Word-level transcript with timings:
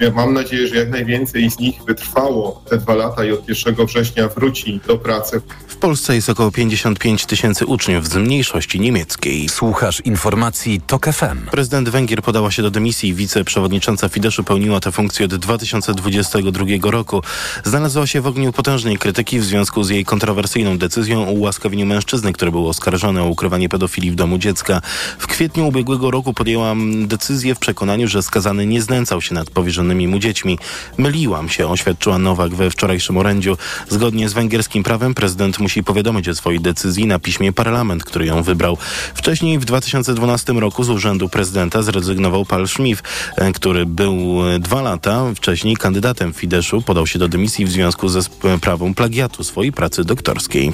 Ja 0.00 0.10
mam 0.10 0.34
nadzieję, 0.34 0.68
że 0.68 0.76
jak 0.76 0.90
najwięcej 0.90 1.50
z 1.50 1.58
nich 1.58 1.84
wytrwało 1.86 2.62
te 2.70 2.78
dwa 2.78 2.94
lata 2.94 3.24
i 3.24 3.32
od 3.32 3.48
1 3.48 3.86
września 3.86 4.28
wróci 4.28 4.80
do 4.86 4.98
pracy. 4.98 5.40
W 5.68 5.76
Polsce 5.76 6.14
jest 6.14 6.30
około 6.30 6.50
55 6.50 7.26
tysięcy 7.26 7.66
uczniów 7.66 8.08
z 8.08 8.16
mniejszości 8.16 8.80
niemieckiej. 8.80 9.48
Słuchasz 9.48 10.00
informacji 10.00 10.80
TOK 10.86 11.06
FM. 11.06 11.46
Prezydent 11.50 11.88
Węgier 11.88 12.22
podała 12.22 12.50
się 12.50 12.62
do 12.62 12.70
dymisji. 12.70 13.14
Wiceprzewodnicząca 13.14 14.08
Fideszu 14.08 14.44
pełniła 14.44 14.80
tę 14.80 14.92
funkcję 14.92 15.26
od 15.26 15.34
2022 15.34 16.90
roku. 16.90 17.22
Znalazła 17.64 18.06
się 18.06 18.20
w 18.20 18.26
ogniu 18.26 18.52
potężnej 18.52 18.98
krytyki 18.98 19.38
w 19.38 19.44
związku 19.44 19.84
z 19.84 19.90
jej 19.90 20.04
kontrowersyjną 20.04 20.78
decyzją 20.78 21.28
o 21.28 21.30
ułaskawieniu 21.30 21.86
mężczyzny, 21.86 22.32
który 22.32 22.50
był 22.50 22.68
oskarżony 22.68 23.22
o 23.22 23.28
ukrywanie 23.28 23.68
pedofilii 23.68 24.10
w 24.10 24.14
domu 24.14 24.38
dziecka. 24.38 24.80
W 25.18 25.26
kwietniu 25.26 25.68
ubiegłego 25.68 26.10
roku 26.10 26.34
podjęłam 26.34 27.08
decyzję 27.08 27.54
w 27.54 27.58
przekonaniu, 27.58 28.08
że 28.08 28.22
skazany 28.22 28.66
nie 28.66 28.82
znęcał 28.82 29.20
się 29.20 29.34
nad 29.34 29.50
powierzonymi 29.88 30.08
mu 30.08 30.18
dziećmi. 30.18 30.58
Myliłam 30.98 31.48
się, 31.48 31.68
oświadczyła 31.68 32.18
Nowak 32.18 32.54
we 32.54 32.70
wczorajszym 32.70 33.16
orędziu. 33.16 33.56
Zgodnie 33.88 34.28
z 34.28 34.32
węgierskim 34.32 34.82
prawem 34.82 35.14
prezydent 35.14 35.58
musi 35.58 35.84
powiadomić 35.84 36.28
o 36.28 36.34
swojej 36.34 36.60
decyzji 36.60 37.06
na 37.06 37.18
piśmie 37.18 37.52
parlament, 37.52 38.04
który 38.04 38.26
ją 38.26 38.42
wybrał. 38.42 38.76
Wcześniej 39.14 39.58
w 39.58 39.64
2012 39.64 40.52
roku 40.52 40.84
z 40.84 40.90
urzędu 40.90 41.28
prezydenta 41.28 41.82
zrezygnował 41.82 42.44
Paul 42.44 42.68
Schmiff, 42.68 43.02
e, 43.36 43.52
który 43.52 43.86
był 43.86 44.48
e, 44.48 44.58
dwa 44.58 44.82
lata 44.82 45.24
wcześniej 45.34 45.76
kandydatem 45.76 46.32
Fideszu. 46.32 46.82
Podał 46.82 47.06
się 47.06 47.18
do 47.18 47.28
dymisji 47.28 47.64
w 47.64 47.70
związku 47.70 48.08
ze 48.08 48.22
sprawą 48.22 48.94
plagiatu 48.94 49.44
swojej 49.44 49.72
pracy 49.72 50.04
doktorskiej. 50.04 50.72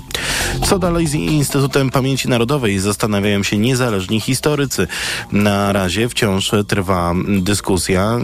Co 0.67 0.79
dalej 0.79 1.07
z 1.07 1.15
Instytutem 1.15 1.91
Pamięci 1.91 2.29
Narodowej? 2.29 2.79
Zastanawiają 2.79 3.43
się 3.43 3.59
niezależni 3.59 4.21
historycy. 4.21 4.87
Na 5.33 5.73
razie 5.73 6.09
wciąż 6.09 6.51
trwa 6.69 7.15
dyskusja. 7.29 8.19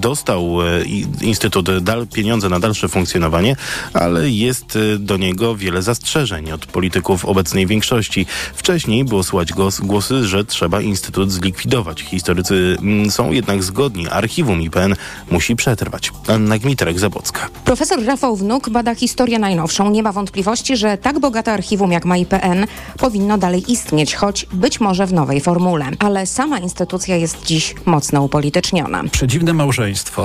Dostał 0.00 0.31
e, 0.34 0.84
Instytut 1.22 1.78
dal 1.78 2.06
pieniądze 2.06 2.48
na 2.48 2.60
dalsze 2.60 2.88
funkcjonowanie, 2.88 3.56
ale 3.94 4.30
jest 4.30 4.78
do 4.98 5.16
niego 5.16 5.56
wiele 5.56 5.82
zastrzeżeń 5.82 6.52
od 6.52 6.66
polityków 6.66 7.24
obecnej 7.24 7.66
większości. 7.66 8.26
Wcześniej 8.54 9.04
było 9.04 9.22
słychać 9.22 9.52
głosy, 9.82 10.26
że 10.26 10.44
trzeba 10.44 10.80
Instytut 10.80 11.32
zlikwidować. 11.32 12.00
Historycy 12.00 12.76
mm, 12.82 13.10
są 13.10 13.32
jednak 13.32 13.62
zgodni. 13.62 14.08
Archiwum 14.08 14.62
IPN 14.62 14.94
musi 15.30 15.56
przetrwać. 15.56 16.12
Anna 16.28 16.58
Gmiterek-Zabocka. 16.58 17.48
Profesor 17.64 18.04
Rafał 18.04 18.36
Wnuk 18.36 18.70
bada 18.70 18.94
historię 18.94 19.38
najnowszą. 19.38 19.90
Nie 19.90 20.02
ma 20.02 20.12
wątpliwości, 20.12 20.76
że 20.76 20.98
tak 20.98 21.20
bogate 21.20 21.52
archiwum 21.52 21.92
jak 21.92 22.04
ma 22.04 22.16
IPN 22.16 22.66
powinno 22.98 23.38
dalej 23.38 23.72
istnieć, 23.72 24.14
choć 24.14 24.46
być 24.52 24.80
może 24.80 25.06
w 25.06 25.12
nowej 25.12 25.40
formule. 25.40 25.90
Ale 25.98 26.26
sama 26.26 26.58
instytucja 26.58 27.16
jest 27.16 27.44
dziś 27.44 27.74
mocno 27.86 28.22
upolityczniona. 28.22 29.04
Przedziwne 29.12 29.52
małżeństwo, 29.52 30.21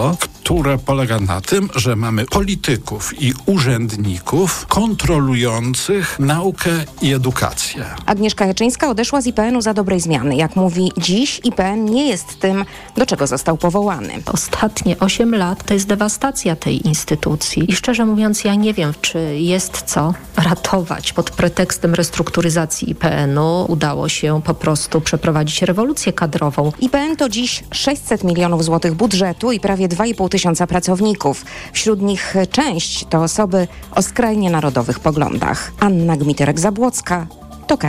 które 0.47 0.77
polega 0.77 1.19
na 1.19 1.41
tym, 1.41 1.69
że 1.75 1.95
mamy 1.95 2.25
polityków 2.25 3.21
i 3.21 3.33
urzędników 3.45 4.65
kontrolujących 4.67 6.19
naukę 6.19 6.69
i 7.01 7.13
edukację. 7.13 7.85
Agnieszka 8.05 8.45
Jaczyńska 8.45 8.89
odeszła 8.89 9.21
z 9.21 9.27
IPN-u 9.27 9.61
za 9.61 9.73
dobrej 9.73 9.99
zmiany. 9.99 10.35
Jak 10.35 10.55
mówi 10.55 10.91
dziś, 10.97 11.41
IPN 11.43 11.85
nie 11.85 12.07
jest 12.07 12.39
tym, 12.39 12.65
do 12.95 13.05
czego 13.05 13.27
został 13.27 13.57
powołany. 13.57 14.13
Ostatnie 14.33 14.99
8 14.99 15.35
lat 15.35 15.63
to 15.65 15.73
jest 15.73 15.87
dewastacja 15.87 16.55
tej 16.55 16.87
instytucji. 16.87 17.71
I 17.71 17.75
szczerze 17.75 18.05
mówiąc, 18.05 18.43
ja 18.43 18.55
nie 18.55 18.73
wiem, 18.73 18.93
czy 19.01 19.19
jest 19.39 19.81
co 19.81 20.13
ratować. 20.37 21.13
Pod 21.13 21.31
pretekstem 21.31 21.95
restrukturyzacji 21.95 22.89
IPN-u 22.89 23.65
udało 23.67 24.09
się 24.09 24.41
po 24.45 24.53
prostu 24.53 25.01
przeprowadzić 25.01 25.61
rewolucję 25.61 26.13
kadrową. 26.13 26.71
IPN 26.79 27.15
to 27.15 27.29
dziś 27.29 27.63
600 27.71 28.23
milionów 28.23 28.63
złotych 28.63 28.93
budżetu 28.93 29.51
i 29.51 29.59
prawie 29.59 29.86
2,5 29.87 30.29
tysiąca 30.29 30.67
pracowników. 30.67 31.45
Wśród 31.73 32.01
nich 32.01 32.35
część 32.51 33.05
to 33.09 33.23
osoby 33.23 33.67
o 33.91 34.01
skrajnie 34.01 34.49
narodowych 34.49 34.99
poglądach. 34.99 35.71
Anna 35.79 36.17
Gmiterek-Zabłocka, 36.17 37.25
TOK. 37.67 37.83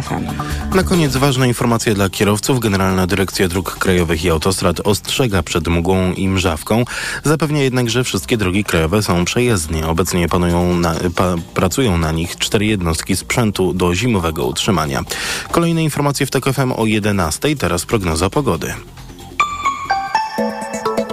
Na 0.74 0.82
koniec 0.82 1.16
ważna 1.16 1.46
informacja 1.46 1.94
dla 1.94 2.10
kierowców. 2.10 2.60
Generalna 2.60 3.06
Dyrekcja 3.06 3.48
Dróg 3.48 3.78
Krajowych 3.78 4.24
i 4.24 4.30
Autostrad 4.30 4.80
ostrzega 4.80 5.42
przed 5.42 5.68
mgłą 5.68 6.12
i 6.12 6.28
mrzawką. 6.28 6.84
Zapewnia 7.24 7.62
jednak, 7.62 7.90
że 7.90 8.04
wszystkie 8.04 8.36
drogi 8.36 8.64
krajowe 8.64 9.02
są 9.02 9.24
przejezdnie. 9.24 9.86
Obecnie 9.86 10.28
panują 10.28 10.76
na, 10.76 10.94
pa, 11.14 11.34
pracują 11.54 11.98
na 11.98 12.12
nich 12.12 12.36
cztery 12.36 12.66
jednostki 12.66 13.16
sprzętu 13.16 13.74
do 13.74 13.94
zimowego 13.94 14.46
utrzymania. 14.46 15.02
Kolejne 15.50 15.84
informacje 15.84 16.26
w 16.26 16.30
TOK 16.30 16.44
FM 16.52 16.72
o 16.76 16.86
11. 16.86 17.56
Teraz 17.56 17.86
prognoza 17.86 18.30
pogody. 18.30 18.74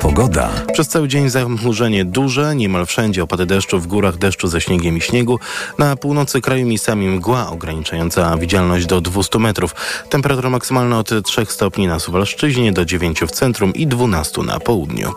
Pogoda. 0.06 0.50
Przez 0.74 0.88
cały 0.88 1.08
dzień 1.08 1.30
zachmurzenie 1.30 2.06
duże, 2.06 2.56
niemal 2.56 2.86
wszędzie 2.86 3.24
opady 3.24 3.46
deszczu, 3.46 3.80
w 3.80 3.88
górach 3.88 4.18
deszczu 4.18 4.48
ze 4.48 4.62
śniegiem 4.62 4.98
i 4.98 5.02
śniegu. 5.02 5.40
Na 5.80 5.96
północy 5.96 6.42
kraju 6.42 6.66
miejscami 6.66 7.08
mgła 7.08 7.50
ograniczająca 7.50 8.38
widzialność 8.38 8.86
do 8.86 9.02
200 9.02 9.40
metrów. 9.40 9.76
Temperatura 10.10 10.50
maksymalna 10.50 11.00
od 11.00 11.10
3 11.24 11.46
stopni 11.46 11.88
na 11.88 12.00
Suwalszczyźnie 12.00 12.72
do 12.72 12.86
9 12.86 13.22
w 13.22 13.32
centrum 13.32 13.74
i 13.74 13.88
12 13.88 14.42
na 14.42 14.60
południu. 14.60 15.12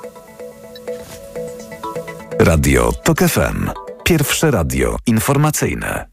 Radio 2.38 2.93
TOK 2.93 3.19
FM. 3.19 3.70
Pierwsze 4.05 4.50
radio 4.50 4.97
informacyjne. 5.06 6.09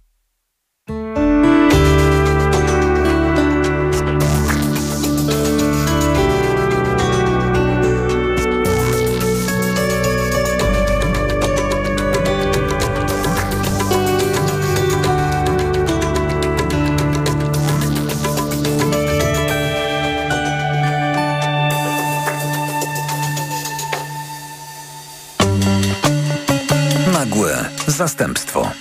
Zastępstwo. 27.95 28.71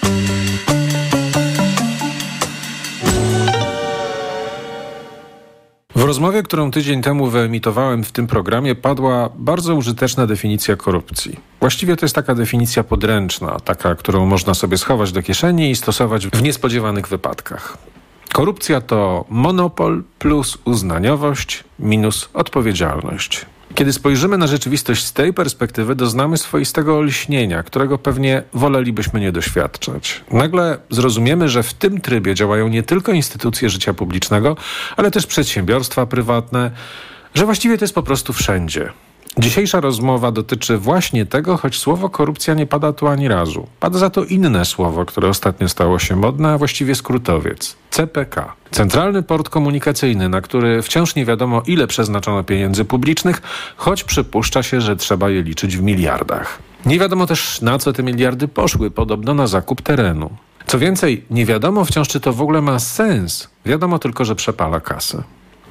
W 5.96 6.02
rozmowie, 6.02 6.42
którą 6.42 6.70
tydzień 6.70 7.02
temu 7.02 7.26
wyemitowałem 7.26 8.04
w 8.04 8.12
tym 8.12 8.26
programie, 8.26 8.74
padła 8.74 9.30
bardzo 9.34 9.74
użyteczna 9.74 10.26
definicja 10.26 10.76
korupcji. 10.76 11.40
Właściwie 11.60 11.96
to 11.96 12.04
jest 12.04 12.14
taka 12.14 12.34
definicja 12.34 12.84
podręczna, 12.84 13.60
taka, 13.60 13.94
którą 13.94 14.26
można 14.26 14.54
sobie 14.54 14.78
schować 14.78 15.12
do 15.12 15.22
kieszeni 15.22 15.70
i 15.70 15.76
stosować 15.76 16.26
w 16.26 16.42
niespodziewanych 16.42 17.08
wypadkach. 17.08 17.78
Korupcja 18.34 18.80
to 18.80 19.24
monopol 19.28 20.02
plus 20.18 20.58
uznaniowość 20.64 21.64
minus 21.78 22.28
odpowiedzialność. 22.32 23.46
Kiedy 23.74 23.92
spojrzymy 23.92 24.38
na 24.38 24.46
rzeczywistość 24.46 25.04
z 25.04 25.12
tej 25.12 25.34
perspektywy, 25.34 25.94
doznamy 25.94 26.36
swoistego 26.36 26.98
olśnienia, 26.98 27.62
którego 27.62 27.98
pewnie 27.98 28.42
wolelibyśmy 28.52 29.20
nie 29.20 29.32
doświadczać. 29.32 30.24
Nagle 30.30 30.78
zrozumiemy, 30.90 31.48
że 31.48 31.62
w 31.62 31.74
tym 31.74 32.00
trybie 32.00 32.34
działają 32.34 32.68
nie 32.68 32.82
tylko 32.82 33.12
instytucje 33.12 33.70
życia 33.70 33.94
publicznego, 33.94 34.56
ale 34.96 35.10
też 35.10 35.26
przedsiębiorstwa 35.26 36.06
prywatne, 36.06 36.70
że 37.34 37.44
właściwie 37.44 37.78
to 37.78 37.84
jest 37.84 37.94
po 37.94 38.02
prostu 38.02 38.32
wszędzie. 38.32 38.92
Dzisiejsza 39.38 39.80
rozmowa 39.80 40.32
dotyczy 40.32 40.78
właśnie 40.78 41.26
tego, 41.26 41.56
choć 41.56 41.78
słowo 41.78 42.10
korupcja 42.10 42.54
nie 42.54 42.66
pada 42.66 42.92
tu 42.92 43.08
ani 43.08 43.28
razu. 43.28 43.66
Pada 43.80 43.98
za 43.98 44.10
to 44.10 44.24
inne 44.24 44.64
słowo, 44.64 45.04
które 45.04 45.28
ostatnio 45.28 45.68
stało 45.68 45.98
się 45.98 46.16
modne, 46.16 46.52
a 46.52 46.58
właściwie 46.58 46.94
skrótowiec. 46.94 47.76
CPK. 47.90 48.52
Centralny 48.70 49.22
Port 49.22 49.48
Komunikacyjny, 49.48 50.28
na 50.28 50.40
który 50.40 50.82
wciąż 50.82 51.14
nie 51.14 51.24
wiadomo 51.24 51.62
ile 51.66 51.86
przeznaczono 51.86 52.44
pieniędzy 52.44 52.84
publicznych, 52.84 53.42
choć 53.76 54.04
przypuszcza 54.04 54.62
się, 54.62 54.80
że 54.80 54.96
trzeba 54.96 55.30
je 55.30 55.42
liczyć 55.42 55.76
w 55.76 55.82
miliardach. 55.82 56.58
Nie 56.86 56.98
wiadomo 56.98 57.26
też 57.26 57.60
na 57.60 57.78
co 57.78 57.92
te 57.92 58.02
miliardy 58.02 58.48
poszły, 58.48 58.90
podobno 58.90 59.34
na 59.34 59.46
zakup 59.46 59.82
terenu. 59.82 60.30
Co 60.66 60.78
więcej, 60.78 61.24
nie 61.30 61.46
wiadomo 61.46 61.84
wciąż, 61.84 62.08
czy 62.08 62.20
to 62.20 62.32
w 62.32 62.42
ogóle 62.42 62.62
ma 62.62 62.78
sens. 62.78 63.48
Wiadomo 63.66 63.98
tylko, 63.98 64.24
że 64.24 64.34
przepala 64.34 64.80
kasę. 64.80 65.22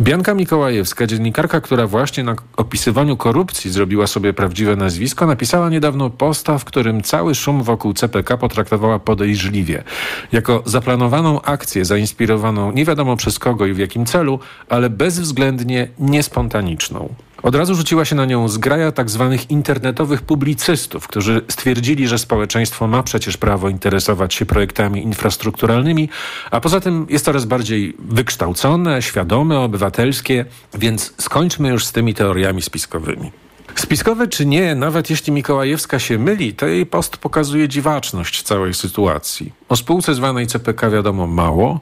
Bianka 0.01 0.33
Mikołajewska, 0.33 1.07
dziennikarka, 1.07 1.61
która 1.61 1.87
właśnie 1.87 2.23
na 2.23 2.35
opisywaniu 2.57 3.17
korupcji 3.17 3.71
zrobiła 3.71 4.07
sobie 4.07 4.33
prawdziwe 4.33 4.75
nazwisko, 4.75 5.27
napisała 5.27 5.69
niedawno 5.69 6.09
posta, 6.09 6.57
w 6.57 6.65
którym 6.65 7.03
cały 7.03 7.35
szum 7.35 7.63
wokół 7.63 7.93
CPK 7.93 8.37
potraktowała 8.37 8.99
podejrzliwie. 8.99 9.83
Jako 10.31 10.63
zaplanowaną 10.65 11.41
akcję 11.41 11.85
zainspirowaną 11.85 12.71
nie 12.71 12.85
wiadomo 12.85 13.15
przez 13.15 13.39
kogo 13.39 13.65
i 13.65 13.73
w 13.73 13.77
jakim 13.77 14.05
celu, 14.05 14.39
ale 14.69 14.89
bezwzględnie 14.89 15.87
niespontaniczną. 15.99 17.15
Od 17.43 17.55
razu 17.55 17.75
rzuciła 17.75 18.05
się 18.05 18.15
na 18.15 18.25
nią 18.25 18.47
zgraja 18.47 18.91
tak 18.91 19.09
zwanych 19.09 19.51
internetowych 19.51 20.21
publicystów, 20.21 21.07
którzy 21.07 21.41
stwierdzili, 21.47 22.07
że 22.07 22.19
społeczeństwo 22.19 22.87
ma 22.87 23.03
przecież 23.03 23.37
prawo 23.37 23.69
interesować 23.69 24.33
się 24.33 24.45
projektami 24.45 25.03
infrastrukturalnymi, 25.03 26.09
a 26.51 26.61
poza 26.61 26.79
tym 26.79 27.07
jest 27.09 27.25
coraz 27.25 27.45
bardziej 27.45 27.95
wykształcone, 27.99 29.01
świadome, 29.01 29.59
obywatelskie, 29.59 30.45
więc 30.73 31.13
skończmy 31.17 31.69
już 31.69 31.85
z 31.85 31.91
tymi 31.91 32.13
teoriami 32.13 32.61
spiskowymi. 32.61 33.42
Spiskowe 33.75 34.27
czy 34.27 34.45
nie, 34.45 34.75
nawet 34.75 35.09
jeśli 35.09 35.33
Mikołajewska 35.33 35.99
się 35.99 36.19
myli, 36.19 36.53
to 36.53 36.67
jej 36.67 36.85
post 36.85 37.17
pokazuje 37.17 37.69
dziwaczność 37.69 38.41
całej 38.41 38.73
sytuacji. 38.73 39.53
O 39.69 39.75
spółce 39.75 40.15
zwanej 40.15 40.47
CPK 40.47 40.89
wiadomo 40.89 41.27
mało, 41.27 41.79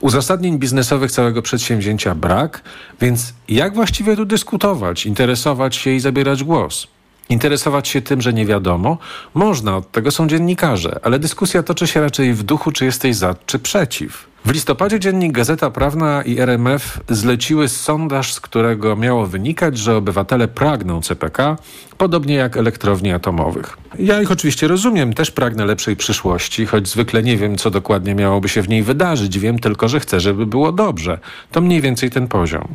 uzasadnień 0.00 0.58
biznesowych 0.58 1.12
całego 1.12 1.42
przedsięwzięcia 1.42 2.14
brak, 2.14 2.62
więc 3.00 3.34
jak 3.48 3.74
właściwie 3.74 4.16
tu 4.16 4.24
dyskutować, 4.24 5.06
interesować 5.06 5.76
się 5.76 5.90
i 5.90 6.00
zabierać 6.00 6.44
głos? 6.44 6.95
Interesować 7.28 7.88
się 7.88 8.02
tym, 8.02 8.22
że 8.22 8.32
nie 8.32 8.46
wiadomo? 8.46 8.98
Można, 9.34 9.76
od 9.76 9.92
tego 9.92 10.10
są 10.10 10.28
dziennikarze, 10.28 11.00
ale 11.02 11.18
dyskusja 11.18 11.62
toczy 11.62 11.86
się 11.86 12.00
raczej 12.00 12.34
w 12.34 12.42
duchu, 12.42 12.72
czy 12.72 12.84
jesteś 12.84 13.16
za, 13.16 13.34
czy 13.46 13.58
przeciw. 13.58 14.26
W 14.44 14.50
listopadzie 14.50 15.00
dziennik 15.00 15.32
Gazeta 15.32 15.70
Prawna 15.70 16.22
i 16.22 16.38
RMF 16.38 17.00
zleciły 17.08 17.68
sondaż, 17.68 18.32
z 18.32 18.40
którego 18.40 18.96
miało 18.96 19.26
wynikać, 19.26 19.78
że 19.78 19.96
obywatele 19.96 20.48
pragną 20.48 21.00
CPK, 21.00 21.56
podobnie 21.98 22.34
jak 22.34 22.56
elektrowni 22.56 23.12
atomowych. 23.12 23.76
Ja 23.98 24.22
ich 24.22 24.30
oczywiście 24.30 24.68
rozumiem, 24.68 25.12
też 25.12 25.30
pragnę 25.30 25.66
lepszej 25.66 25.96
przyszłości, 25.96 26.66
choć 26.66 26.88
zwykle 26.88 27.22
nie 27.22 27.36
wiem, 27.36 27.56
co 27.56 27.70
dokładnie 27.70 28.14
miałoby 28.14 28.48
się 28.48 28.62
w 28.62 28.68
niej 28.68 28.82
wydarzyć. 28.82 29.38
Wiem 29.38 29.58
tylko, 29.58 29.88
że 29.88 30.00
chcę, 30.00 30.20
żeby 30.20 30.46
było 30.46 30.72
dobrze. 30.72 31.18
To 31.52 31.60
mniej 31.60 31.80
więcej 31.80 32.10
ten 32.10 32.28
poziom. 32.28 32.68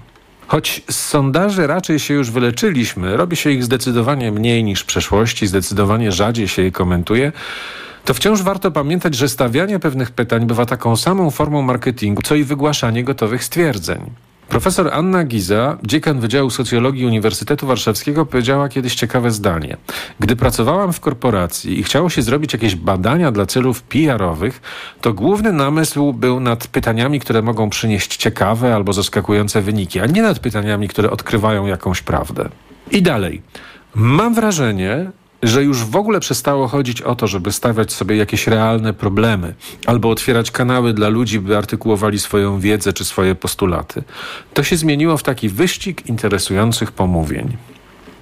Choć 0.52 0.82
z 0.90 0.96
sondaży 0.96 1.68
raczej 1.68 2.00
się 2.00 2.14
już 2.14 2.32
wyleczyliśmy, 2.32 3.18
robi 3.18 3.36
się 3.36 3.52
ich 3.52 3.64
zdecydowanie 3.64 4.32
mniej 4.32 4.64
niż 4.64 4.82
w 4.82 4.86
przeszłości, 4.86 5.48
zdecydowanie 5.48 6.12
rzadziej 6.12 6.48
się 6.48 6.62
je 6.62 6.72
komentuje, 6.72 7.32
to 8.06 8.14
wciąż 8.14 8.42
warto 8.42 8.72
pamiętać, 8.72 9.16
że 9.16 9.30
stawianie 9.30 9.80
pewnych 9.80 10.12
pytań 10.12 10.46
bywa 10.46 10.66
taką 10.66 10.96
samą 10.96 11.32
formą 11.32 11.62
marketingu, 11.62 12.22
co 12.22 12.36
i 12.36 12.44
wygłaszanie 12.44 13.04
gotowych 13.04 13.44
stwierdzeń. 13.44 14.12
Profesor 14.52 14.94
Anna 14.94 15.24
Giza, 15.24 15.78
dziekan 15.84 16.20
Wydziału 16.20 16.50
Socjologii 16.50 17.06
Uniwersytetu 17.06 17.68
Warszawskiego, 17.68 18.26
powiedziała 18.26 18.70
kiedyś 18.70 18.96
ciekawe 18.96 19.32
zdanie. 19.32 19.78
Gdy 20.20 20.36
pracowałam 20.36 20.94
w 20.94 21.00
korporacji 21.00 21.80
i 21.80 21.84
chciało 21.84 22.10
się 22.10 22.22
zrobić 22.22 22.54
jakieś 22.54 22.76
badania 22.76 23.32
dla 23.32 23.46
celów 23.46 23.84
PR-owych, 23.84 24.62
to 25.02 25.14
główny 25.14 25.54
namysł 25.54 26.14
był 26.14 26.40
nad 26.40 26.68
pytaniami, 26.68 27.20
które 27.20 27.42
mogą 27.42 27.70
przynieść 27.70 28.18
ciekawe 28.18 28.76
albo 28.76 28.94
zaskakujące 28.94 29.62
wyniki, 29.62 30.00
a 30.00 30.06
nie 30.06 30.22
nad 30.22 30.40
pytaniami, 30.40 30.88
które 30.88 31.12
odkrywają 31.12 31.66
jakąś 31.66 32.02
prawdę. 32.02 32.50
I 32.92 33.02
dalej. 33.02 33.42
Mam 33.96 34.34
wrażenie, 34.34 35.12
że 35.44 35.64
już 35.64 35.86
w 35.86 35.96
ogóle 35.96 36.20
przestało 36.20 36.68
chodzić 36.68 37.02
o 37.02 37.16
to, 37.16 37.28
żeby 37.28 37.52
stawiać 37.52 37.94
sobie 37.94 38.16
jakieś 38.16 38.48
realne 38.48 38.94
problemy 38.94 39.54
albo 39.86 40.10
otwierać 40.10 40.52
kanały 40.52 40.94
dla 40.94 41.10
ludzi, 41.10 41.40
by 41.40 41.58
artykułowali 41.58 42.20
swoją 42.20 42.60
wiedzę 42.60 42.94
czy 42.94 43.06
swoje 43.06 43.36
postulaty. 43.36 44.04
To 44.54 44.64
się 44.64 44.78
zmieniło 44.78 45.18
w 45.18 45.24
taki 45.24 45.50
wyścig 45.50 46.06
interesujących 46.06 46.92
pomówień. 46.92 47.58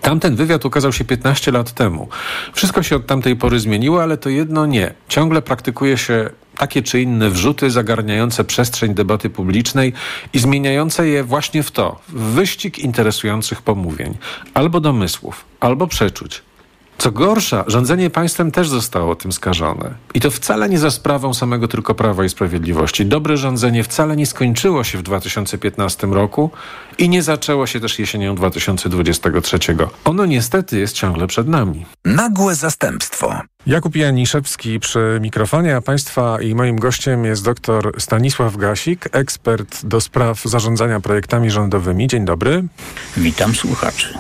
Tamten 0.02 0.36
wywiad 0.36 0.66
ukazał 0.66 0.94
się 0.94 1.06
15 1.06 1.52
lat 1.52 1.72
temu. 1.72 2.08
Wszystko 2.54 2.84
się 2.84 2.96
od 2.96 3.06
tamtej 3.06 3.36
pory 3.36 3.60
zmieniło, 3.60 4.04
ale 4.04 4.18
to 4.18 4.30
jedno 4.30 4.66
nie. 4.66 4.94
Ciągle 5.08 5.42
praktykuje 5.42 5.98
się 5.98 6.30
takie 6.58 6.84
czy 6.84 7.02
inne 7.02 7.30
wrzuty 7.30 7.72
zagarniające 7.72 8.44
przestrzeń 8.44 8.94
debaty 8.94 9.30
publicznej 9.30 9.94
i 10.34 10.40
zmieniające 10.40 11.08
je 11.08 11.24
właśnie 11.24 11.64
w 11.64 11.72
to, 11.72 12.00
w 12.10 12.22
wyścig 12.22 12.80
interesujących 12.80 13.62
pomówień, 13.62 14.18
albo 14.54 14.80
domysłów, 14.80 15.46
albo 15.60 15.88
przeczuć, 15.88 16.42
co 17.00 17.12
gorsza, 17.12 17.64
rządzenie 17.68 18.10
państwem 18.10 18.52
też 18.52 18.70
zostało 18.70 19.16
tym 19.16 19.32
skażone. 19.32 19.94
I 20.14 20.20
to 20.20 20.32
wcale 20.32 20.70
nie 20.70 20.80
za 20.80 20.92
sprawą 20.92 21.34
samego 21.34 21.68
tylko 21.68 21.96
Prawa 21.96 22.26
i 22.26 22.30
Sprawiedliwości. 22.30 23.06
Dobre 23.06 23.38
rządzenie 23.38 23.84
wcale 23.84 24.16
nie 24.16 24.26
skończyło 24.26 24.84
się 24.84 24.98
w 24.98 25.02
2015 25.02 26.08
roku 26.08 26.52
i 26.98 27.10
nie 27.10 27.24
zaczęło 27.24 27.68
się 27.68 27.80
też 27.80 28.00
jesienią 28.00 28.36
2023. 28.36 29.60
Ono 30.06 30.26
niestety 30.26 30.80
jest 30.80 30.94
ciągle 30.94 31.28
przed 31.28 31.48
nami. 31.48 31.86
Nagłe 32.06 32.56
zastępstwo. 32.56 33.34
Jakub 33.66 33.96
Janiszewski 33.96 34.80
przy 34.80 35.20
mikrofonie, 35.22 35.76
a 35.76 35.82
Państwa 35.82 36.42
i 36.42 36.56
moim 36.56 36.80
gościem 36.80 37.26
jest 37.26 37.46
dr 37.46 37.92
Stanisław 37.98 38.58
Gasik, 38.58 39.10
ekspert 39.12 39.86
do 39.86 40.02
spraw 40.02 40.42
zarządzania 40.44 41.00
projektami 41.00 41.52
rządowymi. 41.52 42.08
Dzień 42.08 42.26
dobry. 42.26 42.64
Witam 43.18 43.56
słuchaczy. 43.56 44.18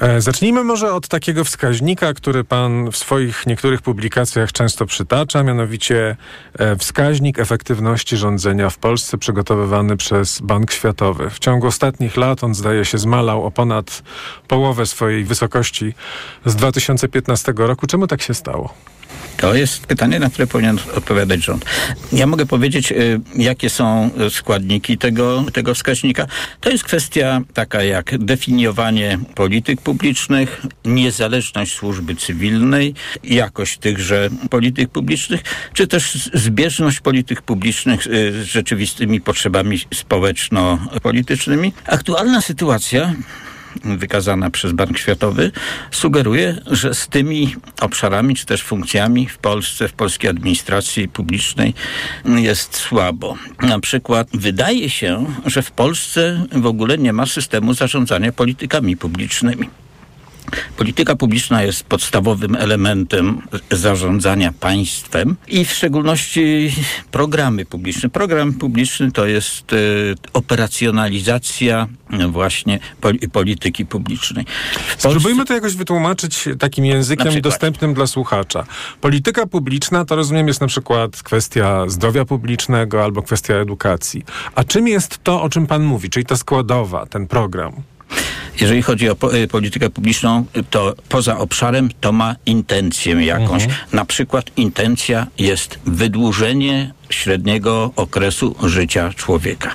E, 0.00 0.20
zacznijmy 0.20 0.64
może 0.64 0.94
od 0.94 1.08
takiego 1.08 1.44
wskaźnika, 1.44 2.14
który 2.14 2.44
Pan 2.44 2.90
w 2.90 2.96
swoich 2.96 3.46
niektórych 3.46 3.82
publikacjach 3.82 4.52
często 4.52 4.86
przytacza, 4.86 5.42
mianowicie 5.42 6.16
e, 6.58 6.76
wskaźnik 6.76 7.38
efektywności 7.38 8.16
rządzenia 8.16 8.70
w 8.70 8.78
Polsce 8.78 9.18
przygotowywany 9.18 9.96
przez 9.96 10.40
Bank 10.40 10.72
Światowy. 10.72 11.30
W 11.30 11.38
ciągu 11.38 11.66
ostatnich 11.66 12.16
lat 12.16 12.44
on 12.44 12.54
zdaje 12.54 12.84
się 12.84 12.98
zmalał 12.98 13.44
o 13.44 13.50
ponad 13.50 14.02
połowę 14.48 14.86
swojej 14.86 15.24
wysokości 15.24 15.94
z 16.44 16.56
2015 16.56 17.52
roku. 17.56 17.86
Czemu 17.86 18.06
tak 18.06 18.22
się 18.22 18.34
stało? 18.34 18.74
To 19.40 19.54
jest 19.54 19.86
pytanie, 19.86 20.18
na 20.18 20.30
które 20.30 20.46
powinien 20.46 20.78
odpowiadać 20.94 21.44
rząd. 21.44 21.64
Ja 22.12 22.26
mogę 22.26 22.46
powiedzieć, 22.46 22.92
y, 22.92 23.20
jakie 23.36 23.70
są 23.70 24.10
składniki 24.30 24.98
tego, 24.98 25.44
tego 25.52 25.74
wskaźnika. 25.74 26.26
To 26.60 26.70
jest 26.70 26.84
kwestia 26.84 27.40
taka 27.54 27.82
jak 27.82 28.18
definiowanie 28.18 29.18
polityk 29.34 29.80
publicznych, 29.80 30.62
niezależność 30.84 31.74
służby 31.74 32.14
cywilnej, 32.14 32.94
jakość 33.24 33.78
tychże 33.78 34.28
polityk 34.50 34.90
publicznych, 34.90 35.40
czy 35.72 35.86
też 35.86 36.30
zbieżność 36.34 37.00
polityk 37.00 37.42
publicznych 37.42 38.06
y, 38.06 38.32
z 38.42 38.46
rzeczywistymi 38.46 39.20
potrzebami 39.20 39.78
społeczno-politycznymi. 39.94 41.72
Aktualna 41.86 42.40
sytuacja 42.40 43.14
wykazana 43.84 44.50
przez 44.50 44.72
Bank 44.72 44.98
Światowy 44.98 45.52
sugeruje, 45.90 46.58
że 46.66 46.94
z 46.94 47.08
tymi 47.08 47.54
obszarami 47.80 48.34
czy 48.34 48.46
też 48.46 48.62
funkcjami 48.62 49.26
w 49.26 49.38
Polsce, 49.38 49.88
w 49.88 49.92
polskiej 49.92 50.30
administracji 50.30 51.08
publicznej 51.08 51.74
jest 52.24 52.76
słabo. 52.76 53.36
Na 53.62 53.80
przykład 53.80 54.28
wydaje 54.34 54.90
się, 54.90 55.26
że 55.46 55.62
w 55.62 55.70
Polsce 55.70 56.46
w 56.52 56.66
ogóle 56.66 56.98
nie 56.98 57.12
ma 57.12 57.26
systemu 57.26 57.74
zarządzania 57.74 58.32
politykami 58.32 58.96
publicznymi. 58.96 59.68
Polityka 60.76 61.16
publiczna 61.16 61.62
jest 61.62 61.82
podstawowym 61.82 62.56
elementem 62.56 63.42
zarządzania 63.70 64.52
państwem 64.60 65.36
i 65.48 65.64
w 65.64 65.72
szczególności 65.72 66.72
programy 67.10 67.64
publiczne. 67.64 68.08
Program 68.08 68.52
publiczny 68.52 69.12
to 69.12 69.26
jest 69.26 69.72
e, 69.72 69.76
operacjonalizacja 70.32 71.86
właśnie 72.28 72.78
polityki 73.32 73.86
publicznej. 73.86 74.44
Polsce... 74.44 75.10
Spróbujmy 75.10 75.44
to 75.44 75.54
jakoś 75.54 75.74
wytłumaczyć 75.74 76.48
takim 76.58 76.84
językiem 76.84 77.40
dostępnym 77.40 77.94
dla 77.94 78.06
słuchacza. 78.06 78.64
Polityka 79.00 79.46
publiczna 79.46 80.04
to 80.04 80.16
rozumiem 80.16 80.48
jest 80.48 80.60
na 80.60 80.66
przykład 80.66 81.22
kwestia 81.22 81.88
zdrowia 81.88 82.24
publicznego 82.24 83.04
albo 83.04 83.22
kwestia 83.22 83.54
edukacji. 83.54 84.24
A 84.54 84.64
czym 84.64 84.88
jest 84.88 85.18
to, 85.24 85.42
o 85.42 85.48
czym 85.48 85.66
pan 85.66 85.82
mówi, 85.82 86.10
czyli 86.10 86.26
ta 86.26 86.36
składowa, 86.36 87.06
ten 87.06 87.26
program? 87.26 87.72
Jeżeli 88.60 88.82
chodzi 88.82 89.10
o 89.10 89.16
y, 89.34 89.48
politykę 89.48 89.90
publiczną, 89.90 90.44
to 90.70 90.94
poza 91.08 91.38
obszarem 91.38 91.90
to 92.00 92.12
ma 92.12 92.36
intencję 92.46 93.12
jakąś. 93.12 93.62
Mhm. 93.62 93.80
Na 93.92 94.04
przykład 94.04 94.50
intencja 94.56 95.26
jest 95.38 95.78
wydłużenie 95.86 96.92
średniego 97.10 97.90
okresu 97.96 98.54
życia 98.64 99.12
człowieka. 99.16 99.72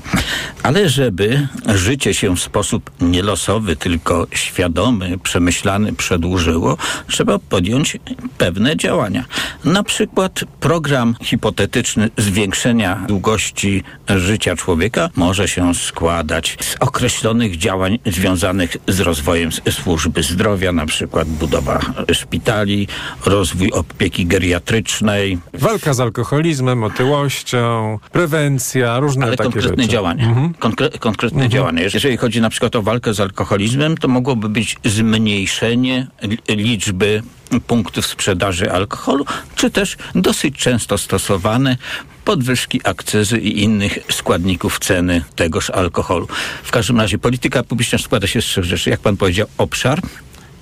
Ale 0.64 0.90
żeby 0.90 1.48
życie 1.76 2.14
się 2.14 2.36
w 2.36 2.40
sposób 2.40 2.92
nielosowy, 3.02 3.76
tylko 3.76 4.28
świadomy, 4.32 5.18
przemyślany 5.18 5.94
przedłużyło, 5.94 6.78
trzeba 7.08 7.40
podjąć 7.40 7.98
pewne 8.38 8.78
działania. 8.78 9.26
Na 9.64 9.84
przykład 9.84 10.40
program 10.60 11.16
hipotetyczny 11.22 12.10
zwiększenia 12.18 13.06
długości 13.08 13.84
życia 14.10 14.56
człowieka 14.56 15.10
może 15.16 15.48
się 15.48 15.76
składać 15.76 16.58
z 16.62 16.76
określonych 16.80 17.58
działań 17.58 18.00
związanych 18.06 18.78
z 18.88 19.00
rozwojem 19.00 19.50
służby 19.72 20.24
zdrowia, 20.24 20.72
na 20.72 20.86
przykład 20.86 21.28
budowa 21.28 21.80
szpitali, 22.14 22.88
rozwój 23.26 23.72
opieki 23.72 24.26
geriatrycznej. 24.26 25.38
Walka 25.54 25.94
z 25.94 26.00
alkoholizmem, 26.00 26.84
otyłością 26.84 27.25
prewencja, 28.12 29.00
różne 29.00 29.26
Ale 29.26 29.38
takie 29.38 29.50
konkretne 29.52 29.84
rzeczy. 29.84 29.94
działania. 29.94 30.26
Mhm. 30.28 30.54
Konkre 30.54 30.90
konkretne 30.90 31.44
mhm. 31.44 31.52
działania. 31.52 31.84
Jeżeli 31.84 32.18
chodzi 32.18 32.42
na 32.42 32.50
przykład 32.50 32.76
o 32.76 32.82
walkę 32.82 33.14
z 33.14 33.20
alkoholizmem, 33.20 33.98
to 33.98 34.08
mogłoby 34.08 34.50
być 34.50 34.78
zmniejszenie 34.86 36.08
liczby 36.50 37.24
punktów 37.68 38.06
sprzedaży 38.06 38.72
alkoholu, 38.72 39.26
czy 39.56 39.72
też 39.72 39.98
dosyć 40.16 40.56
często 40.56 40.98
stosowane 40.98 41.78
podwyżki 42.26 42.82
akcyzy 42.84 43.40
i 43.40 43.64
innych 43.64 44.00
składników 44.12 44.80
ceny 44.80 45.24
tegoż 45.36 45.70
alkoholu. 45.70 46.28
W 46.64 46.72
każdym 46.72 47.00
razie 47.00 47.18
polityka 47.18 47.64
publiczna 47.64 47.98
składa 47.98 48.28
się 48.28 48.42
z 48.42 48.46
trzech 48.46 48.64
rzeczy. 48.64 48.90
Jak 48.90 49.00
pan 49.00 49.18
powiedział, 49.18 49.48
obszar, 49.58 50.02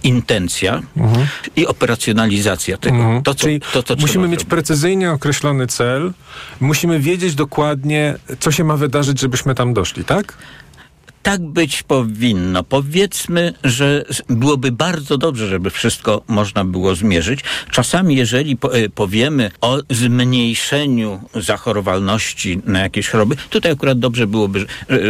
intencja 0.03 0.81
mhm. 0.97 1.27
i 1.55 1.67
operacjonalizacja 1.67 2.77
tego. 2.77 2.95
Mhm. 2.95 3.23
To, 3.23 3.35
co, 3.35 3.39
Czyli 3.39 3.61
to, 3.61 3.95
musimy 3.99 4.27
mieć 4.27 4.39
zrobić. 4.39 4.49
precyzyjnie 4.49 5.11
określony 5.11 5.67
cel, 5.67 6.13
musimy 6.59 6.99
wiedzieć 6.99 7.35
dokładnie, 7.35 8.15
co 8.39 8.51
się 8.51 8.63
ma 8.63 8.77
wydarzyć, 8.77 9.19
żebyśmy 9.19 9.55
tam 9.55 9.73
doszli, 9.73 10.05
tak? 10.05 10.37
tak 11.23 11.41
być 11.41 11.83
powinno. 11.83 12.63
Powiedzmy, 12.63 13.53
że 13.63 14.05
byłoby 14.29 14.71
bardzo 14.71 15.17
dobrze, 15.17 15.47
żeby 15.47 15.69
wszystko 15.69 16.21
można 16.27 16.65
było 16.65 16.95
zmierzyć. 16.95 17.39
Czasami, 17.71 18.15
jeżeli 18.15 18.57
e, 18.71 18.89
powiemy 18.89 19.51
o 19.61 19.79
zmniejszeniu 19.89 21.21
zachorowalności 21.35 22.61
na 22.65 22.79
jakieś 22.79 23.09
choroby, 23.09 23.35
tutaj 23.49 23.71
akurat 23.71 23.99
dobrze 23.99 24.27
byłoby, 24.27 24.65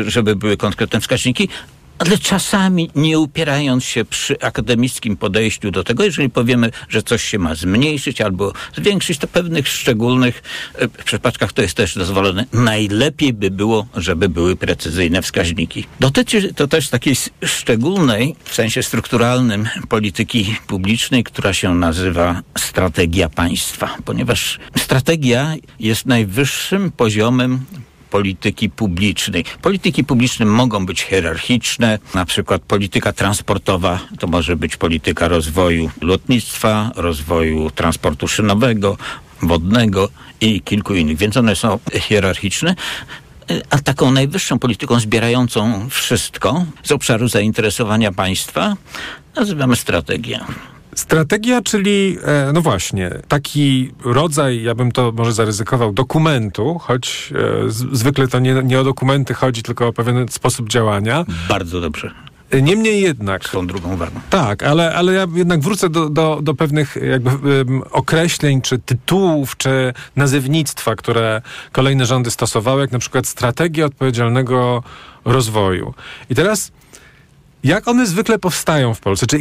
żeby 0.07 0.35
były 0.35 0.57
konkretne 0.57 1.01
wskaźniki, 1.01 1.49
ale 1.97 2.17
czasami 2.17 2.89
nie 2.95 3.19
upierając 3.19 3.83
się 3.83 4.05
przy 4.05 4.39
akademickim 4.39 5.17
podejściu 5.17 5.71
do 5.71 5.83
tego, 5.83 6.03
jeżeli 6.03 6.29
powiemy, 6.29 6.71
że 6.89 7.03
coś 7.03 7.23
się 7.23 7.39
ma 7.39 7.55
zmniejszyć 7.55 8.21
albo 8.21 8.53
zwiększyć, 8.77 9.17
to 9.17 9.27
pewnych 9.27 9.67
szczególnych 9.67 10.43
e, 10.75 10.87
przypadkach 10.87 11.53
to 11.53 11.61
jest 11.61 11.77
też 11.77 11.97
dozwolone. 11.97 12.45
Najlepiej 12.53 13.33
by 13.33 13.51
było, 13.51 13.87
żeby 13.95 14.29
były 14.29 14.55
precyzyjne 14.55 15.21
wskaźniki. 15.21 15.85
Dotyczy 15.99 16.53
to 16.53 16.67
też 16.67 16.89
takiej 16.89 17.15
szczególnej, 17.45 18.35
w 18.43 18.55
sensie 18.55 18.83
strukturalnym 18.83 19.69
polityki 19.89 20.55
publicznej, 20.67 21.23
która 21.23 21.53
się 21.53 21.75
nazywa 21.75 22.41
strategia 22.57 23.29
państwa, 23.29 23.95
ponieważ 24.05 24.59
strategia 24.77 25.55
jest 25.79 26.05
najwyższym 26.05 26.91
poziomem 26.91 27.65
polityki 28.13 28.69
publicznej. 28.69 29.45
Polityki 29.61 30.03
publiczne 30.03 30.45
mogą 30.45 30.85
być 30.85 31.01
hierarchiczne, 31.01 31.99
na 32.13 32.25
przykład 32.25 32.61
polityka 32.61 33.13
transportowa 33.13 33.99
to 34.19 34.27
może 34.27 34.55
być 34.55 34.77
polityka 34.77 35.27
rozwoju 35.27 35.89
lotnictwa, 36.01 36.91
rozwoju 36.95 37.71
transportu 37.71 38.27
szynowego, 38.27 38.97
wodnego 39.41 40.09
i 40.41 40.61
kilku 40.61 40.95
innych, 40.95 41.17
więc 41.17 41.37
one 41.37 41.55
są 41.55 41.79
hierarchiczne 41.99 42.75
a 43.69 43.77
taką 43.79 44.11
najwyższą 44.11 44.59
polityką 44.59 44.99
zbierającą 44.99 45.89
wszystko 45.89 46.65
z 46.83 46.91
obszaru 46.91 47.27
zainteresowania 47.27 48.11
państwa 48.11 48.75
nazywamy 49.35 49.75
strategię. 49.75 50.39
Strategia, 50.95 51.61
czyli, 51.61 52.17
e, 52.23 52.51
no 52.53 52.61
właśnie, 52.61 53.11
taki 53.27 53.91
rodzaj, 54.05 54.63
ja 54.63 54.75
bym 54.75 54.91
to 54.91 55.11
może 55.11 55.33
zaryzykował, 55.33 55.93
dokumentu, 55.93 56.79
choć 56.79 57.33
e, 57.35 57.69
zwykle 57.69 58.27
to 58.27 58.39
nie, 58.39 58.53
nie 58.63 58.79
o 58.79 58.83
dokumenty 58.83 59.33
chodzi, 59.33 59.63
tylko 59.63 59.87
o 59.87 59.93
pewien 59.93 60.27
sposób 60.29 60.69
działania. 60.69 61.25
Bardzo 61.49 61.81
dobrze. 61.81 62.11
E, 62.53 62.61
niemniej 62.61 63.01
jednak. 63.01 63.45
Z 63.45 63.51
tą 63.51 63.67
drugą 63.67 63.97
wagą. 63.97 64.19
Tak, 64.29 64.63
ale, 64.63 64.95
ale 64.95 65.13
ja 65.13 65.27
jednak 65.35 65.61
wrócę 65.61 65.89
do, 65.89 66.09
do, 66.09 66.39
do 66.41 66.53
pewnych 66.53 66.95
jakby 66.95 67.29
um, 67.29 67.83
określeń, 67.91 68.61
czy 68.61 68.79
tytułów, 68.79 69.57
czy 69.57 69.93
nazewnictwa, 70.15 70.95
które 70.95 71.41
kolejne 71.71 72.05
rządy 72.05 72.31
stosowały, 72.31 72.81
jak 72.81 72.91
na 72.91 72.99
przykład 72.99 73.27
strategia 73.27 73.85
odpowiedzialnego 73.85 74.83
rozwoju. 75.25 75.93
I 76.29 76.35
teraz 76.35 76.71
jak 77.63 77.87
one 77.87 78.07
zwykle 78.07 78.39
powstają 78.39 78.93
w 78.93 78.99
Polsce? 78.99 79.27
Czy, 79.27 79.37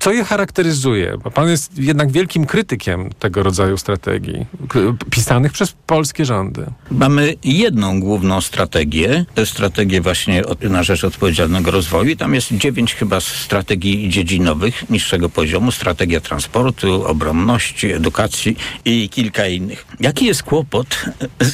co 0.00 0.12
je 0.12 0.24
charakteryzuje? 0.24 1.18
Bo 1.24 1.30
pan 1.30 1.48
jest 1.48 1.78
jednak 1.78 2.12
wielkim 2.12 2.46
krytykiem 2.46 3.10
tego 3.18 3.42
rodzaju 3.42 3.78
strategii, 3.78 4.46
pisanych 5.10 5.52
przez 5.52 5.74
polskie 5.86 6.24
rządy. 6.24 6.66
Mamy 6.90 7.34
jedną 7.44 8.00
główną 8.00 8.40
strategię, 8.40 9.24
strategię 9.44 10.00
właśnie 10.00 10.42
na 10.62 10.82
rzecz 10.82 11.04
odpowiedzialnego 11.04 11.70
rozwoju. 11.70 12.16
Tam 12.16 12.34
jest 12.34 12.52
dziewięć 12.52 12.94
chyba 12.94 13.20
strategii 13.20 14.08
dziedzinowych 14.08 14.90
niższego 14.90 15.28
poziomu. 15.28 15.72
Strategia 15.72 16.20
transportu, 16.20 17.06
obronności, 17.06 17.92
edukacji 17.92 18.56
i 18.84 19.08
kilka 19.08 19.46
innych. 19.46 19.86
Jaki 20.00 20.26
jest 20.26 20.42
kłopot 20.42 21.04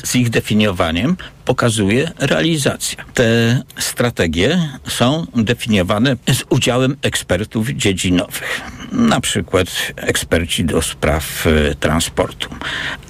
z 0.04 0.16
ich 0.16 0.30
definiowaniem? 0.30 1.16
Pokazuje 1.44 2.10
realizacja. 2.18 3.04
Te 3.14 3.62
strategie 3.78 4.68
są 4.88 5.26
definiowane 5.36 6.16
z 6.32 6.44
udziałem 6.50 6.96
ekspertów 7.02 7.68
dziedzinowych, 7.68 8.60
na 8.92 9.20
przykład 9.20 9.68
eksperci 9.96 10.64
do 10.64 10.82
spraw 10.82 11.46
e, 11.46 11.74
transportu. 11.74 12.48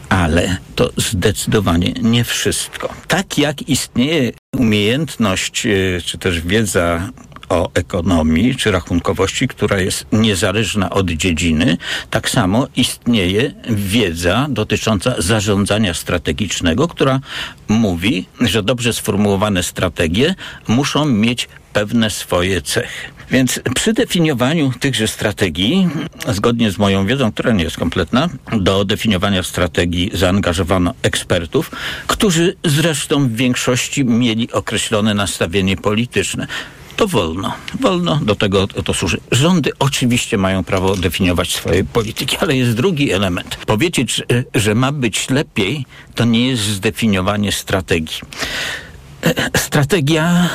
Ale 0.09 0.57
to 0.75 0.91
zdecydowanie 0.97 1.93
nie 2.03 2.25
wszystko. 2.25 2.95
Tak 3.09 3.39
jak 3.39 3.69
istnieje 3.69 4.33
umiejętność 4.57 5.67
e, 5.67 5.71
czy 6.05 6.19
też 6.19 6.41
wiedza 6.41 7.11
o 7.55 7.71
ekonomii 7.75 8.57
czy 8.57 8.71
rachunkowości, 8.71 9.49
która 9.49 9.81
jest 9.81 10.07
niezależna 10.13 10.91
od 10.91 11.11
dziedziny, 11.11 11.77
tak 12.11 12.31
samo 12.31 12.67
istnieje 12.77 13.55
wiedza 13.71 14.47
dotycząca 14.51 15.15
zarządzania 15.19 15.95
strategicznego, 15.95 16.89
która 16.89 17.21
mówi, 17.69 18.27
że 18.41 18.63
dobrze 18.63 18.93
sformułowane 18.93 19.63
strategie 19.63 20.35
muszą 20.69 21.05
mieć 21.05 21.49
pewne 21.73 22.11
swoje 22.11 22.63
cechy. 22.63 23.15
Więc 23.31 23.61
przy 23.75 23.93
definiowaniu 23.93 24.73
tychże 24.81 25.09
strategii, 25.09 25.89
zgodnie 26.29 26.71
z 26.71 26.79
moją 26.79 27.07
wiedzą, 27.07 27.33
która 27.33 27.53
nie 27.53 27.65
jest 27.65 27.77
kompletna, 27.77 28.29
do 28.53 28.85
definiowania 28.85 29.43
strategii 29.43 30.11
zaangażowano 30.15 30.95
ekspertów, 31.03 31.71
którzy 32.07 32.57
zresztą 32.65 33.29
w 33.29 33.33
większości 33.33 34.05
mieli 34.05 34.53
określone 34.53 35.15
nastawienie 35.15 35.77
polityczne 35.77 36.47
to 36.97 37.09
wolno. 37.09 37.55
Wolno, 37.81 38.17
do 38.17 38.35
tego 38.35 38.67
to 38.67 38.95
służy. 38.95 39.21
Rządy 39.33 39.71
oczywiście 39.79 40.39
mają 40.39 40.65
prawo 40.65 40.97
definiować 40.97 41.55
swoje 41.55 41.85
polityki, 41.85 42.37
ale 42.37 42.57
jest 42.57 42.73
drugi 42.75 43.13
element. 43.13 43.57
Powiedzieć, 43.57 44.23
że 44.55 44.75
ma 44.75 44.93
być 44.93 45.31
lepiej, 45.31 45.87
to 46.15 46.25
nie 46.25 46.49
jest 46.49 46.63
zdefiniowanie 46.63 47.53
strategii. 47.53 48.21
E, 49.23 49.59
strategia 49.59 50.51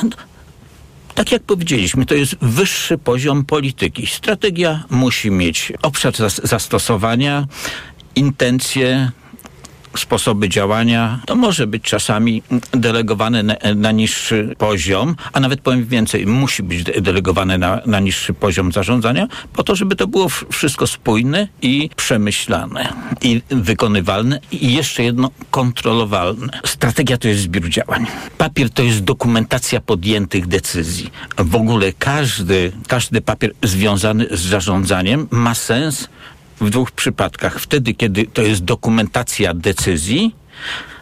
tak 1.16 1.32
jak 1.32 1.44
powiedzieliśmy, 1.44 2.06
to 2.06 2.16
jest 2.16 2.36
wyższy 2.42 2.98
poziom 2.98 3.46
polityki. 3.46 4.08
Strategia 4.08 4.84
musi 4.90 5.32
mieć 5.32 5.74
obszar 5.82 6.14
zastosowania, 6.44 7.48
intencje, 8.16 9.12
sposoby 9.98 10.50
działania, 10.50 11.20
to 11.26 11.36
może 11.36 11.68
być 11.68 11.84
czasami 11.84 12.44
delegowane 12.72 13.44
na, 13.44 13.56
na, 13.76 13.92
niższy 13.92 14.56
poziom, 14.58 15.16
a 15.34 15.40
nawet 15.40 15.62
powiem 15.62 15.86
więcej, 15.86 16.26
musi 16.26 16.64
być 16.64 16.84
delegowane 16.84 17.58
na, 17.58 17.82
na 17.86 18.00
niższy 18.00 18.34
poziom 18.34 18.72
zarządzania, 18.72 19.28
po 19.54 19.64
to, 19.64 19.76
żeby 19.76 19.96
to 19.96 20.08
było 20.08 20.30
wszystko 20.52 20.88
spójne 20.88 21.48
i 21.62 21.90
przemyślane 21.96 22.94
i 23.22 23.42
wykonywalne 23.50 24.40
i 24.52 24.74
jeszcze 24.74 25.04
jedno 25.04 25.32
kontrolowalne. 25.52 26.60
Strategia 26.66 27.18
to 27.18 27.28
jest 27.28 27.42
zbiór 27.42 27.70
działań. 27.70 28.06
Papier 28.38 28.70
to 28.70 28.84
jest 28.84 29.04
dokumentacja 29.04 29.82
podjętych 29.82 30.48
decyzji. 30.48 31.12
W 31.38 31.56
ogóle 31.56 31.94
każdy, 32.00 32.72
każdy 32.88 33.22
papier 33.22 33.52
związany 33.64 34.28
z 34.32 34.42
zarządzaniem 34.42 35.28
ma 35.32 35.56
sens 35.56 36.10
w 36.62 36.70
dwóch 36.70 36.92
przypadkach. 36.92 37.60
Wtedy, 37.60 37.94
kiedy 37.94 38.26
to 38.26 38.42
jest 38.42 38.64
dokumentacja 38.64 39.54
decyzji, 39.54 40.36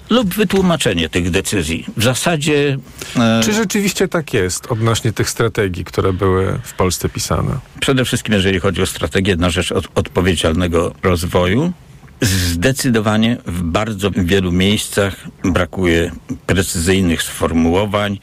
lub 0.10 0.34
wytłumaczenie 0.34 1.10
tych 1.10 1.32
decyzji. 1.32 1.86
W 1.98 2.04
zasadzie. 2.04 2.78
E... 3.16 3.42
Czy 3.44 3.54
rzeczywiście 3.54 4.08
tak 4.08 4.34
jest 4.34 4.68
odnośnie 4.72 5.14
tych 5.14 5.30
strategii, 5.30 5.86
które 5.86 6.14
były 6.14 6.60
w 6.64 6.74
Polsce 6.74 7.10
pisane? 7.10 7.60
Przede 7.80 8.06
wszystkim, 8.06 8.34
jeżeli 8.34 8.60
chodzi 8.60 8.82
o 8.82 8.86
strategię 8.86 9.36
na 9.36 9.50
rzecz 9.50 9.72
od, 9.72 9.88
odpowiedzialnego 9.96 10.94
rozwoju, 11.04 11.74
Zdecydowanie 12.22 13.38
w 13.46 13.62
bardzo 13.62 14.12
wielu 14.12 14.52
miejscach 14.52 15.16
brakuje 15.44 16.12
precyzyjnych 16.46 17.24
sformułowań, 17.24 18.20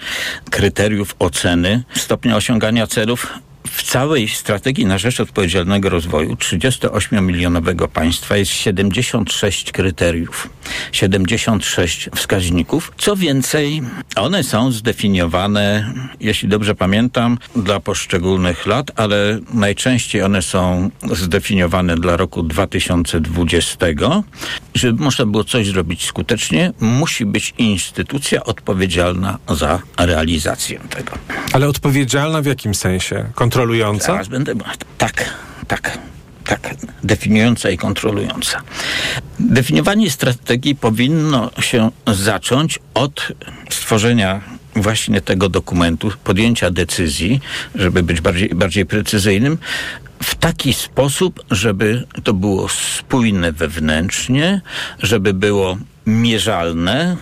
kryteriów 0.51 1.17
oceny 1.19 1.83
stopnia 1.95 2.37
osiągania 2.37 2.87
celów 2.87 3.33
w 3.69 3.83
całej 3.83 4.29
strategii 4.29 4.87
na 4.87 4.99
rzecz 4.99 5.21
odpowiedzialnego 5.21 5.89
rozwoju 5.89 6.35
38-milionowego 6.35 7.89
państwa 7.89 8.37
jest 8.37 8.53
76 8.53 9.73
kryteriów, 9.73 10.49
76 10.93 12.09
wskaźników. 12.17 12.93
Co 12.99 13.17
więcej, 13.17 13.83
one 14.17 14.43
są 14.43 14.73
zdefiniowane, 14.73 15.93
jeśli 16.21 16.49
dobrze 16.49 16.75
pamiętam, 16.75 17.39
dla 17.57 17.81
poszczególnych 17.81 18.67
lat, 18.67 18.91
ale 18.97 19.39
najczęściej 19.55 20.23
one 20.23 20.43
są 20.43 20.91
zdefiniowane 21.13 21.97
dla 21.97 22.17
roku 22.17 22.43
2020. 22.43 23.87
Żeby 24.75 25.05
można 25.05 25.27
było 25.27 25.45
coś 25.45 25.67
zrobić 25.67 26.07
skutecznie, 26.07 26.73
musi 26.81 27.27
być 27.27 27.55
instytucja 27.59 28.45
odpowiedzialna 28.45 29.39
za 29.49 29.83
realizację 29.99 30.81
tego. 30.91 31.13
Ale 31.53 31.69
odpowiedzialna 31.69 32.43
w 32.43 32.47
jakim 32.47 32.75
sensie? 32.75 33.25
Kontrolująca? 33.55 34.07
Zaraz 34.07 34.29
będę. 34.29 34.55
Tak, 34.99 35.35
tak. 35.69 35.99
Tak, 36.45 36.75
definiująca 37.05 37.71
i 37.71 37.79
kontrolująca. 37.79 38.61
Definiowanie 39.41 40.11
strategii 40.11 40.77
powinno 40.77 41.51
się 41.61 41.91
zacząć 42.07 42.79
od 42.95 43.33
stworzenia 43.71 44.41
właśnie 44.77 45.21
tego 45.21 45.49
dokumentu, 45.49 46.13
podjęcia 46.25 46.71
decyzji, 46.71 47.41
żeby 47.75 48.03
być 48.03 48.21
bardziej, 48.21 48.49
bardziej 48.49 48.87
precyzyjnym, 48.87 49.59
w 50.23 50.35
taki 50.35 50.75
sposób, 50.75 51.45
żeby 51.51 52.07
to 52.25 52.33
było 52.35 52.69
spójne 52.69 53.53
wewnętrznie, 53.53 54.61
żeby 54.99 55.35
było 55.35 55.79
mierzalne, 56.07 57.17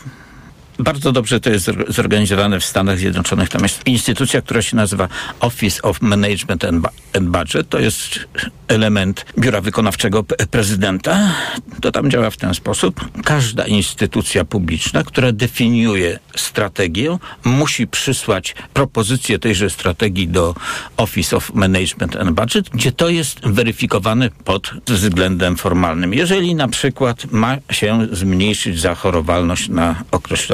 bardzo 0.79 1.13
dobrze 1.13 1.41
to 1.41 1.51
jest 1.51 1.71
zorganizowane 1.89 2.61
w 2.61 2.65
Stanach 2.65 2.99
Zjednoczonych. 2.99 3.49
Tam 3.49 3.63
jest 3.63 3.87
instytucja, 3.87 4.43
która 4.43 4.63
się 4.63 4.77
nazywa 4.77 5.09
Office 5.41 5.83
of 5.83 6.03
Management 6.03 6.65
and 6.65 7.29
Budget. 7.29 7.69
To 7.69 7.79
jest 7.79 8.21
element 8.69 9.27
biura 9.39 9.61
wykonawczego 9.61 10.25
prezydenta. 10.51 11.35
To 11.81 11.93
tam 11.93 12.11
działa 12.11 12.31
w 12.31 12.37
ten 12.37 12.55
sposób. 12.55 13.09
Każda 13.25 13.65
instytucja 13.65 14.45
publiczna, 14.45 15.05
która 15.05 15.33
definiuje 15.33 16.19
strategię, 16.37 17.19
musi 17.45 17.87
przysłać 17.87 18.55
propozycję 18.75 19.39
tejże 19.39 19.71
strategii 19.71 20.29
do 20.29 20.55
Office 20.97 21.37
of 21.37 21.55
Management 21.55 22.17
and 22.17 22.31
Budget, 22.31 22.69
gdzie 22.69 22.93
to 22.93 23.09
jest 23.09 23.41
weryfikowane 23.43 24.31
pod 24.45 24.71
względem 24.87 25.57
formalnym. 25.57 26.15
Jeżeli 26.15 26.55
na 26.55 26.69
przykład 26.69 27.33
ma 27.33 27.57
się 27.71 28.07
zmniejszyć 28.13 28.81
zachorowalność 28.81 29.69
na 29.69 30.05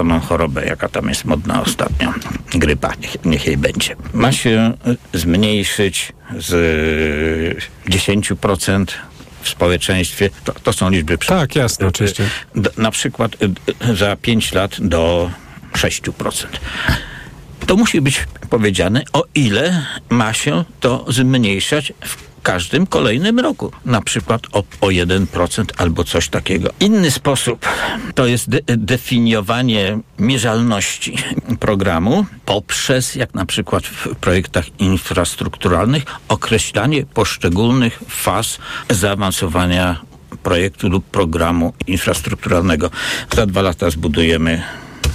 określoną 0.09 0.21
chorobę, 0.21 0.67
jaka 0.67 0.89
tam 0.89 1.09
jest 1.09 1.25
modna 1.25 1.63
ostatnio, 1.63 2.13
grypa, 2.55 2.93
niech, 3.01 3.25
niech 3.25 3.47
jej 3.47 3.57
będzie, 3.57 3.97
ma 4.13 4.33
się 4.33 4.75
zmniejszyć 5.13 6.13
z 6.39 7.65
10% 7.89 8.85
w 9.43 9.49
społeczeństwie. 9.49 10.31
To, 10.45 10.53
to 10.53 10.73
są 10.73 10.91
liczby. 10.91 11.19
Tak, 11.19 11.57
jasne, 11.57 11.87
oczywiście. 11.87 12.25
na 12.77 12.91
przykład 12.91 13.37
za 13.95 14.17
5 14.17 14.53
lat 14.53 14.77
do 14.81 15.31
6%. 15.73 16.47
To 17.67 17.77
musi 17.77 18.01
być 18.01 18.25
powiedziane, 18.51 19.03
o 19.13 19.25
ile 19.35 19.87
ma 20.11 20.33
się 20.33 20.65
to 20.81 21.05
zmniejszać 21.09 21.93
w 22.05 22.28
każdym 22.43 22.87
kolejnym 22.87 23.39
roku. 23.39 23.73
Na 23.85 24.01
przykład 24.01 24.43
o, 24.53 24.59
o 24.81 24.87
1% 24.87 25.65
albo 25.77 26.05
coś 26.05 26.29
takiego. 26.29 26.71
Inny 26.81 27.11
sposób 27.11 27.67
to 28.15 28.27
jest 28.27 28.51
de 28.51 28.61
definiowanie 28.77 29.99
mierzalności 30.19 31.17
programu 31.61 32.27
poprzez, 32.45 33.15
jak 33.15 33.35
na 33.35 33.47
przykład 33.47 33.87
w 33.87 34.15
projektach 34.15 34.81
infrastrukturalnych, 34.81 36.03
określanie 36.29 37.07
poszczególnych 37.07 38.01
faz 38.09 38.59
zaawansowania 38.91 40.01
projektu 40.43 40.89
lub 40.89 41.05
programu 41.05 41.73
infrastrukturalnego. 41.87 42.91
Za 43.37 43.47
dwa 43.47 43.63
lata 43.63 43.91
zbudujemy 43.91 44.63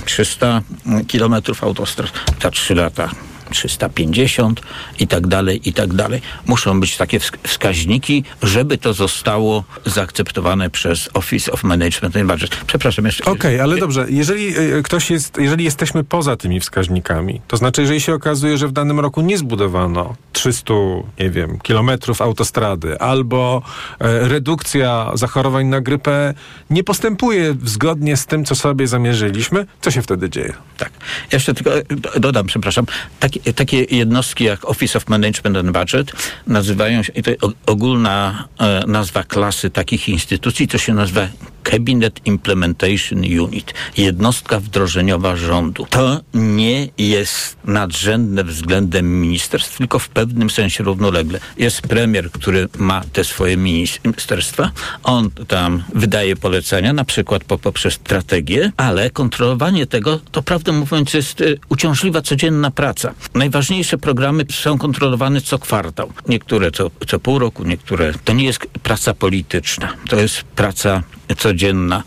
300 0.06 0.62
kilometrów 1.08 1.64
autostrad, 1.64 2.12
za 2.42 2.52
trzy 2.52 2.76
lata 2.76 3.10
350 3.54 4.62
i 5.00 5.08
tak 5.08 5.28
dalej, 5.28 5.70
i 5.70 5.74
tak 5.74 5.94
dalej. 5.94 6.22
Muszą 6.46 6.80
być 6.80 6.98
takie 6.98 7.20
wskaźniki, 7.20 8.24
żeby 8.44 8.78
to 8.78 8.94
zostało 8.94 9.64
zaakceptowane 9.86 10.70
przez 10.70 11.10
Office 11.14 11.52
of 11.52 11.64
Management 11.64 12.18
and 12.18 12.28
Budget. 12.28 12.56
Przepraszam 12.68 13.06
jeszcze. 13.06 13.24
Okej, 13.24 13.36
okay, 13.36 13.64
ale 13.64 13.78
dobrze. 13.78 14.06
Jeżeli 14.10 14.60
y, 14.60 14.84
ktoś 14.84 15.12
jest, 15.12 15.38
jeżeli 15.38 15.64
jesteśmy 15.64 16.04
poza 16.04 16.38
tymi 16.38 16.60
wskaźnikami, 16.60 17.42
to 17.48 17.58
znaczy, 17.58 17.82
jeżeli 17.82 18.02
się 18.02 18.14
okazuje, 18.14 18.58
że 18.58 18.68
w 18.68 18.72
danym 18.72 19.00
roku 19.00 19.22
nie 19.22 19.38
zbudowano 19.38 20.16
300, 20.34 20.74
nie 21.20 21.30
wiem, 21.30 21.60
kilometrów 21.60 22.22
autostrady, 22.22 23.00
albo 23.00 23.62
e, 24.00 24.28
redukcja 24.28 25.12
zachorowań 25.14 25.68
na 25.68 25.82
grypę 25.82 26.34
nie 26.70 26.84
postępuje 26.84 27.56
zgodnie 27.64 28.18
z 28.18 28.26
tym, 28.26 28.46
co 28.46 28.56
sobie 28.56 28.88
zamierzyliśmy, 28.88 29.66
co 29.82 29.92
się 29.92 30.02
wtedy 30.02 30.30
dzieje? 30.30 30.54
Tak. 30.78 30.92
Jeszcze 31.32 31.54
tylko 31.54 31.78
e, 31.78 31.84
dodam, 32.20 32.48
przepraszam, 32.48 32.86
taki, 33.20 33.42
takie 33.56 33.84
jednostki 33.84 34.44
jak 34.44 34.70
Office 34.70 34.98
of 34.98 35.08
Management 35.08 35.58
and 35.58 35.72
Budget 35.72 36.12
nazywają 36.48 37.04
się, 37.04 37.14
i 37.14 37.24
to 37.24 37.32
ogólna 37.66 38.48
e, 38.60 38.84
nazwa 38.88 39.24
klasy 39.24 39.70
takich 39.70 40.10
instytucji, 40.10 40.68
to 40.68 40.78
się 40.78 40.94
nazywa 40.94 41.28
Cabinet 41.64 42.22
Implementation 42.26 43.20
Unit, 43.20 43.74
jednostka 43.98 44.60
wdrożeniowa 44.60 45.36
rządu. 45.36 45.86
To 45.90 46.22
nie 46.34 46.88
jest 46.98 47.58
nadrzędne 47.66 48.44
względem 48.44 49.22
ministerstw, 49.22 49.78
tylko 49.78 50.00
w 50.00 50.10
pewnym 50.10 50.50
sensie 50.50 50.84
równolegle. 50.84 51.40
Jest 51.58 51.82
premier, 51.82 52.32
który 52.32 52.68
ma 52.78 53.02
te 53.14 53.24
swoje 53.24 53.58
ministerstwa, 53.58 54.72
on 55.04 55.32
tam 55.48 55.84
wydaje 55.96 56.36
polecenia, 56.36 56.94
na 56.94 57.06
przykład 57.06 57.44
poprzez 57.44 57.94
strategię, 57.94 58.72
ale 58.78 59.10
kontrolowanie 59.10 59.88
tego, 59.88 60.20
to 60.32 60.42
prawdę 60.42 60.72
mówiąc, 60.72 61.14
jest 61.14 61.42
y, 61.42 61.60
uciążliwa 61.70 62.22
codzienna 62.22 62.72
praca. 62.72 63.14
Najważniejsze 63.34 63.98
programy 63.98 64.46
są 64.52 64.78
kontrolowane 64.78 65.42
co 65.42 65.60
kwartał. 65.60 66.14
Niektóre 66.28 66.72
co, 66.72 66.92
co 67.08 67.20
pół 67.20 67.40
roku, 67.40 67.64
niektóre. 67.64 68.14
To 68.26 68.34
nie 68.34 68.46
jest 68.46 68.60
praca 68.84 69.14
polityczna, 69.14 69.94
to 70.10 70.16
jest 70.16 70.44
praca 70.44 71.04
codzienna. 71.36 72.04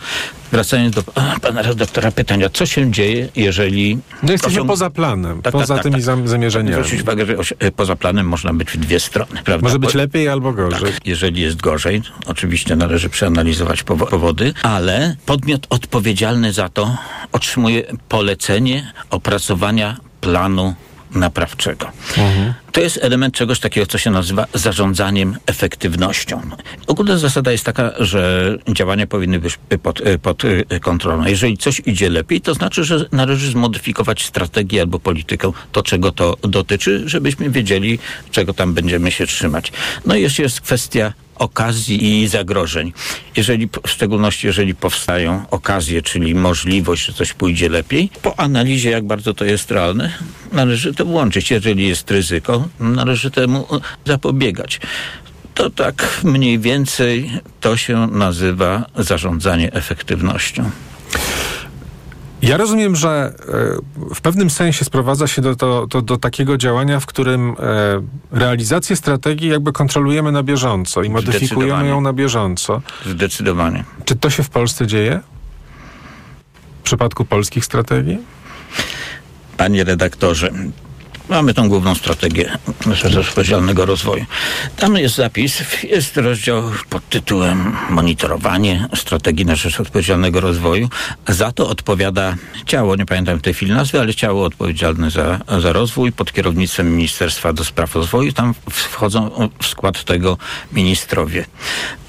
Wracając 0.52 0.94
do 0.94 1.02
pana 1.42 1.62
redaktora 1.62 2.10
pytania, 2.10 2.48
co 2.48 2.66
się 2.66 2.90
dzieje, 2.90 3.28
jeżeli... 3.36 3.98
No 4.22 4.32
jesteśmy 4.32 4.64
poza 4.64 4.90
planem, 4.90 5.42
tak, 5.42 5.52
poza 5.52 5.74
tak, 5.74 5.82
tymi 5.82 5.94
tak, 6.04 6.28
zamierzeniami. 6.28 6.84
Zwrócić 6.84 7.02
uwagę, 7.02 7.26
że 7.26 7.54
e, 7.58 7.72
poza 7.72 7.96
planem 7.96 8.28
można 8.28 8.52
być 8.54 8.70
w 8.70 8.76
dwie 8.76 9.00
strony. 9.00 9.42
Prawda? 9.44 9.64
Może 9.64 9.78
być 9.78 9.94
lepiej 9.94 10.28
albo 10.28 10.52
gorzej. 10.52 10.92
Tak, 10.92 11.06
jeżeli 11.06 11.42
jest 11.42 11.60
gorzej, 11.60 12.02
oczywiście 12.26 12.76
należy 12.76 13.08
przeanalizować 13.08 13.82
powody, 13.82 14.54
ale 14.62 15.16
podmiot 15.26 15.66
odpowiedzialny 15.70 16.52
za 16.52 16.68
to 16.68 16.96
otrzymuje 17.32 17.82
polecenie 18.08 18.92
opracowania 19.10 19.96
planu 20.20 20.74
naprawczego. 21.14 21.86
Mhm. 22.18 22.54
To 22.72 22.80
jest 22.80 22.98
element 23.02 23.34
czegoś 23.34 23.60
takiego, 23.60 23.86
co 23.86 23.98
się 23.98 24.10
nazywa 24.10 24.46
zarządzaniem 24.54 25.36
efektywnością. 25.46 26.40
Ogólna 26.86 27.18
zasada 27.18 27.52
jest 27.52 27.64
taka, 27.64 27.92
że 27.98 28.52
działania 28.68 29.06
powinny 29.06 29.38
być 29.38 29.58
pod, 29.82 30.02
pod 30.22 30.42
kontrolą. 30.80 31.26
Jeżeli 31.26 31.58
coś 31.58 31.82
idzie 31.86 32.10
lepiej, 32.10 32.40
to 32.40 32.54
znaczy, 32.54 32.84
że 32.84 33.04
należy 33.12 33.50
zmodyfikować 33.50 34.24
strategię 34.24 34.80
albo 34.80 34.98
politykę, 34.98 35.52
to 35.72 35.82
czego 35.82 36.12
to 36.12 36.36
dotyczy, 36.42 37.02
żebyśmy 37.06 37.50
wiedzieli, 37.50 37.98
czego 38.30 38.54
tam 38.54 38.74
będziemy 38.74 39.10
się 39.10 39.26
trzymać. 39.26 39.72
No 40.06 40.16
i 40.16 40.22
jeszcze 40.22 40.42
jest 40.42 40.60
kwestia 40.60 41.12
okazji 41.38 42.22
i 42.22 42.28
zagrożeń. 42.28 42.92
Jeżeli, 43.36 43.68
w 43.86 43.90
szczególności 43.90 44.46
jeżeli 44.46 44.74
powstają 44.74 45.44
okazje, 45.50 46.02
czyli 46.02 46.34
możliwość, 46.34 47.06
że 47.06 47.12
coś 47.12 47.32
pójdzie 47.32 47.68
lepiej, 47.68 48.10
po 48.22 48.40
analizie, 48.40 48.90
jak 48.90 49.04
bardzo 49.04 49.34
to 49.34 49.44
jest 49.44 49.70
realne, 49.70 50.12
należy 50.52 50.94
to 50.94 51.04
włączyć. 51.04 51.50
Jeżeli 51.50 51.88
jest 51.88 52.10
ryzyko, 52.10 52.68
należy 52.80 53.30
temu 53.30 53.66
zapobiegać. 54.04 54.80
To 55.54 55.70
tak 55.70 56.20
mniej 56.24 56.58
więcej 56.58 57.30
to 57.60 57.76
się 57.76 58.06
nazywa 58.06 58.86
zarządzanie 58.96 59.72
efektywnością. 59.72 60.70
Ja 62.46 62.56
rozumiem, 62.56 62.96
że 62.96 63.34
e, 64.08 64.14
w 64.14 64.20
pewnym 64.20 64.50
sensie 64.50 64.84
sprowadza 64.84 65.26
się 65.26 65.42
do, 65.42 65.54
do, 65.86 66.02
do 66.02 66.16
takiego 66.16 66.56
działania, 66.56 67.00
w 67.00 67.06
którym 67.06 67.50
e, 67.50 67.54
realizację 68.38 68.96
strategii 68.96 69.48
jakby 69.48 69.72
kontrolujemy 69.72 70.32
na 70.32 70.42
bieżąco 70.42 71.02
i 71.02 71.10
modyfikujemy 71.10 71.88
ją 71.88 72.00
na 72.00 72.12
bieżąco. 72.12 72.82
Zdecydowanie. 73.06 73.84
Czy 74.04 74.16
to 74.16 74.30
się 74.30 74.42
w 74.42 74.50
Polsce 74.50 74.86
dzieje? 74.86 75.20
W 76.80 76.82
przypadku 76.82 77.24
polskich 77.24 77.64
strategii? 77.64 78.18
Panie 79.56 79.84
redaktorze, 79.84 80.52
Mamy 81.28 81.54
tą 81.54 81.68
główną 81.68 81.94
strategię 81.94 82.58
odpowiedzialnego 83.20 83.86
rozwoju. 83.86 84.24
Tam 84.76 84.96
jest 84.96 85.14
zapis, 85.14 85.62
jest 85.82 86.16
rozdział 86.16 86.62
pod 86.90 87.08
tytułem 87.08 87.76
Monitorowanie 87.90 88.88
strategii 88.94 89.46
na 89.46 89.54
rzecz 89.54 89.80
odpowiedzialnego 89.80 90.40
rozwoju. 90.40 90.88
Za 91.28 91.52
to 91.52 91.68
odpowiada 91.68 92.34
ciało, 92.66 92.96
nie 92.96 93.06
pamiętam 93.06 93.38
w 93.38 93.42
tej 93.42 93.54
chwili 93.54 93.72
nazwy, 93.72 94.00
ale 94.00 94.14
ciało 94.14 94.44
odpowiedzialne 94.44 95.10
za, 95.10 95.40
za 95.60 95.72
rozwój 95.72 96.12
pod 96.12 96.32
kierownictwem 96.32 96.96
Ministerstwa 96.96 97.52
do 97.52 97.64
Spraw 97.64 97.94
Rozwoju. 97.94 98.32
Tam 98.32 98.54
wchodzą 98.70 99.50
w 99.62 99.66
skład 99.66 100.04
tego 100.04 100.38
ministrowie. 100.72 101.46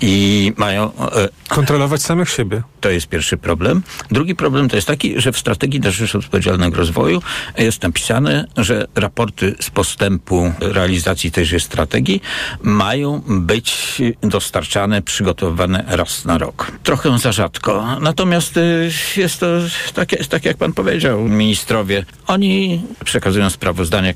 I 0.02 0.54
mają... 0.58 0.92
E, 0.96 1.30
Kontrolować 1.48 2.02
samych 2.02 2.30
siebie. 2.30 2.62
To 2.82 2.90
jest 2.90 3.08
pierwszy 3.08 3.38
problem. 3.38 3.84
Drugi 4.12 4.36
problem 4.36 4.70
to 4.70 4.76
jest 4.76 4.88
taki, 4.88 5.22
że 5.22 5.32
w 5.32 5.38
strategii 5.38 5.80
na 5.80 5.92
rzecz 5.92 6.16
odpowiedzialnego 6.16 6.78
rozwoju 6.78 7.22
jest 7.58 7.84
napisane, 7.84 8.46
że 8.58 8.88
raporty 9.08 9.56
z 9.60 9.70
postępu 9.70 10.52
realizacji 10.60 11.32
tejże 11.32 11.60
strategii 11.60 12.22
mają 12.64 13.22
być 13.28 14.02
dostarczane, 14.22 15.02
przygotowywane 15.02 15.84
raz 15.88 16.26
na 16.26 16.38
rok. 16.38 16.72
Trochę 16.84 17.20
za 17.20 17.32
rzadko. 17.32 18.00
Natomiast 18.02 18.58
y, 18.58 18.92
jest 19.18 19.40
to 19.40 19.48
tak, 19.94 20.10
tak 20.30 20.46
jak 20.46 20.58
pan 20.58 20.74
powiedział, 20.74 21.22
ministrowie, 21.22 22.06
oni 22.28 22.82
przekazują 23.06 23.50
sprawozdania, 23.50 24.14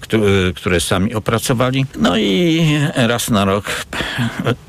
które 0.56 0.80
sami 0.80 1.14
opracowali. 1.14 1.86
No 2.00 2.18
i 2.18 2.62
raz 2.96 3.30
na 3.30 3.46
rok 3.46 3.86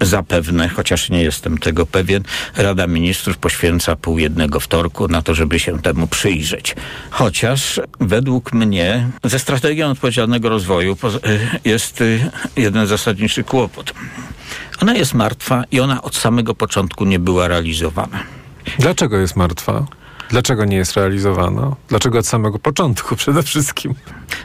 zapewne, 0.01 0.69
chociaż 0.69 1.11
nie 1.11 1.23
jestem 1.23 1.59
tego 1.59 1.87
pewien, 1.87 2.23
Rada 2.57 2.87
Ministrów 2.87 3.39
poświęca 3.39 3.97
pół 3.97 4.19
jednego 4.19 4.61
wtorku 4.61 5.09
na 5.09 5.23
to, 5.23 5.35
żeby 5.35 5.59
się 5.59 5.83
temu 5.83 6.07
przyjrzeć. 6.07 6.77
Chociaż 7.11 7.81
według 8.01 8.53
mnie 8.53 9.09
ze 9.25 9.39
strategią 9.39 9.95
odpowiedzialnego 10.13 10.49
rozwoju 10.49 10.97
jest 11.65 12.01
y, 12.01 12.31
jeden 12.57 12.87
zasadniczy 12.87 13.45
kłopot. 13.45 13.95
Ona 14.83 14.95
jest 14.95 15.15
martwa 15.15 15.65
i 15.71 15.81
ona 15.81 16.03
od 16.03 16.17
samego 16.17 16.55
początku 16.55 17.05
nie 17.05 17.19
była 17.19 17.49
realizowana. 17.49 18.23
Dlaczego 18.79 19.17
jest 19.17 19.37
martwa? 19.37 19.87
Dlaczego 20.31 20.65
nie 20.65 20.77
jest 20.77 20.97
realizowana? 20.97 21.77
Dlaczego 21.89 22.19
od 22.19 22.27
samego 22.27 22.59
początku 22.59 23.17
przede 23.17 23.43
wszystkim? 23.43 23.95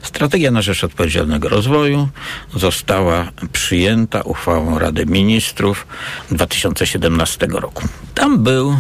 Strategia 0.02 0.52
na 0.52 0.62
rzecz 0.62 0.84
odpowiedzialnego 0.84 1.50
rozwoju 1.50 2.10
została 2.56 3.32
przyjęta 3.52 4.22
uchwałą 4.22 4.80
Rady 4.80 5.06
Ministrów 5.06 5.88
2017 6.32 7.48
roku. 7.50 7.84
Tam 8.14 8.44
był 8.44 8.80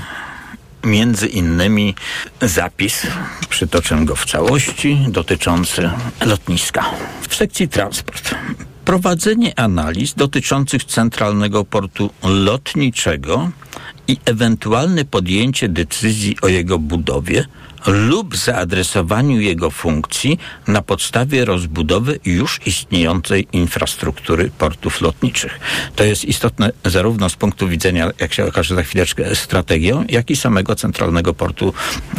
między 0.83 1.27
innymi 1.27 1.95
zapis, 2.41 3.07
przytoczę 3.49 3.99
go 4.05 4.15
w 4.15 4.25
całości, 4.25 5.05
dotyczący 5.07 5.89
lotniska. 6.25 6.85
W 7.29 7.35
sekcji 7.35 7.67
transport 7.67 8.35
prowadzenie 8.85 9.59
analiz 9.59 10.13
dotyczących 10.13 10.83
centralnego 10.83 11.65
portu 11.65 12.09
lotniczego 12.23 13.49
i 14.07 14.17
ewentualne 14.25 15.05
podjęcie 15.05 15.69
decyzji 15.69 16.35
o 16.41 16.47
jego 16.47 16.79
budowie 16.79 17.45
lub 17.87 18.37
zaadresowaniu 18.37 19.41
jego 19.41 19.71
funkcji 19.71 20.39
na 20.67 20.81
podstawie 20.81 21.45
rozbudowy 21.45 22.19
już 22.25 22.59
istniejącej 22.65 23.47
infrastruktury 23.51 24.51
portów 24.57 25.01
lotniczych. 25.01 25.59
To 25.95 26.03
jest 26.03 26.25
istotne 26.25 26.71
zarówno 26.85 27.29
z 27.29 27.35
punktu 27.35 27.67
widzenia, 27.67 28.11
jak 28.19 28.33
się 28.33 28.45
okaże 28.45 28.75
za 28.75 28.83
chwileczkę, 28.83 29.35
strategią, 29.35 30.05
jak 30.09 30.29
i 30.29 30.35
samego 30.35 30.75
centralnego 30.75 31.33
portu 31.33 31.73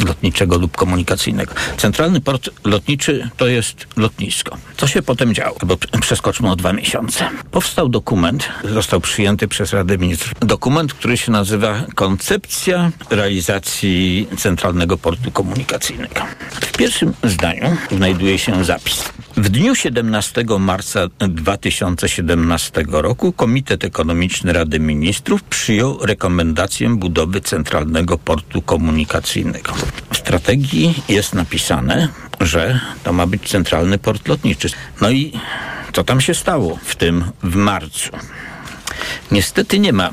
lotniczego 0.05 0.57
lub 0.57 0.77
komunikacyjnego. 0.77 1.53
Centralny 1.77 2.21
port 2.21 2.49
lotniczy 2.63 3.29
to 3.37 3.47
jest 3.47 3.87
lotnisko. 3.97 4.57
Co 4.77 4.87
się 4.87 5.01
potem 5.01 5.33
działo? 5.33 5.57
Bo 5.65 5.77
przeskoczmy 6.01 6.51
o 6.51 6.55
dwa 6.55 6.73
miesiące. 6.73 7.29
Powstał 7.51 7.89
dokument, 7.89 8.49
został 8.63 9.01
przyjęty 9.01 9.47
przez 9.47 9.73
Radę 9.73 9.97
Ministrów. 9.97 10.33
Dokument, 10.39 10.93
który 10.93 11.17
się 11.17 11.31
nazywa 11.31 11.83
Koncepcja 11.95 12.91
realizacji 13.09 14.27
Centralnego 14.37 14.97
Portu 14.97 15.31
Komunikacyjnego 15.31 15.48
komunikacyjnego. 15.49 16.21
W 16.51 16.77
pierwszym 16.77 17.13
zdaniu 17.23 17.77
znajduje 17.91 18.39
się 18.39 18.65
zapis. 18.65 19.03
W 19.37 19.49
dniu 19.49 19.75
17 19.75 20.43
marca 20.59 21.07
2017 21.19 22.83
roku 22.87 23.33
Komitet 23.33 23.83
Ekonomiczny 23.83 24.53
Rady 24.53 24.79
Ministrów 24.79 25.43
przyjął 25.43 26.05
rekomendację 26.05 26.89
budowy 26.89 27.41
Centralnego 27.41 28.17
Portu 28.17 28.61
Komunikacyjnego. 28.61 29.73
W 30.13 30.17
strategii 30.17 31.03
jest 31.09 31.33
napisane, 31.33 32.07
że 32.41 32.79
to 33.03 33.13
ma 33.13 33.27
być 33.27 33.49
Centralny 33.49 33.97
Port 33.97 34.27
Lotniczy. 34.27 34.69
No 35.01 35.09
i 35.09 35.33
co 35.93 36.03
tam 36.03 36.21
się 36.21 36.33
stało 36.33 36.79
w 36.83 36.95
tym 36.95 37.23
w 37.43 37.55
marcu? 37.55 38.09
Niestety 39.31 39.79
nie 39.79 39.93
ma 39.93 40.09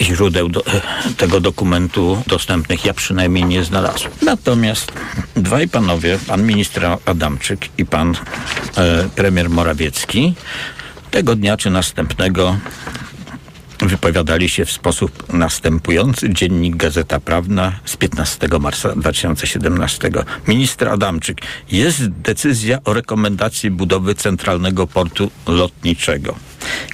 źródeł 0.00 0.48
do, 0.48 0.64
tego 1.16 1.40
dokumentu 1.40 2.22
dostępnych. 2.26 2.84
Ja 2.84 2.94
przynajmniej 2.94 3.44
nie 3.44 3.64
znalazłem. 3.64 4.12
Natomiast 4.22 4.92
dwaj 5.36 5.68
panowie, 5.68 6.18
pan 6.26 6.42
minister 6.42 6.86
Adamczyk 7.06 7.68
i 7.78 7.86
pan 7.86 8.14
e, 8.76 9.08
premier 9.16 9.50
Morawiecki, 9.50 10.34
tego 11.10 11.36
dnia 11.36 11.56
czy 11.56 11.70
następnego 11.70 12.56
wypowiadali 13.92 14.48
się 14.48 14.64
w 14.64 14.70
sposób 14.70 15.32
następujący. 15.32 16.30
Dziennik 16.30 16.76
Gazeta 16.76 17.20
Prawna 17.20 17.72
z 17.84 17.96
15 17.96 18.48
marca 18.60 18.96
2017. 18.96 20.10
Minister 20.48 20.88
Adamczyk. 20.88 21.42
Jest 21.70 22.08
decyzja 22.08 22.78
o 22.84 22.94
rekomendacji 22.94 23.70
budowy 23.70 24.14
centralnego 24.14 24.86
portu 24.86 25.30
lotniczego. 25.46 26.34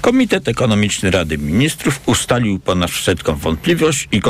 Komitet 0.02 0.48
Ekonomiczny 0.48 1.10
Rady 1.10 1.38
Ministrów 1.38 2.00
ustalił 2.06 2.58
ponad 2.58 2.90
wszelką 2.90 3.36
wątpliwość 3.36 4.08
i 4.12 4.20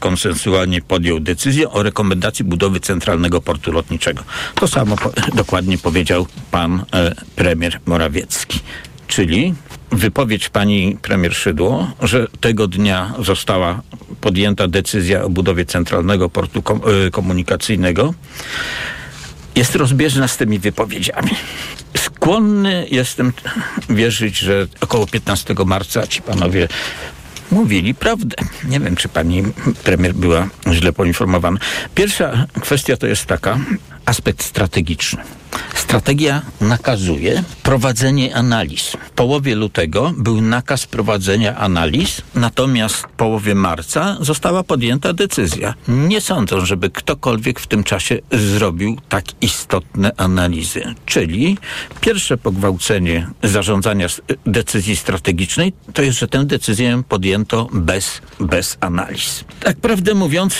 konsensualnie 0.00 0.80
podjął 0.80 1.20
decyzję 1.20 1.70
o 1.70 1.82
rekomendacji 1.82 2.44
budowy 2.44 2.80
centralnego 2.80 3.40
portu 3.40 3.72
lotniczego. 3.72 4.22
To 4.54 4.68
samo 4.68 4.96
po 4.96 5.12
dokładnie 5.34 5.78
powiedział 5.78 6.26
pan 6.50 6.84
e, 6.92 7.14
premier 7.36 7.80
Morawiecki. 7.86 8.60
Czyli 9.06 9.54
wypowiedź 9.92 10.48
pani 10.48 10.98
premier 11.02 11.34
Szydło, 11.34 11.90
że 12.02 12.26
tego 12.40 12.68
dnia 12.68 13.14
została 13.18 13.82
podjęta 14.20 14.68
decyzja 14.68 15.22
o 15.22 15.30
budowie 15.30 15.64
centralnego 15.64 16.30
portu 16.30 16.62
e, 17.06 17.10
komunikacyjnego, 17.10 18.14
jest 19.54 19.74
rozbieżna 19.74 20.28
z 20.28 20.36
tymi 20.36 20.58
wypowiedziami. 20.58 21.30
Skłonny 21.96 22.86
jestem 22.90 23.32
wierzyć, 23.90 24.38
że 24.38 24.66
około 24.80 25.06
15 25.06 25.54
marca 25.66 26.06
ci 26.06 26.22
panowie 26.22 26.68
mówili 27.50 27.94
prawdę. 27.94 28.36
Nie 28.64 28.80
wiem, 28.80 28.96
czy 28.96 29.08
pani 29.08 29.42
premier 29.84 30.14
była 30.14 30.48
źle 30.72 30.92
poinformowana. 30.92 31.60
Pierwsza 31.94 32.46
kwestia 32.60 32.96
to 32.96 33.06
jest 33.06 33.26
taka, 33.26 33.58
aspekt 34.06 34.42
strategiczny. 34.42 35.22
Strategia 35.74 36.42
nakazuje 36.60 37.44
prowadzenie 37.62 38.34
analiz. 38.36 38.96
W 39.06 39.10
połowie 39.10 39.54
lutego 39.54 40.12
był 40.16 40.40
nakaz 40.40 40.86
prowadzenia 40.86 41.56
analiz, 41.56 42.22
natomiast 42.34 42.94
w 42.96 43.08
połowie 43.08 43.54
marca 43.54 44.16
została 44.20 44.62
podjęta 44.62 45.12
decyzja. 45.12 45.74
Nie 45.88 46.20
sądzę, 46.20 46.66
żeby 46.66 46.90
ktokolwiek 46.90 47.60
w 47.60 47.66
tym 47.66 47.84
czasie 47.84 48.18
zrobił 48.32 48.96
tak 49.08 49.24
istotne 49.40 50.12
analizy. 50.16 50.94
Czyli 51.06 51.58
pierwsze 52.00 52.36
pogwałcenie 52.36 53.28
zarządzania 53.42 54.06
decyzji 54.46 54.96
strategicznej 54.96 55.72
to 55.94 56.02
jest, 56.02 56.18
że 56.18 56.28
tę 56.28 56.44
decyzję 56.44 57.02
podjęto 57.08 57.68
bez, 57.72 58.20
bez 58.40 58.78
analiz. 58.80 59.44
Tak 59.60 59.76
prawdę 59.76 60.14
mówiąc, 60.14 60.54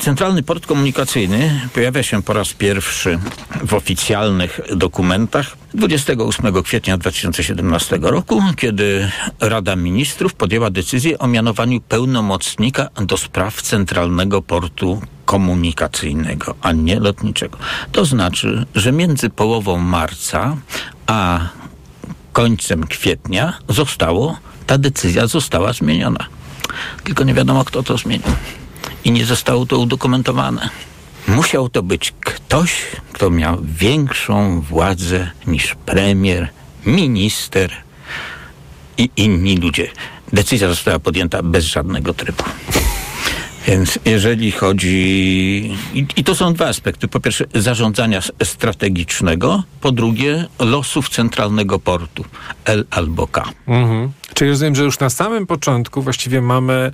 Centralny 0.00 0.42
Port 0.42 0.66
Komunikacyjny 0.66 1.60
pojawia 1.74 2.02
się 2.02 2.22
po 2.22 2.32
raz 2.32 2.52
pierwszy 2.52 3.18
w 3.66 3.74
oficjalnych 4.04 4.60
dokumentach 4.76 5.56
28 5.74 6.62
kwietnia 6.62 6.96
2017 6.98 7.98
roku, 8.02 8.42
kiedy 8.56 9.10
Rada 9.40 9.76
Ministrów 9.76 10.34
podjęła 10.34 10.70
decyzję 10.70 11.18
o 11.18 11.26
mianowaniu 11.26 11.80
pełnomocnika 11.80 12.88
do 12.96 13.16
spraw 13.16 13.62
Centralnego 13.62 14.42
Portu 14.42 15.02
Komunikacyjnego, 15.24 16.54
a 16.60 16.72
nie 16.72 17.00
lotniczego. 17.00 17.58
To 17.92 18.04
znaczy, 18.04 18.66
że 18.74 18.92
między 18.92 19.30
połową 19.30 19.78
marca 19.78 20.56
a 21.06 21.40
końcem 22.32 22.86
kwietnia 22.86 23.58
zostało, 23.68 24.38
ta 24.66 24.78
decyzja 24.78 25.26
została 25.26 25.72
zmieniona. 25.72 26.26
Tylko 27.04 27.24
nie 27.24 27.34
wiadomo, 27.34 27.64
kto 27.64 27.82
to 27.82 27.98
zmienił. 27.98 28.32
I 29.04 29.10
nie 29.10 29.26
zostało 29.26 29.66
to 29.66 29.78
udokumentowane. 29.78 30.68
Musiał 31.28 31.68
to 31.68 31.82
być 31.82 32.14
ktoś, 32.20 32.82
kto 33.12 33.30
miał 33.30 33.58
większą 33.62 34.60
władzę 34.60 35.30
niż 35.46 35.74
premier, 35.86 36.48
minister 36.86 37.70
i 38.98 39.10
inni 39.16 39.56
ludzie. 39.56 39.90
Decyzja 40.32 40.68
została 40.68 40.98
podjęta 40.98 41.42
bez 41.42 41.64
żadnego 41.64 42.14
trybu. 42.14 42.44
Więc 43.66 43.98
jeżeli 44.04 44.52
chodzi. 44.52 44.96
I, 45.94 46.06
I, 46.16 46.24
to 46.24 46.34
są 46.34 46.54
dwa 46.54 46.66
aspekty. 46.66 47.08
Po 47.08 47.20
pierwsze, 47.20 47.44
zarządzania 47.54 48.20
strategicznego, 48.44 49.62
po 49.80 49.92
drugie, 49.92 50.46
losów 50.58 51.08
centralnego 51.08 51.78
portu 51.78 52.24
L 52.64 52.84
albo 52.90 53.26
K. 53.26 53.44
Mhm. 53.66 54.12
Czyli 54.34 54.50
rozumiem, 54.50 54.74
że 54.74 54.84
już 54.84 54.98
na 54.98 55.10
samym 55.10 55.46
początku 55.46 56.02
właściwie 56.02 56.40
mamy 56.40 56.92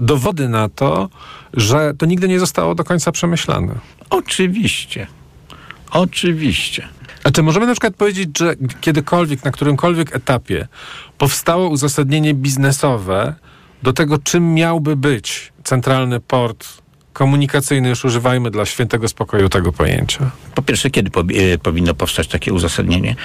dowody 0.00 0.48
na 0.48 0.68
to, 0.68 1.08
że 1.54 1.94
to 1.98 2.06
nigdy 2.06 2.28
nie 2.28 2.40
zostało 2.40 2.74
do 2.74 2.84
końca 2.84 3.12
przemyślane. 3.12 3.74
Oczywiście. 4.10 5.06
Oczywiście. 5.90 6.88
A 7.24 7.30
czy 7.30 7.42
możemy 7.42 7.66
na 7.66 7.72
przykład 7.72 7.94
powiedzieć, 7.94 8.38
że 8.38 8.54
kiedykolwiek, 8.80 9.44
na 9.44 9.50
którymkolwiek 9.50 10.16
etapie 10.16 10.68
powstało 11.18 11.68
uzasadnienie 11.68 12.34
biznesowe 12.34 13.34
do 13.82 13.92
tego, 13.92 14.18
czym 14.18 14.54
miałby 14.54 14.96
być 14.96 15.52
centralny 15.64 16.20
port 16.20 16.66
komunikacyjny, 17.12 17.88
już 17.88 18.04
używajmy 18.04 18.50
dla 18.50 18.66
świętego 18.66 19.08
spokoju 19.08 19.48
tego 19.48 19.72
pojęcia? 19.72 20.30
Po 20.54 20.62
pierwsze, 20.62 20.90
kiedy 20.90 21.10
po, 21.10 21.20
e, 21.20 21.58
powinno 21.58 21.94
powstać 21.94 22.28
takie 22.28 22.52
uzasadnienie? 22.52 23.16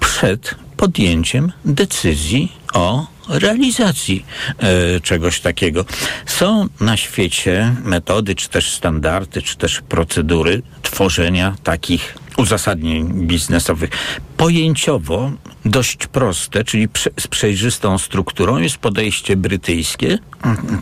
Przed 0.00 0.54
podjęciem 0.76 1.52
decyzji 1.64 2.52
o 2.72 3.06
realizacji 3.28 4.24
e, 4.58 5.00
czegoś 5.00 5.40
takiego. 5.40 5.84
Są 6.26 6.68
na 6.80 6.96
świecie 6.96 7.74
metody, 7.84 8.34
czy 8.34 8.48
też 8.48 8.70
standardy, 8.70 9.42
czy 9.42 9.56
też 9.56 9.80
procedury 9.88 10.62
tworzenia 10.82 11.54
takich 11.62 12.21
uzasadnień 12.36 13.26
biznesowych. 13.26 13.90
Pojęciowo 14.36 15.30
dość 15.64 16.06
proste, 16.06 16.64
czyli 16.64 16.88
z 17.20 17.26
przejrzystą 17.26 17.98
strukturą 17.98 18.58
jest 18.58 18.76
podejście 18.76 19.36
brytyjskie. 19.36 20.18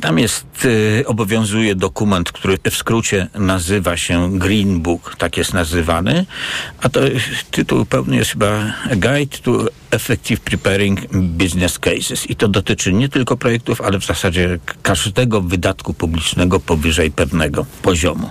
Tam 0.01 0.19
jest, 0.19 0.65
y, 0.65 1.05
obowiązuje 1.07 1.75
dokument, 1.75 2.33
który 2.33 2.59
w 2.71 2.77
skrócie 2.77 3.29
nazywa 3.35 3.97
się 3.97 4.39
Green 4.39 4.81
Book, 4.81 5.17
tak 5.19 5.37
jest 5.37 5.55
nazywany, 5.55 6.27
a 6.81 6.89
to 6.89 7.01
tytuł 7.51 7.85
pełny 7.85 8.17
jest 8.17 8.31
chyba 8.31 8.73
Guide 8.91 9.39
to 9.43 9.65
Effective 9.91 10.41
Preparing 10.41 11.01
Business 11.13 11.79
Cases 11.79 12.31
i 12.31 12.37
to 12.37 12.49
dotyczy 12.49 12.93
nie 12.93 13.09
tylko 13.09 13.37
projektów, 13.37 13.81
ale 13.81 13.99
w 13.99 14.05
zasadzie 14.05 14.59
każdego 14.83 15.41
wydatku 15.41 15.95
publicznego 15.95 16.61
powyżej 16.61 17.11
pewnego 17.11 17.67
poziomu. 17.83 18.31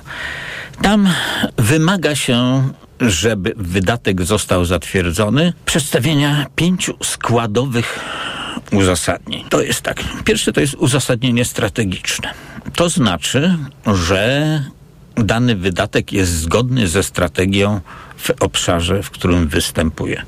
Tam 0.82 1.10
wymaga 1.58 2.16
się 2.16 2.64
żeby 3.02 3.54
wydatek 3.58 4.26
został 4.26 4.66
zatwierdzony, 4.66 5.54
przedstawienia 5.66 6.46
pięciu 6.56 6.98
składowych 7.04 8.00
uzasadnień. 8.72 9.44
To 9.50 9.62
jest 9.62 9.82
tak. 9.82 10.04
Pierwsze 10.26 10.54
to 10.54 10.62
jest 10.62 10.76
uzasadnienie 10.76 11.46
strategiczne. 11.46 12.34
To 12.76 12.90
znaczy, 12.90 13.58
że 13.86 14.64
dany 15.16 15.56
wydatek 15.56 16.14
jest 16.14 16.32
zgodny 16.32 16.88
ze 16.88 17.04
strategią 17.04 17.82
w 18.20 18.32
obszarze, 18.40 19.04
w 19.04 19.10
którym 19.10 19.48
występuje. 19.48 20.24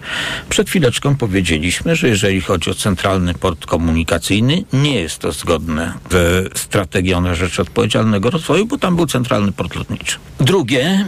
Przed 0.50 0.70
chwileczką 0.70 1.16
powiedzieliśmy, 1.16 1.96
że 1.96 2.08
jeżeli 2.08 2.42
chodzi 2.42 2.70
o 2.70 2.74
centralny 2.74 3.34
port 3.34 3.66
komunikacyjny, 3.66 4.64
nie 4.74 5.02
jest 5.02 5.20
to 5.20 5.32
zgodne 5.32 5.94
ze 6.12 6.44
strategią 6.56 7.22
na 7.22 7.36
rzecz 7.36 7.60
odpowiedzialnego 7.60 8.30
rozwoju, 8.30 8.66
bo 8.66 8.78
tam 8.78 8.96
był 8.96 9.08
centralny 9.08 9.52
port 9.52 9.76
lotniczy. 9.76 10.18
Drugie 10.40 11.06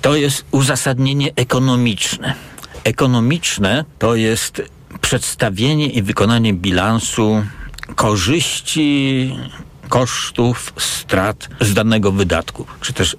to 0.00 0.16
jest 0.16 0.44
uzasadnienie 0.50 1.30
ekonomiczne. 1.36 2.34
Ekonomiczne 2.84 3.84
to 3.98 4.14
jest 4.14 4.62
przedstawienie 5.00 5.86
i 5.86 6.02
wykonanie 6.02 6.54
bilansu 6.54 7.44
korzyści 7.94 9.32
kosztów, 9.88 10.72
strat 10.76 11.48
z 11.60 11.74
danego 11.74 12.12
wydatku, 12.12 12.66
czy 12.80 12.92
też 12.92 13.16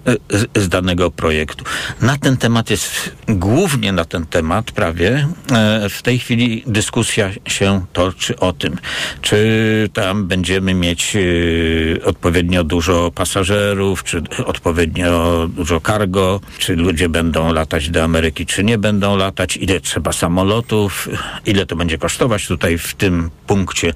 e, 0.56 0.62
z, 0.62 0.70
danego 0.70 1.12
projektu. 1.12 1.66
Na 2.02 2.18
ten 2.18 2.38
temat 2.38 2.70
jest, 2.70 3.12
głównie 3.28 3.92
na 3.92 4.06
ten 4.06 4.26
temat 4.26 4.72
prawie, 4.72 5.28
e, 5.52 5.90
w 5.90 6.02
tej 6.02 6.20
chwili 6.20 6.64
dyskusja 6.68 7.30
się 7.48 7.86
toczy 7.94 8.40
o 8.40 8.54
tym, 8.54 8.78
czy 9.22 9.90
tam 9.94 10.28
będziemy 10.28 10.74
mieć 10.74 11.16
e, 11.16 11.20
odpowiednio 12.06 12.64
dużo 12.64 13.12
pasażerów, 13.12 14.04
czy 14.04 14.22
odpowiednio 14.46 15.48
dużo 15.48 15.82
cargo, 15.82 16.40
czy 16.58 16.76
ludzie 16.76 17.10
będą 17.10 17.54
latać 17.54 17.90
do 17.90 18.04
Ameryki, 18.04 18.46
czy 18.46 18.64
nie 18.64 18.78
będą 18.78 19.18
latać, 19.18 19.58
ile 19.58 19.80
trzeba 19.80 20.12
samolotów, 20.12 21.10
ile 21.46 21.66
to 21.66 21.76
będzie 21.76 21.98
kosztować. 21.98 22.48
Tutaj 22.48 22.78
w 22.78 22.94
tym 22.96 23.30
punkcie 23.48 23.94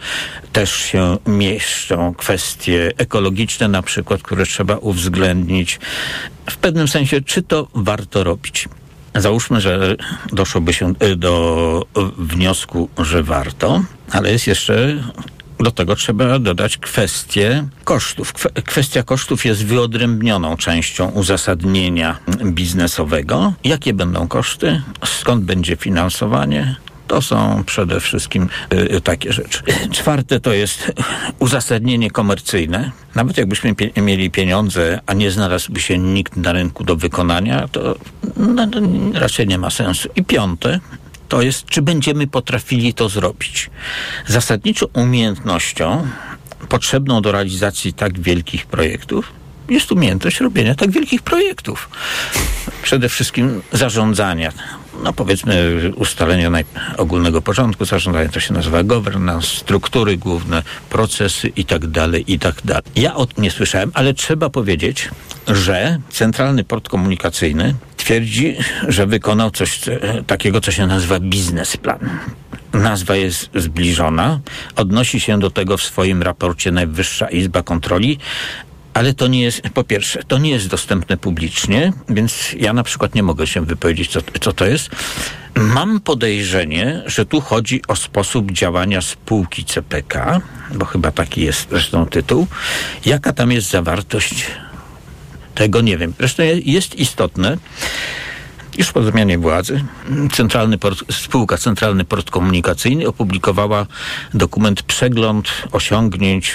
też 0.53 0.75
się 0.75 1.17
mieszczą 1.27 2.13
kwestie 2.13 2.62
kwestie 2.63 2.91
ekologiczne 2.97 3.67
na 3.67 3.81
przykład, 3.81 4.21
które 4.21 4.45
trzeba 4.45 4.77
uwzględnić. 4.77 5.79
W 6.49 6.57
pewnym 6.57 6.87
sensie, 6.87 7.21
czy 7.21 7.43
to 7.43 7.67
warto 7.75 8.23
robić? 8.23 8.69
Załóżmy, 9.15 9.61
że 9.61 9.95
doszłoby 10.31 10.73
się 10.73 10.93
y, 11.03 11.15
do 11.15 11.85
wniosku, 12.17 12.89
że 12.97 13.23
warto, 13.23 13.83
ale 14.11 14.31
jest 14.31 14.47
jeszcze 14.47 15.03
do 15.59 15.71
tego 15.71 15.95
trzeba 15.95 16.39
dodać 16.39 16.77
kwestię 16.77 17.67
kosztów. 17.83 18.33
Kwestia 18.65 19.03
kosztów 19.03 19.45
jest 19.45 19.65
wyodrębnioną 19.65 20.57
częścią 20.57 21.09
uzasadnienia 21.09 22.17
biznesowego. 22.45 23.53
Jakie 23.63 23.93
będą 23.93 24.27
koszty? 24.27 24.81
Skąd 25.05 25.43
będzie 25.43 25.75
finansowanie? 25.75 26.75
To 27.07 27.21
są 27.21 27.63
przede 27.65 27.99
wszystkim 27.99 28.49
y, 28.73 29.01
takie 29.01 29.33
rzeczy. 29.33 29.63
Czwarte 29.91 30.39
to 30.39 30.53
jest 30.53 30.91
uzasadnienie 31.39 32.11
komercyjne. 32.11 32.91
Nawet 33.15 33.37
jakbyśmy 33.37 33.75
pie 33.75 33.91
mieli 34.01 34.31
pieniądze, 34.31 34.99
a 35.05 35.13
nie 35.13 35.31
znalazłby 35.31 35.81
się 35.81 35.97
nikt 35.97 36.35
na 36.35 36.51
rynku 36.51 36.83
do 36.83 36.95
wykonania, 36.95 37.67
to 37.67 37.95
no, 38.37 38.67
raczej 39.13 39.47
nie 39.47 39.57
ma 39.57 39.69
sensu. 39.69 40.09
I 40.15 40.23
piąte 40.23 40.79
to 41.29 41.41
jest, 41.41 41.65
czy 41.65 41.81
będziemy 41.81 42.27
potrafili 42.27 42.93
to 42.93 43.09
zrobić. 43.09 43.69
Zasadniczą 44.27 44.85
umiejętnością 44.93 46.07
potrzebną 46.69 47.21
do 47.21 47.31
realizacji 47.31 47.93
tak 47.93 48.19
wielkich 48.19 48.65
projektów 48.65 49.31
jest 49.69 49.91
umiejętność 49.91 50.39
robienia 50.39 50.75
tak 50.75 50.91
wielkich 50.91 51.21
projektów. 51.21 51.89
Przede 52.83 53.09
wszystkim 53.09 53.61
zarządzania 53.71 54.51
no 55.03 55.13
powiedzmy 55.13 55.81
ustalenia 55.95 56.51
ogólnego 56.97 57.41
porządku 57.41 57.85
zarządzania, 57.85 58.29
to 58.29 58.39
się 58.39 58.53
nazywa 58.53 58.83
governance, 58.83 59.47
struktury 59.47 60.17
główne, 60.17 60.63
procesy 60.89 61.47
i 61.55 61.65
tak 61.65 61.87
dalej, 61.87 62.33
i 62.33 62.39
tak 62.39 62.55
dalej. 62.65 62.83
Ja 62.95 63.15
o 63.15 63.25
tym 63.25 63.43
nie 63.43 63.51
słyszałem, 63.51 63.91
ale 63.93 64.13
trzeba 64.13 64.49
powiedzieć, 64.49 65.09
że 65.47 65.99
Centralny 66.09 66.63
Port 66.63 66.89
Komunikacyjny 66.89 67.75
twierdzi, 67.97 68.55
że 68.87 69.07
wykonał 69.07 69.51
coś 69.51 69.79
takiego, 70.27 70.61
co 70.61 70.71
się 70.71 70.87
nazywa 70.87 71.19
biznesplan. 71.19 71.99
Nazwa 72.73 73.15
jest 73.15 73.49
zbliżona, 73.55 74.39
odnosi 74.75 75.19
się 75.19 75.39
do 75.39 75.49
tego 75.49 75.77
w 75.77 75.83
swoim 75.83 76.21
raporcie 76.21 76.71
Najwyższa 76.71 77.29
Izba 77.29 77.63
Kontroli, 77.63 78.19
ale 78.93 79.13
to 79.13 79.27
nie 79.27 79.41
jest, 79.41 79.61
po 79.61 79.83
pierwsze, 79.83 80.23
to 80.27 80.37
nie 80.37 80.49
jest 80.49 80.67
dostępne 80.67 81.17
publicznie, 81.17 81.93
więc 82.09 82.55
ja 82.59 82.73
na 82.73 82.83
przykład 82.83 83.15
nie 83.15 83.23
mogę 83.23 83.47
się 83.47 83.65
wypowiedzieć, 83.65 84.11
co, 84.11 84.19
co 84.41 84.53
to 84.53 84.65
jest. 84.65 84.89
Mam 85.55 85.99
podejrzenie, 85.99 87.03
że 87.05 87.25
tu 87.25 87.41
chodzi 87.41 87.81
o 87.87 87.95
sposób 87.95 88.51
działania 88.51 89.01
spółki 89.01 89.65
CPK, 89.65 90.41
bo 90.75 90.85
chyba 90.85 91.11
taki 91.11 91.41
jest 91.41 91.69
zresztą 91.69 92.05
tytuł. 92.05 92.47
Jaka 93.05 93.33
tam 93.33 93.51
jest 93.51 93.69
zawartość? 93.69 94.45
Tego 95.55 95.81
nie 95.81 95.97
wiem. 95.97 96.13
Zresztą 96.19 96.43
jest 96.65 96.95
istotne, 96.95 97.57
już 98.77 98.91
po 98.91 99.03
zmianie 99.03 99.37
władzy 99.37 99.83
Centralny 100.31 100.77
Port, 100.77 101.03
spółka 101.11 101.57
Centralny 101.57 102.05
Port 102.05 102.31
Komunikacyjny 102.31 103.07
opublikowała 103.07 103.87
dokument 104.33 104.83
Przegląd 104.83 105.47
osiągnięć 105.71 106.53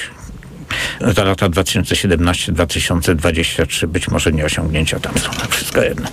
za 1.00 1.24
lata 1.24 1.48
2017-2023 1.48 3.86
być 3.86 4.08
może 4.08 4.32
nie 4.32 4.44
osiągnięcia 4.44 5.00
tam 5.00 5.18
są, 5.18 5.30
wszystko 5.48 5.82
jedno. 5.82 6.08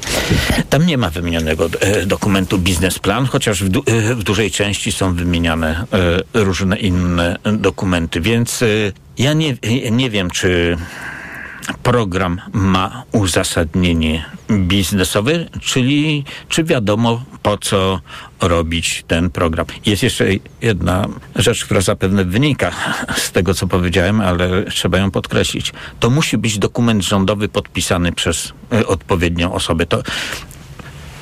Tam 0.70 0.86
nie 0.86 0.98
ma 0.98 1.10
wymienionego 1.10 1.70
e, 1.80 2.06
dokumentu 2.06 2.58
biznesplan, 2.58 3.26
chociaż 3.26 3.64
w, 3.64 3.70
du 3.70 3.84
e, 3.86 4.16
w 4.16 4.24
dużej 4.24 4.52
części 4.52 4.92
są 4.92 5.14
wymieniane 5.14 5.86
e, 6.34 6.44
różne 6.44 6.78
inne 6.78 7.38
dokumenty, 7.54 8.22
więc 8.22 8.64
ja 9.18 9.34
nie, 9.34 9.58
nie 9.92 10.10
wiem, 10.10 10.32
czy 10.32 10.78
program 11.84 12.42
ma 12.54 13.04
uzasadnienie 13.12 14.26
biznesowe, 14.52 15.32
czyli 15.62 16.24
czy 16.50 16.64
wiadomo 16.64 17.24
po 17.44 17.58
co 17.58 18.00
robić 18.42 19.04
ten 19.08 19.30
program. 19.30 19.66
Jest 19.86 20.04
jeszcze 20.04 20.26
jedna 20.62 21.08
rzecz, 21.36 21.66
która 21.66 21.82
zapewne 21.82 22.26
wynika 22.26 22.72
z 23.18 23.32
tego, 23.32 23.54
co 23.54 23.68
powiedziałem, 23.68 24.22
ale 24.22 24.64
trzeba 24.64 24.98
ją 24.98 25.12
podkreślić. 25.12 25.74
To 26.00 26.10
musi 26.10 26.38
być 26.38 26.60
dokument 26.60 27.04
rządowy 27.04 27.50
podpisany 27.50 28.12
przez 28.12 28.54
e, 28.72 28.88
odpowiednią 28.88 29.54
osobę. 29.54 29.86
To 29.86 30.04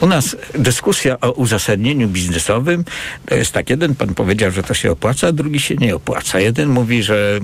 u 0.04 0.08
nas 0.08 0.36
dyskusja 0.56 1.20
o 1.20 1.32
uzasadnieniu 1.32 2.08
biznesowym 2.08 2.86
to 3.26 3.36
jest 3.36 3.52
tak, 3.52 3.70
jeden 3.70 3.96
pan 3.96 4.16
powiedział, 4.16 4.52
że 4.52 4.64
to 4.64 4.74
się 4.74 4.92
opłaca, 4.92 5.28
a 5.28 5.32
drugi 5.32 5.60
się 5.60 5.76
nie 5.76 5.96
opłaca. 5.96 6.40
Jeden 6.40 6.70
mówi, 6.70 7.04
że, 7.04 7.40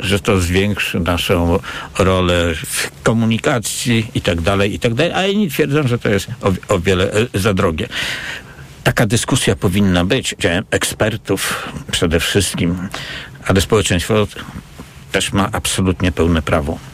że 0.00 0.20
to 0.20 0.40
zwiększy 0.40 1.00
naszą 1.00 1.58
rolę 1.98 2.54
w 2.54 2.90
komunikacji 3.02 4.06
i 4.14 4.20
tak 4.20 4.40
dalej, 4.40 4.74
i 4.74 4.78
tak 4.78 4.94
dalej, 4.94 5.12
a 5.12 5.26
inni 5.26 5.50
twierdzą, 5.50 5.88
że 5.88 5.98
to 5.98 6.08
jest 6.08 6.28
o, 6.42 6.74
o 6.74 6.78
wiele 6.78 7.12
e, 7.12 7.38
za 7.38 7.54
drogie. 7.54 7.88
Taka 8.84 9.06
dyskusja 9.06 9.56
powinna 9.56 10.04
być, 10.04 10.34
działem 10.38 10.64
ekspertów 10.70 11.68
przede 11.92 12.20
wszystkim, 12.20 12.88
ale 13.46 13.60
społeczeństwo 13.60 14.26
też 15.12 15.32
ma 15.32 15.48
absolutnie 15.52 16.12
pełne 16.12 16.42
prawo 16.42 16.91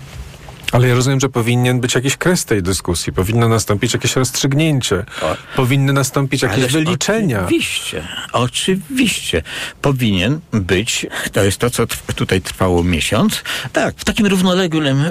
ale 0.73 0.89
ja 0.89 0.95
rozumiem, 0.95 1.21
że 1.21 1.29
powinien 1.29 1.81
być 1.81 1.95
jakiś 1.95 2.17
kres 2.17 2.45
tej 2.45 2.63
dyskusji, 2.63 3.13
powinno 3.13 3.49
nastąpić 3.49 3.95
jakieś 3.95 4.17
rozstrzygnięcie, 4.17 5.05
o, 5.23 5.37
powinny 5.57 5.93
nastąpić 5.93 6.43
jakieś 6.43 6.73
wyliczenia. 6.73 7.45
Oczywiście, 7.45 8.03
oczywiście. 8.33 9.43
Powinien 9.83 10.41
być, 10.53 11.07
to 11.33 11.45
jest 11.45 11.59
to, 11.59 11.71
co 11.71 11.87
tutaj 12.17 12.41
trwało 12.41 12.85
miesiąc, 12.85 13.43
tak, 13.73 13.95
w 13.99 14.05
takim 14.05 14.27
równoległym, 14.27 15.05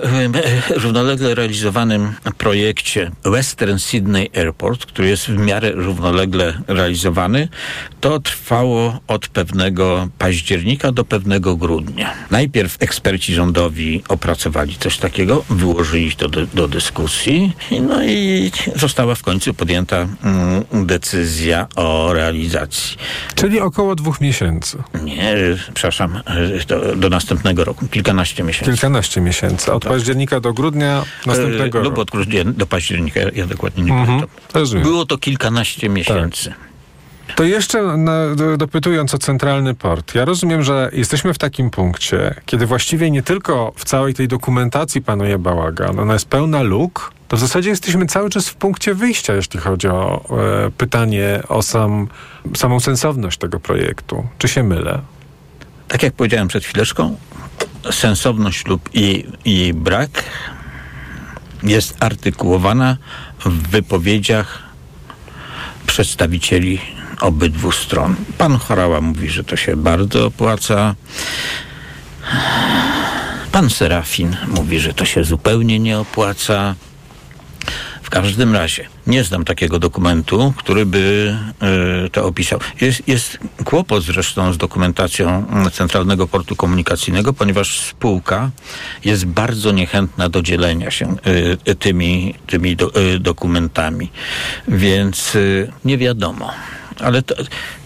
równolegle 0.70 1.36
realizowanym 1.36 2.14
projekcie 2.38 3.12
Western 3.26 3.78
Sydney 3.78 4.30
Airport, 4.36 4.86
który 4.86 5.08
jest 5.08 5.28
w 5.28 5.38
miarę 5.38 5.72
równolegle 5.72 6.62
realizowany, 6.68 7.48
to 8.02 8.20
trwało 8.20 9.00
od 9.08 9.28
pewnego 9.28 10.10
października 10.18 10.92
do 10.92 11.06
pewnego 11.06 11.56
grudnia. 11.56 12.14
Najpierw 12.32 12.78
eksperci 12.80 13.34
rządowi 13.34 14.04
opracowali 14.08 14.76
coś 14.76 14.98
takiego, 14.98 15.44
wyłożyli 15.50 16.12
to 16.16 16.30
do, 16.30 16.46
do 16.48 16.68
dyskusji. 16.68 17.52
No 17.82 18.04
i 18.04 18.52
została 18.76 19.16
w 19.16 19.24
końcu 19.24 19.54
podjęta 19.54 19.96
mm, 20.24 20.64
decyzja 20.88 21.68
o 21.76 22.14
realizacji. 22.14 22.98
Czyli 23.36 23.60
około 23.60 23.96
dwóch 23.96 24.22
miesięcy. 24.22 24.78
Nie, 25.04 25.36
przepraszam, 25.74 26.20
do, 26.68 26.96
do 26.96 27.10
następnego 27.10 27.64
roku, 27.64 27.88
kilkanaście 27.88 28.44
miesięcy. 28.44 28.72
Kilkanaście 28.72 29.22
miesięcy. 29.22 29.74
Od 29.74 29.84
Tak. 29.84 29.92
października 29.92 30.40
do 30.40 30.54
grudnia 30.54 31.04
następnego 31.26 31.80
E, 31.80 31.84
roku. 31.84 31.90
Lub 31.90 31.98
od 31.98 32.12
grudnia 32.12 32.44
do 32.44 32.66
października, 32.68 33.20
ja 33.36 33.48
dokładnie 33.48 33.84
nie 33.84 33.92
Mhm, 33.92 34.08
pamiętam. 34.08 34.30
rozumiem. 34.54 34.84
Było 34.84 35.06
to 35.06 35.18
kilkanaście 35.18 35.90
miesięcy. 35.90 36.54
To 37.38 37.44
jeszcze 37.44 37.84
na, 37.84 38.36
do, 38.36 38.58
dopytując 38.58 39.14
o 39.14 39.18
centralny 39.18 39.74
port. 39.74 40.16
Ja 40.16 40.26
rozumiem, 40.26 40.64
że 40.64 40.90
jesteśmy 40.94 41.34
w 41.34 41.38
takim 41.38 41.70
punkcie, 41.70 42.36
kiedy 42.46 42.66
właściwie 42.66 43.12
nie 43.12 43.24
tylko 43.24 43.74
w 43.76 43.86
całej 43.86 44.14
tej 44.14 44.28
dokumentacji 44.28 45.02
panuje 45.02 45.38
bałagan, 45.38 46.00
ona 46.00 46.14
jest 46.14 46.28
pełna 46.28 46.62
luk, 46.62 47.14
to 47.28 47.38
w 47.38 47.40
zasadzie 47.40 47.70
jesteśmy 47.70 48.06
cały 48.06 48.30
czas 48.30 48.50
w 48.50 48.56
punkcie 48.56 48.94
wyjścia, 48.94 49.34
jeśli 49.34 49.60
chodzi 49.60 49.88
o 49.88 50.26
e, 50.66 50.72
pytanie 50.72 51.44
o 51.48 51.62
sam, 51.62 52.08
samą 52.56 52.80
sensowność 52.80 53.38
tego 53.38 53.60
projektu. 53.60 54.28
Czy 54.38 54.48
się 54.48 54.64
mylę? 54.64 55.02
Tak 55.88 56.04
jak 56.04 56.14
powiedziałem 56.14 56.48
przed 56.48 56.64
chwileczką, 56.64 57.18
sensowność 57.92 58.66
lub 58.66 58.96
jej, 58.96 59.28
jej 59.46 59.74
brak 59.74 60.24
jest 61.64 61.98
artykułowana 62.00 62.98
w 63.46 63.70
wypowiedziach 63.70 64.64
przedstawicieli 65.88 66.97
obydwu 67.22 67.72
stron. 67.72 68.16
Pan 68.38 68.58
Chorała 68.58 69.02
mówi, 69.02 69.30
że 69.30 69.44
to 69.44 69.56
się 69.56 69.76
bardzo 69.78 70.26
opłaca. 70.26 70.96
Pan 73.52 73.70
Serafin 73.70 74.38
mówi, 74.48 74.80
że 74.80 74.94
to 74.94 75.06
się 75.06 75.24
zupełnie 75.24 75.80
nie 75.80 76.00
opłaca. 76.00 76.76
W 78.08 78.10
każdym 78.10 78.54
razie 78.54 78.88
nie 79.08 79.24
znam 79.24 79.46
takiego 79.46 79.80
dokumentu, 79.80 80.54
który 80.58 80.86
by 80.86 81.36
y, 82.06 82.10
to 82.10 82.26
opisał. 82.26 82.60
Jest, 82.82 83.08
jest 83.08 83.38
kłopot 83.66 84.04
zresztą 84.04 84.54
z 84.54 84.58
dokumentacją 84.58 85.46
Centralnego 85.72 86.28
Portu 86.28 86.56
Komunikacyjnego, 86.56 87.34
ponieważ 87.34 87.80
spółka 87.80 88.52
jest 89.06 89.26
bardzo 89.26 89.72
niechętna 89.72 90.30
do 90.30 90.42
dzielenia 90.42 90.92
się 90.92 91.16
y, 91.68 91.76
tymi, 91.76 92.36
tymi 92.48 92.76
do, 92.76 93.02
y, 93.02 93.20
dokumentami. 93.20 94.12
Więc 94.68 95.38
nie 95.86 95.98
wiadomo. 95.98 96.52
Ale 97.00 97.22
to, 97.22 97.36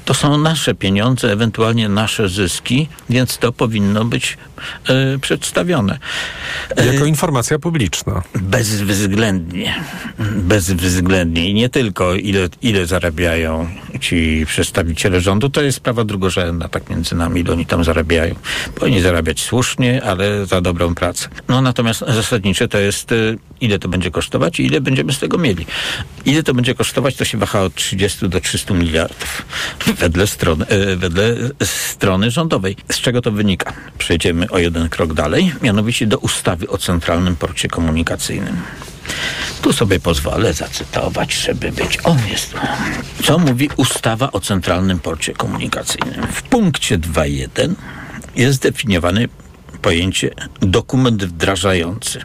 to 0.06 0.14
są 0.14 0.38
nasze 0.38 0.76
pieniądze, 0.76 1.32
ewentualnie 1.32 1.90
nasze 1.90 2.30
zyski, 2.30 2.88
więc 3.10 3.38
to 3.38 3.52
powinno 3.52 4.06
być 4.06 4.38
y, 5.16 5.20
przedstawione. 5.20 6.00
Jako 6.94 7.06
informacja 7.06 7.60
publiczna. 7.60 8.24
Bezwzględnie. 8.36 9.84
Bezwzględnie. 10.36 11.50
I 11.50 11.54
nie 11.54 11.70
tylko 11.70 12.16
ile, 12.16 12.50
ile 12.62 12.86
zarabiają 12.86 13.68
ci 14.00 14.46
przedstawiciele 14.48 15.22
rządu, 15.22 15.50
to 15.50 15.62
jest 15.62 15.78
sprawa 15.78 16.04
drugorzędna, 16.04 16.68
tak 16.70 16.90
między 16.90 17.16
nami, 17.16 17.42
ile 17.42 17.52
oni 17.52 17.66
tam 17.66 17.84
zarabiają. 17.84 18.36
Powinni 18.76 19.02
zarabiać 19.02 19.40
słusznie, 19.42 20.04
ale 20.04 20.46
za 20.46 20.62
dobrą 20.62 20.96
pracę. 20.96 21.30
No 21.48 21.62
natomiast 21.62 22.00
zasadnicze 22.00 22.68
to 22.68 22.78
jest, 22.78 23.12
y, 23.12 23.38
ile 23.62 23.80
to 23.80 23.90
będzie 23.90 24.12
kosztować 24.12 24.60
i 24.60 24.66
ile 24.66 24.82
będziemy 24.82 25.14
z 25.14 25.20
tego 25.20 25.38
mieli. 25.38 25.66
Ile 26.26 26.44
to 26.44 26.54
będzie 26.54 26.76
kosztować, 26.76 27.16
to 27.16 27.26
się 27.26 27.38
waha 27.38 27.62
od 27.62 27.76
30 27.76 28.30
do 28.30 28.40
300 28.42 28.74
miliardów. 28.74 29.46
Wedle 29.94 30.28
strony, 30.28 30.66
y, 30.72 30.96
wedle 30.98 31.36
strony 31.64 32.32
rządowej. 32.32 32.76
Z 32.92 33.00
czego 33.00 33.22
to 33.22 33.32
wynika? 33.32 33.74
Przejdziemy 33.98 34.50
o 34.50 34.60
jeden 34.60 34.90
krok 34.90 35.14
dalej, 35.14 35.54
mianowicie 35.62 36.08
do 36.08 36.18
ustawy 36.18 36.70
o 36.70 36.78
Centralnym 36.78 37.36
Porcie 37.36 37.68
Komunikacyjnym. 37.68 38.58
Tu 39.62 39.74
sobie 39.74 40.00
pozwolę 40.00 40.54
zacytować, 40.54 41.34
żeby 41.34 41.72
być. 41.72 41.98
On 42.04 42.18
jest. 42.30 42.54
Co 43.24 43.38
mówi 43.38 43.70
ustawa 43.78 44.32
o 44.32 44.40
Centralnym 44.40 45.00
Porcie 45.00 45.34
Komunikacyjnym? 45.34 46.28
W 46.32 46.42
punkcie 46.42 46.98
2.1 46.98 47.74
jest 48.36 48.58
zdefiniowane 48.58 49.28
pojęcie 49.82 50.30
dokument 50.60 51.24
wdrażający. 51.26 52.22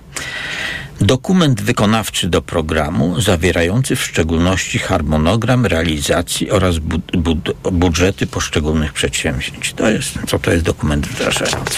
Dokument 1.01 1.63
wykonawczy 1.63 2.29
do 2.29 2.43
programu, 2.43 3.21
zawierający 3.21 3.97
w 3.97 4.03
szczególności 4.03 4.79
harmonogram 4.79 5.67
realizacji 5.67 6.51
oraz 6.51 6.79
bu- 6.79 6.99
bud- 7.19 7.53
budżety 7.73 8.27
poszczególnych 8.27 8.93
przedsięwzięć. 8.93 9.73
To 9.73 9.91
jest, 9.91 10.19
co 10.27 10.39
to 10.39 10.53
jest 10.53 10.65
dokument 10.65 11.07
wdrażający? 11.07 11.77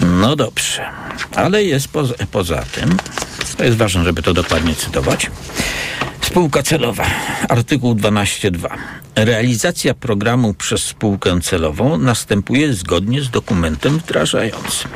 No 0.00 0.36
dobrze, 0.36 0.84
ale 1.34 1.64
jest 1.64 1.88
poza, 1.88 2.14
poza 2.30 2.62
tym, 2.62 2.96
to 3.56 3.64
jest 3.64 3.76
ważne, 3.76 4.04
żeby 4.04 4.22
to 4.22 4.34
dokładnie 4.34 4.74
cytować. 4.74 5.30
Spółka 6.32 6.62
celowa, 6.62 7.06
artykuł 7.48 7.94
12.2. 7.94 8.68
Realizacja 9.16 9.94
programu 9.94 10.54
przez 10.54 10.84
spółkę 10.84 11.40
celową 11.40 11.98
następuje 11.98 12.74
zgodnie 12.74 13.22
z 13.22 13.30
dokumentem 13.30 13.98
wdrażającym. 13.98 14.90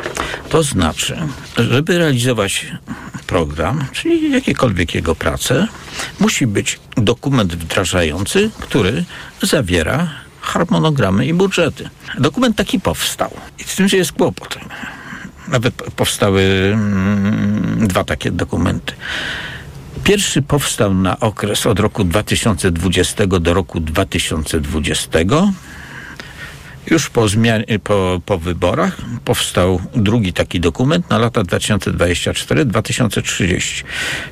To 0.49 0.63
znaczy, 0.63 1.17
żeby 1.57 1.99
realizować 1.99 2.67
program, 3.27 3.85
czyli 3.93 4.33
jakiekolwiek 4.33 4.95
jego 4.95 5.15
prace, 5.15 5.69
musi 6.21 6.47
być 6.47 6.81
dokument 6.97 7.55
wdrażający, 7.55 8.51
który 8.61 9.05
zawiera 9.43 10.11
harmonogramy 10.41 11.27
i 11.27 11.35
budżety. 11.35 11.91
Dokument 12.19 12.57
taki 12.57 12.81
powstał. 12.81 13.31
I 13.59 13.65
z 13.65 13.75
tym, 13.75 13.89
że 13.89 13.97
jest 13.97 14.13
kłopot. 14.13 14.59
Nawet 15.49 15.75
powstały 15.75 16.71
mm, 16.75 17.89
dwa 17.89 18.05
takie 18.05 18.31
dokumenty. 18.31 18.93
Pierwszy 20.07 20.43
powstał 20.43 20.95
na 20.95 21.21
okres 21.21 21.67
od 21.67 21.81
roku 21.81 22.05
2020 22.05 23.27
do 23.27 23.55
roku 23.55 23.81
2020. 23.81 25.19
Już 26.91 27.11
po, 27.11 27.27
po, 27.83 28.21
po 28.27 28.39
wyborach 28.39 28.97
powstał 29.25 29.81
drugi 29.95 30.33
taki 30.33 30.61
dokument 30.61 31.11
na 31.11 31.19
lata 31.19 31.43
2024-2030. 31.43 33.85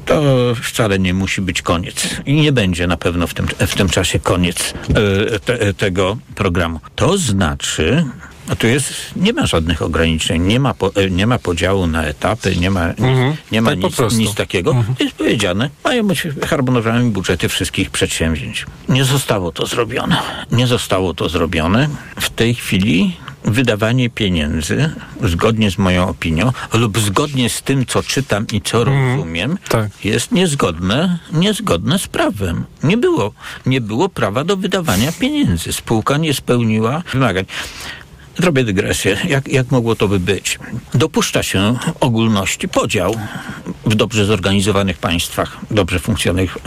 To 0.06 0.22
wcale 0.62 0.98
nie 0.98 1.14
musi 1.14 1.40
być 1.40 1.62
koniec. 1.62 2.20
I 2.26 2.34
nie 2.34 2.52
będzie 2.52 2.86
na 2.86 2.96
pewno 2.96 3.26
w 3.26 3.34
tym, 3.34 3.46
w 3.46 3.74
tym 3.74 3.88
czasie 3.88 4.18
koniec 4.18 4.74
e, 5.32 5.38
te, 5.38 5.74
tego 5.74 6.16
programu. 6.34 6.80
To 6.96 7.18
znaczy, 7.18 8.04
a 8.48 8.56
tu 8.56 8.66
jest, 8.66 8.92
nie 9.16 9.32
ma 9.32 9.46
żadnych 9.46 9.82
ograniczeń, 9.82 10.42
nie 10.42 10.60
ma, 10.60 10.74
po, 10.74 10.94
e, 10.94 11.10
nie 11.10 11.26
ma 11.26 11.38
podziału 11.38 11.86
na 11.86 12.04
etapy, 12.04 12.56
nie 12.56 12.70
ma, 12.70 12.84
Mhm. 12.88 13.36
nie 13.52 13.62
ma 13.62 13.70
Tak 13.70 13.78
nic, 13.78 14.16
nic 14.16 14.34
takiego. 14.34 14.84
Jest 15.00 15.14
powiedziane, 15.14 15.70
mają 15.84 16.06
być 16.06 16.22
harmonogramy 16.46 17.10
budżety 17.10 17.48
wszystkich 17.48 17.90
przedsięwzięć. 17.90 18.66
Nie 18.88 19.04
zostało 19.04 19.52
to 19.52 19.66
zrobione. 19.66 20.16
Nie 20.52 20.66
zostało 20.66 21.14
to 21.14 21.28
zrobione. 21.28 21.88
W 22.20 22.30
tej 22.30 22.54
chwili 22.54 23.16
wydawanie 23.44 24.10
pieniędzy, 24.10 24.90
zgodnie 25.22 25.70
z 25.70 25.78
moją 25.78 26.08
opinią, 26.08 26.52
lub 26.72 26.98
zgodnie 26.98 27.50
z 27.50 27.62
tym, 27.62 27.86
co 27.86 28.02
czytam 28.02 28.46
i 28.52 28.60
co 28.60 28.84
rozumiem, 28.84 29.58
tak. 29.68 30.04
jest 30.04 30.32
niezgodne, 30.32 31.18
niezgodne 31.32 31.98
z 31.98 32.06
prawem. 32.06 32.64
Nie 32.82 32.96
było, 32.96 33.32
nie 33.66 33.80
było 33.80 34.08
prawa 34.08 34.44
do 34.44 34.56
wydawania 34.56 35.12
pieniędzy. 35.12 35.72
Spółka 35.72 36.16
nie 36.16 36.34
spełniła 36.34 37.02
wymagań. 37.12 37.44
Zrobię 38.38 38.64
dygresję. 38.64 39.16
Jak, 39.28 39.48
jak 39.48 39.70
mogło 39.70 39.96
to 39.96 40.08
by 40.08 40.20
być? 40.20 40.58
Dopuszcza 40.94 41.42
się 41.42 41.76
ogólności 42.00 42.68
podział 42.68 43.14
w 43.86 43.94
dobrze 43.94 44.24
zorganizowanych 44.24 44.98
państwach, 44.98 45.58
dobrze 45.70 45.98
funkcjonujących 45.98 46.58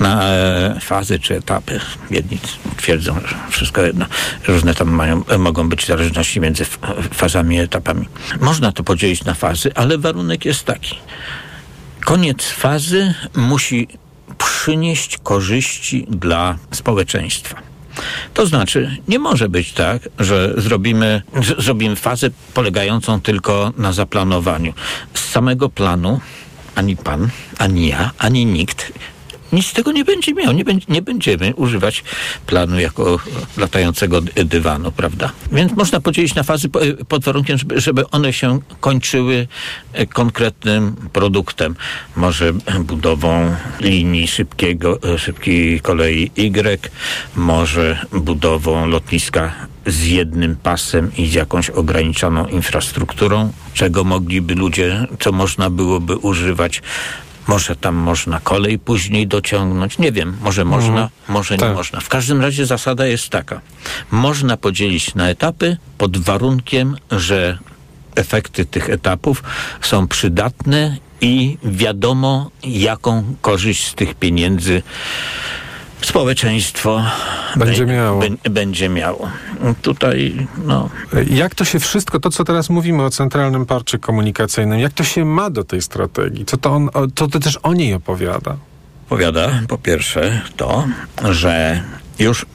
na 0.00 0.24
e, 0.24 0.80
fazy 0.80 1.18
czy 1.18 1.36
etapy. 1.36 1.80
Jedni 2.10 2.38
twierdzą, 2.76 3.14
że 3.14 3.36
wszystko 3.50 3.82
jedno. 3.82 4.06
Różne 4.48 4.74
tam 4.74 4.88
mają, 4.90 5.24
mogą 5.38 5.68
być 5.68 5.86
zależności 5.86 6.40
między 6.40 6.64
fazami 7.12 7.56
i 7.56 7.60
etapami. 7.60 8.08
Można 8.40 8.72
to 8.72 8.84
podzielić 8.84 9.24
na 9.24 9.34
fazy, 9.34 9.74
ale 9.74 9.98
warunek 9.98 10.44
jest 10.44 10.64
taki. 10.64 10.98
Koniec 12.04 12.44
fazy 12.44 13.14
musi 13.36 13.88
przynieść 14.38 15.18
korzyści 15.22 16.06
dla 16.08 16.58
społeczeństwa. 16.70 17.69
To 18.34 18.46
znaczy, 18.46 18.96
nie 19.08 19.18
może 19.18 19.48
być 19.48 19.72
tak, 19.72 20.08
że 20.18 20.54
zrobimy, 20.56 21.22
z, 21.42 21.64
zrobimy 21.64 21.96
fazę 21.96 22.30
polegającą 22.54 23.20
tylko 23.20 23.72
na 23.76 23.92
zaplanowaniu. 23.92 24.72
Z 25.14 25.20
samego 25.20 25.68
planu 25.68 26.20
ani 26.74 26.96
pan, 26.96 27.28
ani 27.58 27.88
ja, 27.88 28.10
ani 28.18 28.46
nikt 28.46 28.92
nic 29.52 29.66
z 29.66 29.72
tego 29.72 29.92
nie 29.92 30.04
będzie 30.04 30.34
miał. 30.34 30.52
Nie, 30.52 30.64
będzie, 30.64 30.86
nie 30.88 31.02
będziemy 31.02 31.54
używać 31.54 32.04
planu 32.46 32.80
jako 32.80 33.18
latającego 33.56 34.20
dywanu, 34.44 34.92
prawda? 34.92 35.32
Więc 35.52 35.72
można 35.72 36.00
podzielić 36.00 36.34
na 36.34 36.42
fazy 36.42 36.68
pod 37.08 37.24
warunkiem, 37.24 37.58
żeby, 37.58 37.80
żeby 37.80 38.10
one 38.10 38.32
się 38.32 38.60
kończyły 38.80 39.46
e, 39.92 40.06
konkretnym 40.06 40.96
produktem. 41.12 41.74
Może 42.16 42.52
budową 42.80 43.54
linii 43.80 44.28
szybkiego, 44.28 44.98
e, 45.14 45.18
szybkiej 45.18 45.80
kolei 45.80 46.30
Y, 46.36 46.90
może 47.36 48.06
budową 48.12 48.86
lotniska 48.86 49.52
z 49.86 50.06
jednym 50.06 50.56
pasem 50.56 51.10
i 51.16 51.26
z 51.26 51.34
jakąś 51.34 51.70
ograniczoną 51.70 52.46
infrastrukturą, 52.46 53.52
czego 53.74 54.04
mogliby 54.04 54.54
ludzie, 54.54 55.06
co 55.20 55.32
można 55.32 55.70
byłoby 55.70 56.16
używać 56.16 56.82
może 57.46 57.76
tam 57.76 57.94
można 57.94 58.40
kolej 58.40 58.78
później 58.78 59.26
dociągnąć. 59.26 59.98
Nie 59.98 60.12
wiem, 60.12 60.36
może 60.42 60.62
mhm. 60.62 60.80
można, 60.80 61.00
mm. 61.00 61.10
może 61.28 61.54
nie 61.54 61.60
tak. 61.60 61.74
można. 61.74 62.00
W 62.00 62.08
każdym 62.08 62.40
razie 62.40 62.66
zasada 62.66 63.06
jest 63.06 63.28
taka. 63.28 63.60
Można 64.10 64.56
podzielić 64.56 65.14
na 65.14 65.28
etapy 65.28 65.76
pod 65.98 66.18
warunkiem, 66.18 66.96
że 67.10 67.58
efekty 68.14 68.64
tych 68.64 68.90
etapów 68.90 69.42
są 69.80 70.08
przydatne 70.08 70.96
i 71.20 71.58
wiadomo, 71.64 72.50
jaką 72.64 73.34
korzyść 73.42 73.86
z 73.86 73.94
tych 73.94 74.14
pieniędzy 74.14 74.82
społeczeństwo 76.02 77.02
będzie 77.56 77.86
miało. 77.86 78.22
będzie 78.50 78.88
miało. 78.88 79.28
Tutaj, 79.82 80.46
no. 80.64 80.90
Jak 81.30 81.54
to 81.54 81.64
się 81.64 81.80
wszystko, 81.80 82.20
to 82.20 82.30
co 82.30 82.44
teraz 82.44 82.70
mówimy 82.70 83.02
o 83.02 83.10
centralnym 83.10 83.66
parcie 83.66 83.98
komunikacyjnym, 83.98 84.80
jak 84.80 84.92
to 84.92 85.04
się 85.04 85.24
ma 85.24 85.50
do 85.50 85.64
tej 85.64 85.82
strategii? 85.82 86.44
Co 86.44 86.56
to, 86.56 86.72
on, 86.72 86.90
to, 87.14 87.28
to 87.28 87.40
też 87.40 87.58
o 87.62 87.74
niej 87.74 87.94
opowiada? 87.94 88.56
Opowiada 89.06 89.50
po 89.68 89.78
pierwsze 89.78 90.40
to, 90.56 90.84
że 91.30 91.82
już 92.20 92.46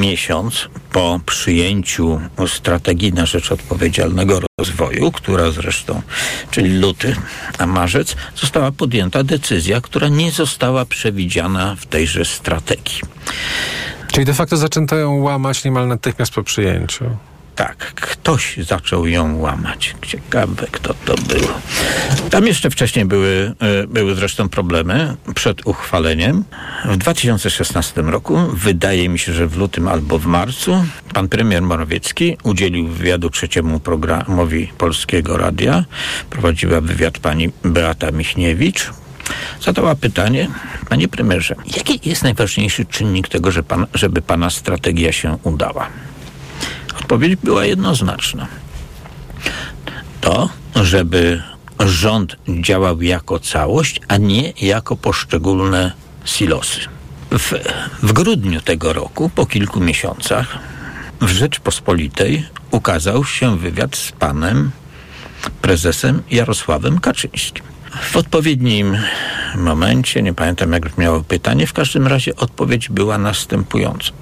miesiąc 0.00 0.68
po 0.92 1.20
przyjęciu 1.26 2.20
strategii 2.46 3.12
na 3.12 3.26
rzecz 3.26 3.52
odpowiedzialnego 3.52 4.40
rozwoju, 4.60 5.12
która 5.12 5.50
zresztą, 5.50 6.02
czyli 6.50 6.78
luty, 6.78 7.16
a 7.58 7.66
marzec, 7.66 8.16
została 8.36 8.72
podjęta 8.72 9.24
decyzja, 9.24 9.80
która 9.80 10.08
nie 10.08 10.30
została 10.30 10.84
przewidziana 10.84 11.76
w 11.78 11.86
tejże 11.86 12.24
strategii. 12.24 13.00
Czyli 14.12 14.26
de 14.26 14.34
facto 14.34 14.56
zaczęto 14.56 14.96
ją 14.96 15.14
łamać 15.14 15.64
niemal 15.64 15.88
natychmiast 15.88 16.32
po 16.32 16.42
przyjęciu. 16.42 17.04
Tak, 17.56 17.76
ktoś 17.76 18.56
zaczął 18.56 19.06
ją 19.06 19.38
łamać. 19.38 19.94
Ciekawe, 20.06 20.66
kto 20.70 20.94
to 20.94 21.14
był. 21.14 21.48
Tam 22.30 22.46
jeszcze 22.46 22.70
wcześniej 22.70 23.04
były, 23.04 23.54
e, 23.60 23.86
były 23.86 24.14
zresztą 24.14 24.48
problemy 24.48 25.16
przed 25.34 25.66
uchwaleniem. 25.66 26.44
W 26.84 26.96
2016 26.96 28.10
roku, 28.10 28.38
wydaje 28.52 29.08
mi 29.08 29.18
się, 29.18 29.32
że 29.32 29.46
w 29.46 29.56
lutym 29.56 29.88
albo 29.88 30.18
w 30.18 30.26
marcu, 30.26 30.84
pan 31.14 31.28
premier 31.28 31.62
Morawiecki 31.62 32.36
udzielił 32.42 32.88
wywiadu 32.88 33.30
trzeciemu 33.30 33.80
programowi 33.80 34.66
Polskiego 34.78 35.36
Radia. 35.36 35.84
Prowadziła 36.30 36.80
wywiad 36.80 37.18
pani 37.18 37.50
Beata 37.64 38.10
Michniewicz, 38.10 38.90
zadała 39.60 39.94
pytanie, 39.94 40.48
panie 40.88 41.08
premierze, 41.08 41.54
jaki 41.76 42.08
jest 42.08 42.22
najważniejszy 42.22 42.84
czynnik 42.84 43.28
tego, 43.28 43.50
że 43.50 43.62
pan, 43.62 43.86
żeby 43.94 44.22
pana 44.22 44.50
strategia 44.50 45.12
się 45.12 45.38
udała? 45.42 45.88
Odpowiedź 47.00 47.36
była 47.36 47.64
jednoznaczna. 47.64 48.46
To, 50.20 50.48
żeby 50.74 51.42
rząd 51.80 52.36
działał 52.60 53.02
jako 53.02 53.38
całość, 53.38 54.00
a 54.08 54.16
nie 54.16 54.52
jako 54.62 54.96
poszczególne 54.96 55.92
silosy. 56.24 56.80
W, 57.30 57.52
w 58.02 58.12
grudniu 58.12 58.60
tego 58.60 58.92
roku, 58.92 59.30
po 59.34 59.46
kilku 59.46 59.80
miesiącach, 59.80 60.58
w 61.20 61.28
Rzeczpospolitej 61.28 62.46
ukazał 62.70 63.24
się 63.24 63.58
wywiad 63.58 63.96
z 63.96 64.12
panem 64.12 64.70
prezesem 65.62 66.22
Jarosławem 66.30 67.00
Kaczyńskim. 67.00 67.64
W 68.02 68.16
odpowiednim 68.16 68.96
momencie, 69.56 70.22
nie 70.22 70.34
pamiętam 70.34 70.72
jak 70.72 70.88
brzmiało 70.88 71.22
pytanie, 71.22 71.66
w 71.66 71.72
każdym 71.72 72.06
razie 72.06 72.36
odpowiedź 72.36 72.88
była 72.88 73.18
następująca. 73.18 74.12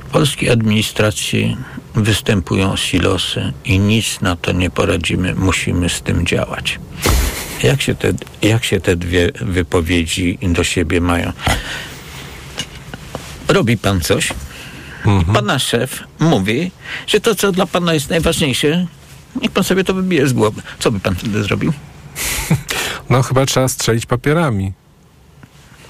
W 0.00 0.10
polskiej 0.10 0.50
administracji 0.50 1.56
występują 1.98 2.76
silosy 2.76 3.52
i 3.64 3.78
nic 3.78 4.20
na 4.20 4.36
to 4.36 4.52
nie 4.52 4.70
poradzimy, 4.70 5.34
musimy 5.34 5.88
z 5.88 6.02
tym 6.02 6.26
działać. 6.26 6.78
Jak 7.62 7.82
się 7.82 7.94
te, 7.94 8.12
jak 8.42 8.64
się 8.64 8.80
te 8.80 8.96
dwie 8.96 9.32
wypowiedzi 9.40 10.38
do 10.42 10.64
siebie 10.64 11.00
mają? 11.00 11.32
Robi 13.48 13.76
pan 13.76 14.00
coś, 14.00 14.32
mhm. 15.06 15.34
pana 15.34 15.58
szef 15.58 16.04
mówi, 16.18 16.70
że 17.06 17.20
to, 17.20 17.34
co 17.34 17.52
dla 17.52 17.66
pana 17.66 17.94
jest 17.94 18.10
najważniejsze, 18.10 18.86
niech 19.42 19.50
pan 19.50 19.64
sobie 19.64 19.84
to 19.84 19.94
wybije 19.94 20.28
z 20.28 20.32
głowy. 20.32 20.62
Co 20.78 20.90
by 20.90 21.00
pan 21.00 21.14
wtedy 21.14 21.42
zrobił? 21.42 21.72
No 23.10 23.22
chyba 23.22 23.46
trzeba 23.46 23.68
strzelić 23.68 24.06
papierami. 24.06 24.72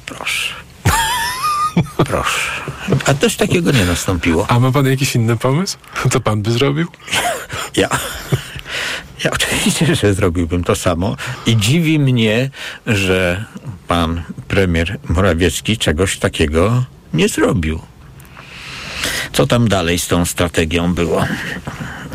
Proszę. 0.06 0.54
Proszę. 1.96 2.50
A 3.06 3.14
też 3.14 3.36
takiego 3.36 3.72
nie 3.72 3.84
nastąpiło. 3.84 4.46
A 4.48 4.60
ma 4.60 4.72
pan 4.72 4.86
jakiś 4.86 5.14
inny 5.14 5.36
pomysł? 5.36 5.78
Co 6.12 6.20
pan 6.20 6.42
by 6.42 6.52
zrobił? 6.52 6.88
Ja. 7.76 7.88
Ja 9.24 9.30
oczywiście, 9.30 9.96
że 9.96 10.14
zrobiłbym 10.14 10.64
to 10.64 10.76
samo 10.76 11.16
i 11.46 11.56
dziwi 11.56 11.98
mnie, 11.98 12.50
że 12.86 13.44
pan 13.88 14.22
premier 14.48 14.98
Morawiecki 15.08 15.78
czegoś 15.78 16.18
takiego 16.18 16.84
nie 17.14 17.28
zrobił. 17.28 17.80
Co 19.32 19.46
tam 19.46 19.68
dalej 19.68 19.98
z 19.98 20.06
tą 20.08 20.24
strategią 20.24 20.94
było? 20.94 21.24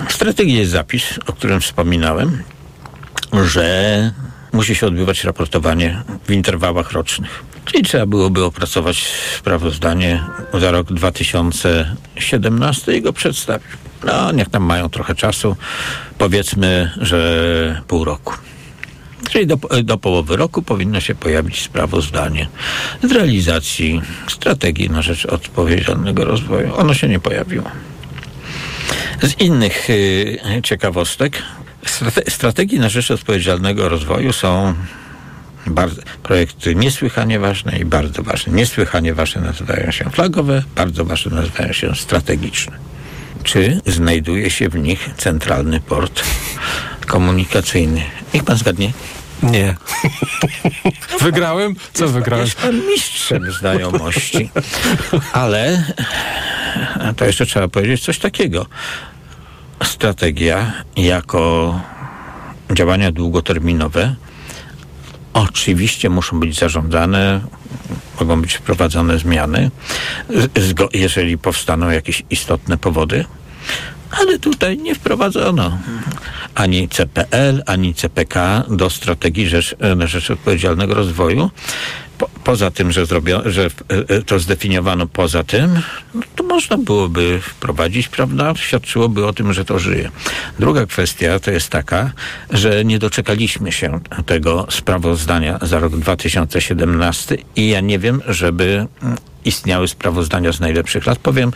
W 0.10 0.14
strategii 0.14 0.58
jest 0.58 0.72
zapis, 0.72 1.04
o 1.28 1.34
którym 1.34 1.62
wspominałem, 1.62 2.44
że 3.46 4.12
musi 4.54 4.76
się 4.76 4.88
odbywać 4.88 5.24
raportowanie 5.24 6.04
w 6.28 6.32
interwałach 6.32 6.92
rocznych. 6.92 7.44
Czyli 7.66 7.84
trzeba 7.84 8.06
byłoby 8.06 8.44
opracować 8.44 9.08
sprawozdanie 9.38 10.24
za 10.54 10.72
rok 10.72 10.94
2017 10.94 12.98
i 12.98 13.02
go 13.02 13.14
przedstawić. 13.14 13.68
No, 14.04 14.32
niech 14.32 14.50
tam 14.50 14.64
mają 14.64 14.90
trochę 14.90 15.16
czasu. 15.16 15.56
Powiedzmy, 16.18 16.92
że 17.02 17.82
pół 17.88 18.04
roku. 18.04 18.34
Czyli 19.30 19.48
do, 19.48 19.58
do 19.84 19.98
połowy 19.98 20.36
roku 20.36 20.62
powinno 20.62 21.00
się 21.00 21.16
pojawić 21.16 21.62
sprawozdanie 21.62 22.48
z 23.04 23.12
realizacji 23.12 24.02
strategii 24.28 24.90
na 24.90 25.02
rzecz 25.02 25.26
odpowiedzialnego 25.26 26.26
rozwoju. 26.26 26.76
Ono 26.76 26.94
się 26.94 27.08
nie 27.08 27.20
pojawiło. 27.20 27.66
Z 29.22 29.42
innych 29.42 29.90
y, 29.90 30.62
ciekawostek, 30.64 31.44
strategii 32.30 32.80
na 32.80 32.90
rzecz 32.90 33.12
odpowiedzialnego 33.12 33.90
rozwoju 33.90 34.34
są 34.34 34.74
bardzo, 35.68 36.02
projekty 36.24 36.76
niesłychanie 36.76 37.40
ważne 37.40 37.80
i 37.80 37.86
bardzo 37.86 38.24
ważne. 38.24 38.54
Niesłychanie 38.54 39.14
ważne 39.14 39.42
nazywają 39.42 39.92
się 39.92 40.10
flagowe, 40.10 40.64
bardzo 40.76 41.06
ważne 41.06 41.36
nazywają 41.36 41.74
się 41.74 41.96
strategiczne. 41.96 42.78
Czy 43.44 43.82
znajduje 43.86 44.50
się 44.50 44.70
w 44.70 44.76
nich 44.76 45.10
centralny 45.18 45.80
port 45.80 46.24
komunikacyjny? 47.08 48.02
Niech 48.34 48.44
pan 48.44 48.58
zgadnie. 48.58 48.92
Nie. 49.44 49.76
Wygrałem? 51.22 51.76
Co 51.94 52.08
wygrałem? 52.08 52.46
Jest 52.46 52.58
pan 52.58 52.82
mistrzem 52.88 53.52
znajomości. 53.52 54.50
Ale 55.34 55.84
to 57.16 57.26
jeszcze 57.26 57.46
trzeba 57.46 57.68
powiedzieć 57.68 58.04
coś 58.04 58.20
takiego. 58.20 58.66
Strategia 59.84 60.74
jako 60.98 61.82
działania 62.74 63.12
długoterminowe 63.12 64.16
Oczywiście 65.34 66.10
muszą 66.10 66.40
być 66.40 66.60
zarządzane, 66.60 67.42
mogą 68.20 68.42
być 68.42 68.54
wprowadzone 68.54 69.20
zmiany, 69.20 69.72
jeżeli 70.94 71.38
powstaną 71.38 71.90
jakieś 71.90 72.24
istotne 72.30 72.78
powody, 72.78 73.26
ale 74.12 74.40
tutaj 74.40 74.78
nie 74.78 74.96
wprowadzono 74.96 75.78
ani 76.56 76.90
CPL, 76.90 77.64
ani 77.66 77.94
CPK 77.94 78.64
do 78.70 78.90
strategii 78.90 79.50
rzecz, 79.50 79.76
na 79.96 80.08
rzecz 80.08 80.32
odpowiedzialnego 80.32 80.94
rozwoju 80.94 81.50
po, 82.18 82.30
poza 82.44 82.72
tym, 82.72 82.92
że, 82.92 83.06
że 83.46 83.66
e, 83.66 83.70
e, 84.08 84.22
to 84.22 84.40
zdefiniowano 84.40 85.08
poza 85.08 85.44
tym, 85.44 85.80
no 86.14 86.22
to 86.36 86.44
można 86.44 86.78
byłoby 86.78 87.40
wprowadzić, 87.42 88.08
prawda? 88.08 88.54
Świadczyłoby 88.56 89.26
o 89.28 89.34
tym, 89.34 89.54
że 89.54 89.66
to 89.66 89.80
żyje. 89.80 90.12
Druga 90.60 90.86
kwestia 90.86 91.40
to 91.40 91.52
jest 91.52 91.70
taka, 91.70 92.12
że 92.50 92.86
nie 92.86 93.00
doczekaliśmy 93.00 93.72
się 93.72 94.00
tego 94.26 94.68
sprawozdania 94.70 95.60
za 95.62 95.80
rok 95.80 95.96
2017 95.98 97.38
i 97.56 97.70
ja 97.70 97.82
nie 97.82 98.00
wiem, 98.00 98.22
żeby 98.28 98.88
mm, 99.02 99.18
istniały 99.46 99.88
sprawozdania 99.88 100.52
z 100.52 100.60
najlepszych 100.60 101.06
lat. 101.06 101.20
Powiem, 101.20 101.52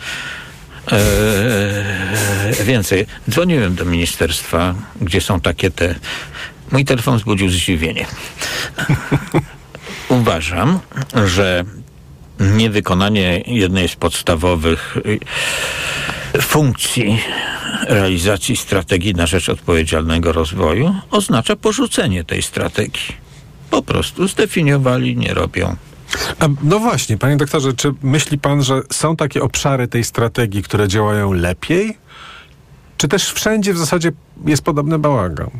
Eee, 0.92 2.64
więcej. 2.64 3.06
Dzwoniłem 3.30 3.74
do 3.74 3.84
ministerstwa, 3.84 4.74
gdzie 5.00 5.20
są 5.20 5.40
takie 5.40 5.70
te. 5.70 5.94
Mój 6.72 6.84
telefon 6.84 7.18
wzbudził 7.18 7.48
zdziwienie 7.48 8.06
uważam, 10.20 10.78
że 11.24 11.64
niewykonanie 12.40 13.42
jednej 13.46 13.88
z 13.88 13.96
podstawowych 13.96 14.96
y, 16.34 16.42
funkcji 16.42 17.20
realizacji 17.88 18.56
strategii 18.56 19.14
na 19.14 19.26
rzecz 19.26 19.48
odpowiedzialnego 19.48 20.32
rozwoju 20.32 20.94
oznacza 21.10 21.56
porzucenie 21.56 22.24
tej 22.24 22.42
strategii. 22.42 23.16
Po 23.70 23.82
prostu 23.82 24.28
zdefiniowali, 24.28 25.16
nie 25.16 25.34
robią. 25.34 25.76
No 26.62 26.78
właśnie, 26.78 27.18
panie 27.18 27.36
doktorze, 27.36 27.72
czy 27.72 27.92
myśli 28.02 28.38
pan, 28.38 28.62
że 28.62 28.80
są 28.92 29.16
takie 29.16 29.42
obszary 29.42 29.88
tej 29.88 30.04
strategii, 30.04 30.62
które 30.62 30.88
działają 30.88 31.32
lepiej? 31.32 31.98
Czy 32.96 33.08
też 33.08 33.32
wszędzie 33.32 33.74
w 33.74 33.78
zasadzie 33.78 34.12
jest 34.46 34.62
podobny 34.62 34.98
bałagan? 34.98 35.50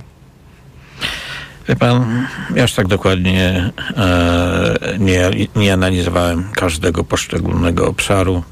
Wie 1.68 1.76
pan, 1.76 2.26
ja 2.54 2.62
już 2.62 2.72
tak 2.72 2.86
dokładnie 2.86 3.70
e, 3.96 4.78
nie, 4.98 5.30
nie 5.56 5.72
analizowałem 5.72 6.44
każdego 6.54 7.04
poszczególnego 7.04 7.88
obszaru. 7.88 8.42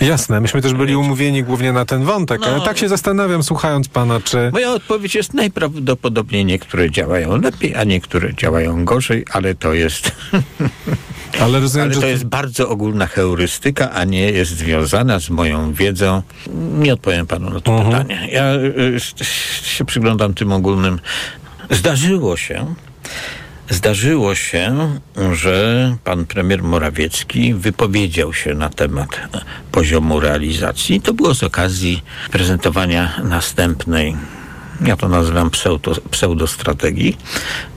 Jasne, 0.00 0.40
myśmy 0.40 0.62
też 0.62 0.74
byli 0.74 0.96
umówieni 0.96 1.44
głównie 1.44 1.72
na 1.72 1.84
ten 1.84 2.04
wątek, 2.04 2.40
no, 2.40 2.46
ale 2.46 2.60
tak 2.60 2.78
się 2.78 2.88
zastanawiam, 2.88 3.42
słuchając 3.42 3.88
pana, 3.88 4.20
czy... 4.20 4.50
Moja 4.52 4.72
odpowiedź 4.72 5.14
jest 5.14 5.34
najprawdopodobniej 5.34 6.44
niektóre 6.44 6.90
działają 6.90 7.40
lepiej, 7.40 7.74
a 7.76 7.84
niektóre 7.84 8.34
działają 8.34 8.84
gorzej, 8.84 9.24
ale 9.32 9.54
to 9.54 9.72
jest... 9.72 10.12
Ale, 11.40 11.60
rozumiem, 11.60 11.90
ale 11.92 12.00
to 12.00 12.06
jest 12.06 12.24
bardzo 12.24 12.68
ogólna 12.68 13.06
heurystyka, 13.06 13.90
a 13.90 14.04
nie 14.04 14.30
jest 14.30 14.56
związana 14.56 15.20
z 15.20 15.30
moją 15.30 15.72
wiedzą. 15.72 16.22
Nie 16.78 16.92
odpowiem 16.92 17.26
panu 17.26 17.50
na 17.50 17.60
to 17.60 17.72
uh 17.72 17.80
mhm. 17.80 17.94
-huh. 17.94 18.08
pytanie. 18.08 18.28
Ja 18.32 18.54
y, 18.54 18.58
y, 19.20 19.24
się 19.64 19.84
przyglądam 19.84 20.34
tym 20.34 20.52
ogólnym 20.52 20.98
Zdarzyło 21.72 22.36
się, 22.36 22.74
zdarzyło 23.70 24.34
się, 24.34 24.90
że 25.32 25.96
pan 26.04 26.26
premier 26.26 26.62
Morawiecki 26.62 27.54
wypowiedział 27.54 28.34
się 28.34 28.54
na 28.54 28.68
temat 28.68 29.08
poziomu 29.72 30.20
realizacji. 30.20 31.00
To 31.00 31.14
było 31.14 31.34
z 31.34 31.42
okazji 31.42 32.02
prezentowania 32.30 33.20
następnej, 33.24 34.16
ja 34.80 34.96
to 34.96 35.08
nazywam 35.08 35.50
pseudo, 35.50 35.94
pseudostrategii, 36.10 37.16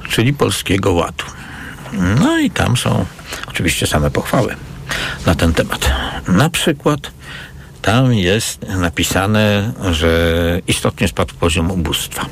czyli 0.10 0.34
Polskiego 0.34 0.94
Ładu. 0.94 1.26
No 2.22 2.40
i 2.40 2.52
tam 2.52 2.78
są 2.78 3.06
oczywiście 3.48 3.88
same 3.88 4.12
pochwały 4.12 4.56
na 5.26 5.36
ten 5.36 5.54
temat. 5.54 5.92
Na 6.28 6.50
przykład 6.50 7.12
tam 7.82 8.14
jest 8.14 8.62
napisane, 8.68 9.74
że 9.92 10.62
istotnie 10.68 11.08
spadł 11.08 11.36
poziom 11.36 11.72
ubóstwa 11.72 12.26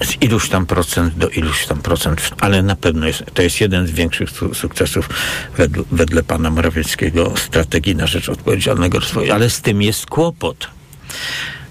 z 0.00 0.22
iluś 0.22 0.48
tam 0.48 0.66
procent 0.66 1.14
do 1.14 1.28
iluś 1.28 1.66
tam 1.66 1.82
procent, 1.82 2.30
ale 2.40 2.62
na 2.62 2.76
pewno 2.76 3.06
jest, 3.06 3.24
to 3.34 3.42
jest 3.42 3.60
jeden 3.60 3.86
z 3.86 3.90
większych 3.90 4.30
su 4.30 4.54
sukcesów 4.54 5.08
wedle, 5.56 5.82
wedle 5.92 6.22
pana 6.22 6.50
Morawieckiego 6.50 7.32
strategii 7.36 7.96
na 7.96 8.06
rzecz 8.06 8.28
odpowiedzialnego 8.28 9.00
rozwoju, 9.00 9.32
ale 9.32 9.50
z 9.50 9.60
tym 9.60 9.82
jest 9.82 10.06
kłopot. 10.06 10.68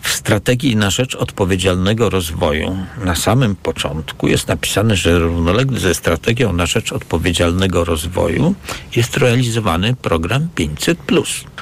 W 0.02 0.10
strategii 0.10 0.76
na 0.76 0.90
rzecz 0.90 1.16
odpowiedzialnego 1.16 2.10
rozwoju 2.10 2.78
na 3.06 3.16
samym 3.16 3.56
początku 3.56 4.28
jest 4.28 4.48
napisane, 4.48 4.96
że 4.96 5.20
równolegle 5.20 5.80
ze 5.80 5.96
strategią 5.96 6.54
na 6.54 6.66
rzecz 6.66 6.92
odpowiedzialnego 6.92 7.86
rozwoju 7.86 8.56
jest 8.96 9.18
realizowany 9.18 9.96
program 9.96 10.48
500, 10.56 11.00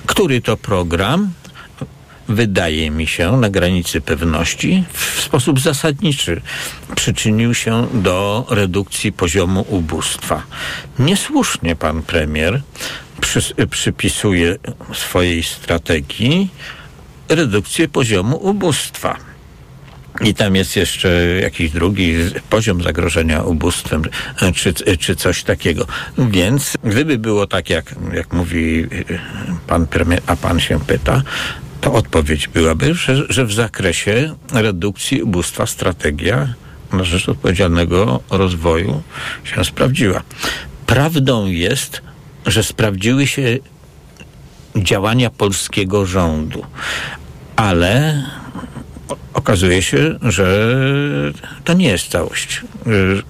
który 0.06 0.42
to 0.42 0.58
program 0.58 1.32
wydaje 2.30 2.92
mi 2.92 3.08
się, 3.08 3.38
na 3.38 3.50
granicy 3.50 4.02
pewności, 4.02 4.84
w 4.94 5.22
sposób 5.22 5.60
zasadniczy 5.60 6.42
przyczynił 6.96 7.54
się 7.54 7.88
do 7.94 8.46
redukcji 8.50 9.12
poziomu 9.12 9.66
ubóstwa. 9.70 10.44
Niesłusznie 11.00 11.76
pan 11.76 12.02
premier 12.02 12.62
przy, 13.22 13.68
przypisuje 13.70 14.58
swojej 14.94 15.44
strategii 15.44 16.50
redukcję 17.30 17.88
poziomu 17.88 18.38
ubóstwa. 18.38 19.18
I 20.22 20.34
tam 20.34 20.56
jest 20.56 20.76
jeszcze 20.76 21.10
jakiś 21.42 21.72
drugi 21.72 22.16
poziom 22.50 22.84
zagrożenia 22.84 23.44
ubóstwem, 23.44 24.02
czy, 24.56 24.74
czy 24.98 25.16
coś 25.16 25.44
takiego. 25.44 25.86
Więc 26.18 26.78
gdyby 26.84 27.18
było 27.18 27.48
tak, 27.48 27.70
jak, 27.70 27.96
jak 28.14 28.34
mówi 28.34 28.88
pan 29.68 29.88
premier, 29.88 30.22
a 30.28 30.36
pan 30.36 30.60
się 30.60 30.80
pyta, 30.80 31.22
to 31.82 31.94
odpowiedź 31.94 32.48
byłaby, 32.48 32.94
że, 32.94 33.26
że 33.30 33.46
w 33.46 33.54
zakresie 33.54 34.36
redukcji 34.54 35.24
ubóstwa 35.24 35.66
strategia 35.66 36.54
na 36.94 37.04
rzecz 37.04 37.30
odpowiedzialnego 37.30 38.20
rozwoju 38.30 39.02
się 39.44 39.66
sprawdziła. 39.66 40.22
Prawdą 40.86 41.46
jest, 41.46 42.02
że 42.46 42.64
sprawdziły 42.64 43.28
się 43.28 43.58
działania 44.76 45.30
polskiego 45.30 46.06
rządu, 46.06 46.66
ale 47.56 48.24
okazuje 49.34 49.82
się, 49.82 50.20
że 50.22 50.76
to 51.64 51.74
nie 51.74 51.88
jest 51.88 52.08
całość. 52.08 52.62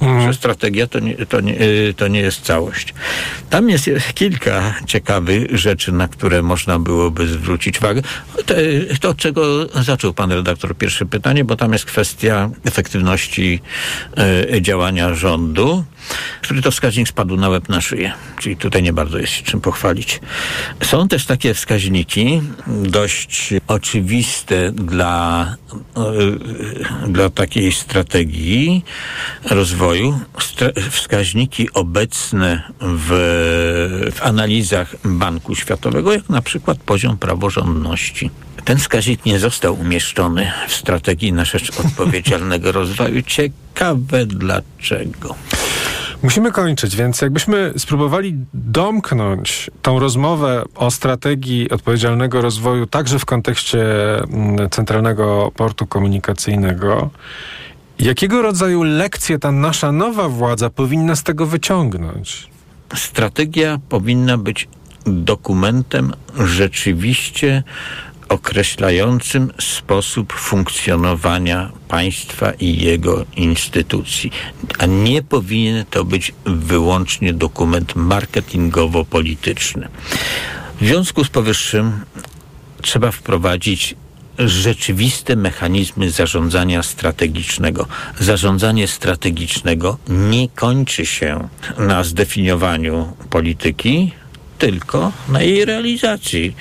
Mhm. 0.01 0.27
Że 0.27 0.33
strategia 0.33 0.87
to 0.87 0.99
nie, 0.99 1.15
to, 1.15 1.41
nie, 1.41 1.57
to 1.97 2.07
nie 2.07 2.19
jest 2.19 2.41
całość. 2.41 2.93
Tam 3.49 3.69
jest 3.69 3.89
kilka 4.13 4.75
ciekawych 4.85 5.57
rzeczy, 5.57 5.91
na 5.91 6.07
które 6.07 6.41
można 6.41 6.79
byłoby 6.79 7.27
zwrócić 7.27 7.77
uwagę. 7.77 8.01
To, 8.45 8.55
to 9.01 9.09
od 9.09 9.17
czego 9.17 9.67
zaczął 9.83 10.13
pan 10.13 10.31
redaktor 10.31 10.77
pierwsze 10.77 11.05
pytanie, 11.05 11.43
bo 11.43 11.55
tam 11.55 11.73
jest 11.73 11.85
kwestia 11.85 12.49
efektywności 12.65 13.61
y, 14.55 14.61
działania 14.61 15.13
rządu 15.13 15.83
który 16.41 16.61
to 16.61 16.71
wskaźnik 16.71 17.07
spadł 17.07 17.37
na 17.37 17.49
łeb 17.49 17.69
na 17.69 17.81
szyję. 17.81 18.13
Czyli 18.39 18.57
tutaj 18.57 18.83
nie 18.83 18.93
bardzo 18.93 19.17
jest 19.17 19.33
się 19.33 19.43
czym 19.43 19.61
pochwalić. 19.61 20.19
Są 20.83 21.07
też 21.07 21.25
takie 21.25 21.53
wskaźniki 21.53 22.41
dość 22.67 23.53
oczywiste 23.67 24.71
dla, 24.71 25.55
e, 25.97 27.07
dla 27.07 27.29
takiej 27.29 27.71
strategii 27.71 28.85
rozwoju. 29.45 30.19
Wskaźniki 30.91 31.73
obecne 31.73 32.63
w, 32.81 33.09
w 34.15 34.23
analizach 34.23 34.95
Banku 35.03 35.55
Światowego, 35.55 36.13
jak 36.13 36.29
na 36.29 36.41
przykład 36.41 36.77
poziom 36.77 37.17
praworządności. 37.17 38.31
Ten 38.65 38.77
wskaźnik 38.77 39.25
nie 39.25 39.39
został 39.39 39.79
umieszczony 39.79 40.51
w 40.67 40.73
strategii 40.73 41.33
na 41.33 41.45
rzecz 41.45 41.79
odpowiedzialnego 41.79 42.71
rozwoju. 42.71 43.21
Ciekawe 43.21 44.25
dlaczego. 44.25 45.35
Musimy 46.23 46.51
kończyć, 46.51 46.95
więc 46.95 47.21
jakbyśmy 47.21 47.73
spróbowali 47.77 48.35
domknąć 48.53 49.71
tą 49.81 49.99
rozmowę 49.99 50.63
o 50.75 50.91
strategii 50.91 51.69
odpowiedzialnego 51.69 52.41
rozwoju 52.41 52.85
także 52.85 53.19
w 53.19 53.25
kontekście 53.25 53.83
mm, 54.23 54.69
Centralnego 54.69 55.51
Portu 55.55 55.87
Komunikacyjnego, 55.87 57.09
jakiego 57.99 58.41
rodzaju 58.41 58.83
lekcje 58.83 59.39
ta 59.39 59.51
nasza 59.51 59.91
nowa 59.91 60.29
władza 60.29 60.69
powinna 60.69 61.15
z 61.15 61.23
tego 61.23 61.45
wyciągnąć? 61.45 62.47
Strategia 62.95 63.79
powinna 63.89 64.37
być 64.37 64.67
dokumentem 65.05 66.13
rzeczywiście 66.45 67.63
określającym 68.29 69.51
sposób 69.59 70.33
funkcjonowania 70.33 71.71
państwa 71.87 72.51
i 72.51 72.77
jego 72.77 73.25
instytucji. 73.35 74.31
A 74.79 74.85
nie 74.85 75.23
powinien 75.23 75.85
to 75.89 76.05
być 76.05 76.33
wyłącznie 76.45 77.33
dokument 77.33 77.95
marketingowo-polityczny. 77.95 79.87
W 80.81 80.85
związku 80.85 81.23
z 81.23 81.29
powyższym 81.29 81.91
trzeba 82.81 83.11
wprowadzić 83.11 83.95
rzeczywiste 84.39 85.35
mechanizmy 85.35 86.11
zarządzania 86.11 86.83
strategicznego. 86.83 87.87
Zarządzanie 88.19 88.87
strategicznego 88.87 89.97
nie 90.09 90.49
kończy 90.49 91.05
się 91.05 91.49
na 91.77 92.03
zdefiniowaniu 92.03 93.13
polityki, 93.29 94.11
tylko 94.59 95.11
na 95.29 95.41
jej 95.41 95.65
realizacji. 95.65 96.55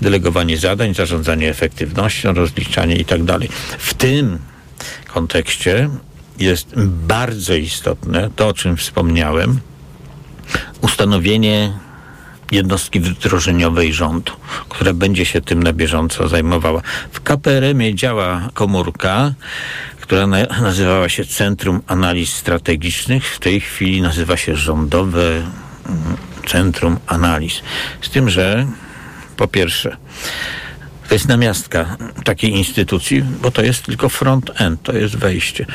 Delegowanie 0.00 0.56
zadań, 0.56 0.94
zarządzanie 0.94 1.50
efektywnością, 1.50 2.32
rozliczanie 2.32 2.96
itd. 2.96 3.38
Tak 3.40 3.52
w 3.78 3.94
tym 3.94 4.38
kontekście 5.08 5.88
jest 6.38 6.74
bardzo 6.86 7.54
istotne 7.54 8.30
to, 8.36 8.48
o 8.48 8.52
czym 8.52 8.76
wspomniałem, 8.76 9.60
ustanowienie 10.80 11.72
jednostki 12.50 13.00
wdrożeniowej 13.00 13.92
rządu, 13.92 14.32
która 14.68 14.92
będzie 14.92 15.24
się 15.24 15.40
tym 15.40 15.62
na 15.62 15.72
bieżąco 15.72 16.28
zajmowała. 16.28 16.82
W 17.12 17.20
KPRM-ie 17.20 17.94
działa 17.94 18.48
komórka, 18.54 19.34
która 20.00 20.26
na, 20.26 20.42
nazywała 20.42 21.08
się 21.08 21.24
Centrum 21.24 21.80
Analiz 21.86 22.34
Strategicznych. 22.34 23.34
W 23.34 23.38
tej 23.38 23.60
chwili 23.60 24.02
nazywa 24.02 24.36
się 24.36 24.56
Rządowe 24.56 25.42
Centrum 26.46 26.98
Analiz. 27.06 27.62
Z 28.00 28.10
tym, 28.10 28.30
że 28.30 28.66
po 29.36 29.48
pierwsze, 29.48 29.96
to 31.08 31.14
jest 31.14 31.28
namiastka 31.28 31.96
takiej 32.24 32.50
instytucji, 32.50 33.22
bo 33.42 33.50
to 33.50 33.62
jest 33.62 33.82
tylko 33.82 34.08
front-end, 34.08 34.82
to 34.82 34.92
jest 34.92 35.16
wejście. 35.16 35.66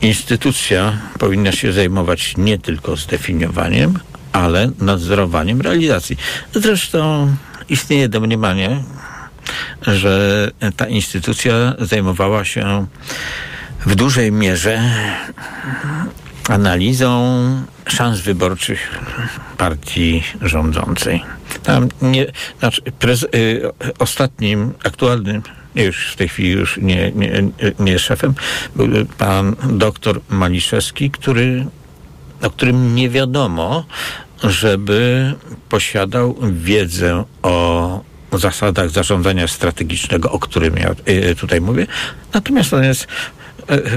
Instytucja 0.00 0.92
powinna 1.18 1.52
się 1.52 1.72
zajmować 1.72 2.34
nie 2.36 2.58
tylko 2.58 2.96
zdefiniowaniem, 2.96 3.98
ale 4.32 4.70
nadzorowaniem 4.78 5.60
realizacji. 5.60 6.16
Zresztą 6.54 7.28
istnieje 7.68 8.08
domniemanie, 8.08 8.82
że 9.86 10.50
ta 10.76 10.86
instytucja 10.86 11.74
zajmowała 11.78 12.44
się 12.44 12.86
w 13.86 13.94
dużej 13.94 14.32
mierze 14.32 14.90
analizą 16.48 17.44
szans 17.86 18.20
wyborczych 18.20 18.98
partii 19.58 20.22
rządzącej. 20.42 21.22
Tam 21.62 21.88
nie, 22.02 22.26
znaczy 22.58 22.82
prez, 22.98 23.22
y, 23.22 23.28
ostatnim, 23.98 24.72
aktualnym, 24.84 25.42
już 25.74 26.12
w 26.12 26.16
tej 26.16 26.28
chwili 26.28 26.50
już 26.50 26.76
nie, 26.76 27.12
nie, 27.12 27.42
nie 27.78 27.92
jest 27.92 28.04
szefem, 28.04 28.34
był 28.76 28.88
pan 29.18 29.56
doktor 29.70 30.20
Maliszewski, 30.28 31.10
który, 31.10 31.66
o 32.42 32.50
którym 32.50 32.94
nie 32.94 33.10
wiadomo, 33.10 33.84
żeby 34.42 35.34
posiadał 35.68 36.36
wiedzę 36.52 37.24
o 37.42 38.00
zasadach 38.32 38.90
zarządzania 38.90 39.48
strategicznego, 39.48 40.32
o 40.32 40.38
którym 40.38 40.76
ja 40.76 40.94
y, 41.08 41.34
tutaj 41.34 41.60
mówię. 41.60 41.86
Natomiast 42.34 42.74
on 42.74 42.84
jest 42.84 43.06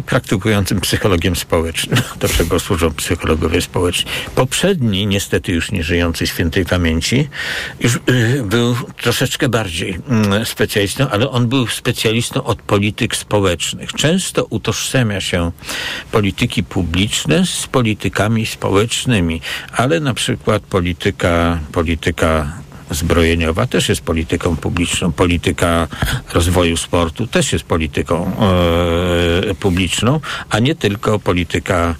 praktykującym 0.05 0.81
psychologiem 0.81 1.35
społecznym, 1.35 2.01
do 2.21 2.29
czego 2.29 2.59
służą 2.59 2.93
psychologowie 2.93 3.61
społeczni. 3.61 4.11
Poprzedni, 4.35 5.07
niestety 5.07 5.51
już 5.51 5.71
nie 5.71 5.83
żyjący 5.83 6.27
świętej 6.27 6.65
pamięci, 6.65 7.29
już 7.79 7.95
e, 7.95 7.99
był 8.43 8.75
troszeczkę 9.01 9.49
bardziej 9.49 9.99
mm, 10.09 10.45
specjalistą, 10.45 11.09
ale 11.09 11.29
on 11.29 11.47
był 11.47 11.67
specjalistą 11.67 12.43
od 12.43 12.61
polityk 12.61 13.15
społecznych. 13.15 13.93
Często 13.93 14.45
utożsamia 14.45 15.21
się 15.21 15.51
polityki 16.11 16.63
publiczne 16.63 17.45
z 17.45 17.67
politykami 17.67 18.45
społecznymi, 18.45 19.41
ale 19.71 19.99
na 19.99 20.13
przykład 20.13 20.63
polityka, 20.63 21.59
polityka 21.71 22.59
zbrojeniowa 22.91 23.67
też 23.67 23.89
jest 23.89 24.01
polityką 24.01 24.55
publiczną. 24.55 25.11
Polityka 25.11 25.87
rozwoju 26.33 26.77
sportu 26.77 27.27
też 27.27 27.53
jest 27.53 27.65
polityką 27.65 28.31
e, 29.49 29.55
publiczną, 29.55 30.19
a 30.49 30.59
nie 30.59 30.75
tylko 30.75 31.19
polityka 31.19 31.95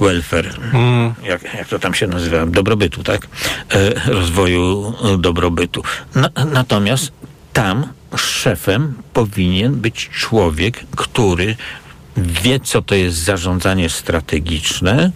welfare, 0.00 0.50
mm. 0.72 1.14
jak, 1.24 1.54
jak 1.54 1.68
to 1.68 1.78
tam 1.78 1.94
się 1.94 2.06
nazywa, 2.06 2.46
dobrobytu, 2.46 3.02
tak? 3.02 3.28
E, 3.70 4.12
rozwoju 4.12 4.94
dobrobytu. 5.18 5.82
Na, 6.14 6.30
natomiast 6.52 7.12
tam 7.52 7.86
szefem 8.16 8.94
powinien 9.12 9.74
być 9.74 10.08
człowiek, 10.08 10.84
który 10.96 11.56
wie, 12.16 12.60
co 12.60 12.82
to 12.82 12.94
jest 12.94 13.16
zarządzanie 13.16 13.88
strategiczne 13.88 15.10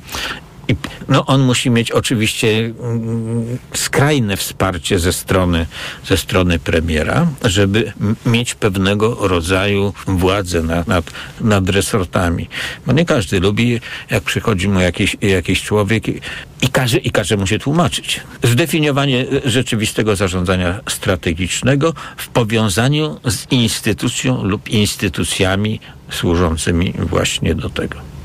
i, 0.69 0.77
no 1.09 1.27
on 1.27 1.41
musi 1.41 1.71
mieć 1.71 1.91
oczywiście 1.91 2.49
mm, 2.59 3.59
skrajne 3.75 4.37
wsparcie 4.37 4.99
ze 4.99 5.13
strony, 5.13 5.67
ze 6.05 6.17
strony 6.17 6.59
premiera, 6.59 7.27
żeby 7.45 7.93
mieć 8.27 8.55
pewnego 8.55 9.29
rodzaju 9.29 9.93
władzę 10.07 10.63
nad, 10.63 10.89
nad, 10.89 11.11
nad 11.41 11.69
resortami. 11.69 12.49
Bo 12.87 12.93
nie 12.93 13.05
każdy 13.05 13.41
lubi, 13.41 13.81
jak 14.11 14.23
przychodzi 14.23 14.69
mu 14.69 14.81
jakiś, 14.81 15.17
jakiś 15.23 15.63
człowiek 15.63 16.09
i, 16.09 16.21
i, 16.63 16.69
każe, 16.69 16.99
i 16.99 17.11
każe 17.11 17.37
mu 17.37 17.47
się 17.47 17.59
tłumaczyć. 17.59 18.21
Zdefiniowanie 18.43 19.27
rzeczywistego 19.45 20.17
zarządzania 20.17 20.81
strategicznego 20.89 21.95
w 22.17 22.29
powiązaniu 22.29 23.21
z 23.25 23.53
instytucją 23.53 24.45
lub 24.45 24.69
instytucjami 24.69 25.81
służącymi 26.11 26.95
właśnie 26.99 27.55
do 27.55 27.71
tego. 27.71 28.16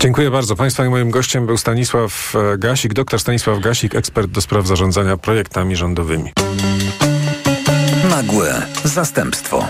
Dziękuję 0.00 0.30
bardzo. 0.30 0.56
Państwa 0.56 0.86
i 0.86 0.88
moim 0.88 1.10
gościem 1.10 1.46
był 1.46 1.56
Stanisław 1.56 2.32
e, 2.54 2.58
Gasik, 2.58 2.94
doktor 2.94 3.20
Stanisław 3.20 3.60
Gasik, 3.60 3.94
ekspert 3.94 4.30
do 4.30 4.40
spraw 4.40 4.66
zarządzania 4.66 5.16
projektami 5.16 5.76
rządowymi. 5.76 6.32
Nagłe 8.10 8.62
zastępstwo. 8.84 9.68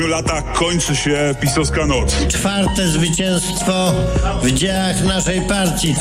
Latach 0.00 0.52
kończy 0.52 0.96
się 0.96 1.34
pisowska 1.40 1.86
noc. 1.86 2.16
Czwarte 2.28 2.88
zwycięstwo 2.88 3.92
w 4.42 4.52
dziełach 4.52 5.04
naszej 5.04 5.40
partii. 5.40 5.94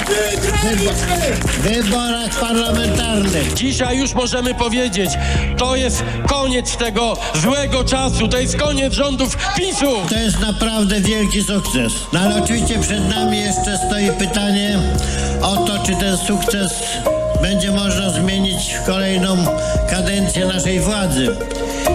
W 1.45 1.59
wyborach 1.59 2.39
parlamentarnych. 2.39 3.53
Dzisiaj 3.53 3.97
już 3.97 4.13
możemy 4.13 4.53
powiedzieć, 4.53 5.09
to 5.57 5.75
jest 5.75 6.03
koniec 6.27 6.77
tego 6.77 7.17
złego 7.33 7.83
czasu, 7.83 8.27
to 8.27 8.37
jest 8.37 8.57
koniec 8.57 8.93
rządów 8.93 9.37
PiSu. 9.57 9.95
To 10.09 10.15
jest 10.15 10.39
naprawdę 10.39 11.01
wielki 11.01 11.43
sukces. 11.43 11.93
No 12.13 12.19
ale 12.19 12.43
oczywiście 12.43 12.79
przed 12.79 13.09
nami 13.09 13.37
jeszcze 13.37 13.77
stoi 13.87 14.11
pytanie 14.11 14.79
o 15.41 15.57
to, 15.57 15.83
czy 15.85 15.95
ten 15.95 16.17
sukces 16.17 16.73
będzie 17.41 17.71
można 17.71 18.09
zmienić 18.09 18.73
w 18.73 18.85
kolejną 18.85 19.37
kadencję 19.89 20.45
naszej 20.45 20.79
władzy. 20.79 21.35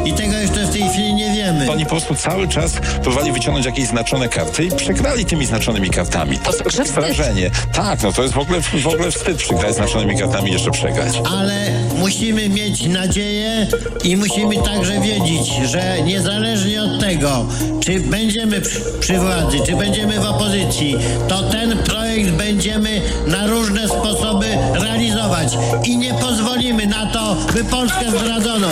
I 0.05 0.13
tego 0.13 0.33
jeszcze 0.33 0.56
tej 0.79 0.89
chwili 0.89 1.15
nie 1.15 1.31
wiemy. 1.31 1.71
Oni 1.71 1.85
po 1.85 1.91
prostu 1.91 2.15
cały 2.15 2.49
czas 2.49 2.73
próbowali 3.03 3.33
wyciągnąć 3.33 3.67
jakieś 3.67 3.87
znaczone 3.87 4.29
karty 4.29 4.65
i 4.65 4.71
przegrali 4.71 5.25
tymi 5.25 5.47
znaczonymi 5.47 5.91
kartami. 5.91 6.39
To 6.39 6.53
jest 6.79 6.93
wrażenie. 6.93 7.51
Tak, 7.73 8.03
no 8.03 8.13
to 8.13 8.23
jest 8.23 8.35
w 8.35 8.39
ogóle, 8.39 8.61
w 8.61 8.87
ogóle 8.87 9.11
wstyd 9.11 9.37
przegrać 9.37 9.75
znaczonymi 9.75 10.19
kartami 10.19 10.51
i 10.51 10.53
jeszcze 10.53 10.71
przegrać. 10.71 11.15
Ale 11.39 11.71
musimy 11.99 12.49
mieć 12.49 12.87
nadzieję 12.87 13.67
i 14.05 14.17
musimy 14.17 14.57
także 14.63 15.01
wiedzieć, 15.01 15.53
że 15.65 16.03
niezależnie 16.03 16.83
od 16.83 17.01
tego, 17.01 17.47
czy 17.85 18.01
będziemy 18.01 18.61
przy, 18.61 18.81
przy 19.01 19.19
władzy, 19.19 19.59
czy 19.67 19.77
będziemy 19.77 20.21
w 20.21 20.25
opozycji, 20.27 20.97
to 21.29 21.43
ten 21.43 21.79
projekt 21.79 22.31
będziemy 22.31 23.01
na 23.27 23.47
różne 23.47 23.89
sposoby 23.89 24.47
realizować 24.75 25.59
i 25.85 25.97
nie 25.97 26.15
pozwolimy 26.15 26.87
na 26.87 27.07
to, 27.07 27.37
by 27.55 27.65
Polskę 27.65 28.11
zdradzono. 28.11 28.69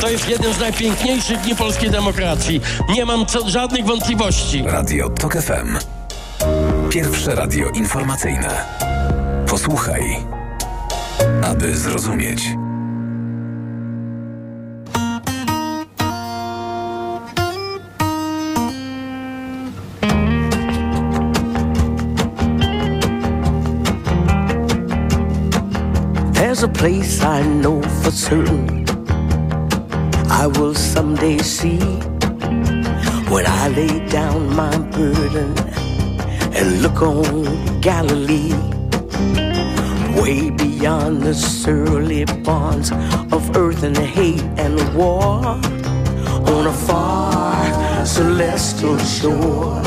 To 0.00 0.10
jest 0.10 0.28
jeden 0.28 0.54
z 0.54 0.58
najpiękniejszych 0.58 1.40
dni 1.40 1.56
polskiej 1.56 1.90
demokracji. 1.90 2.60
Nie 2.88 3.04
mam 3.04 3.26
co, 3.26 3.50
żadnych 3.50 3.84
wątpliwości. 3.84 4.64
Radio 4.66 5.10
TOK 5.10 5.36
FM. 5.36 5.78
Pierwsze 6.90 7.34
radio 7.34 7.68
informacyjne. 7.68 8.64
Posłuchaj, 9.46 10.02
aby 11.44 11.76
zrozumieć. 11.76 12.42
There's 26.32 26.62
a 26.62 26.68
place 26.68 27.20
I 27.22 27.42
know 27.42 27.82
for 28.02 28.12
certain 28.12 28.95
I 30.38 30.46
will 30.48 30.74
someday 30.74 31.38
see 31.38 31.78
when 33.32 33.46
I 33.46 33.68
lay 33.68 34.06
down 34.06 34.54
my 34.54 34.76
burden 34.90 35.58
and 36.54 36.82
look 36.82 37.00
on 37.00 37.80
Galilee, 37.80 38.52
way 40.20 40.50
beyond 40.50 41.22
the 41.22 41.32
surly 41.32 42.26
bonds 42.44 42.92
of 43.32 43.56
earth 43.56 43.82
and 43.82 43.96
hate 43.96 44.42
and 44.58 44.76
war, 44.94 45.40
on 46.52 46.66
a 46.66 46.76
far 46.86 48.04
celestial 48.04 48.98
shore. 48.98 49.82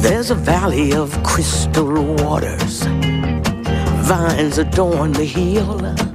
There's 0.00 0.30
a 0.30 0.34
valley 0.34 0.94
of 0.94 1.22
crystal 1.22 1.92
waters, 2.24 2.84
vines 4.08 4.56
adorn 4.56 5.12
the 5.12 5.26
hill 5.26 6.07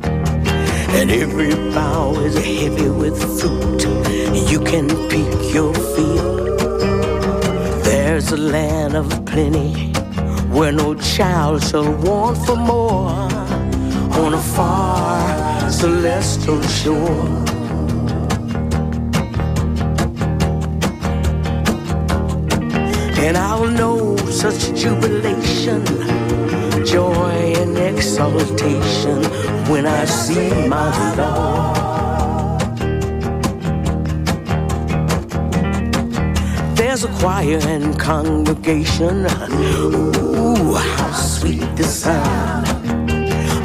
and 0.99 1.09
every 1.11 1.53
bough 1.73 2.13
is 2.19 2.35
heavy 2.35 2.89
with 2.89 3.17
fruit. 3.39 3.83
You 4.51 4.59
can 4.59 4.87
pick 5.09 5.53
your 5.53 5.73
fill. 5.73 6.55
There's 7.83 8.31
a 8.31 8.37
land 8.37 8.95
of 8.95 9.07
plenty 9.25 9.91
where 10.55 10.71
no 10.71 10.93
child 10.95 11.63
shall 11.63 11.91
want 12.07 12.37
for 12.45 12.55
more 12.55 13.09
on 14.21 14.33
a 14.33 14.43
far 14.55 15.71
celestial 15.71 16.61
shore. 16.61 17.43
And 23.25 23.37
I'll 23.37 23.69
know 23.69 24.15
such 24.29 24.73
jubilation, 24.75 25.83
joy 26.93 27.53
and 27.57 27.75
exaltation 27.75 29.23
when 29.67 29.87
I 29.87 30.05
see 30.05 30.67
my 30.67 30.91
Lord. 31.17 32.77
There's 36.77 37.03
a 37.03 37.07
choir 37.19 37.57
and 37.63 37.99
congregation. 37.99 39.25
Ooh, 39.25 40.75
how 40.75 41.11
sweet 41.13 41.67
the 41.75 41.83
sound. 41.83 42.67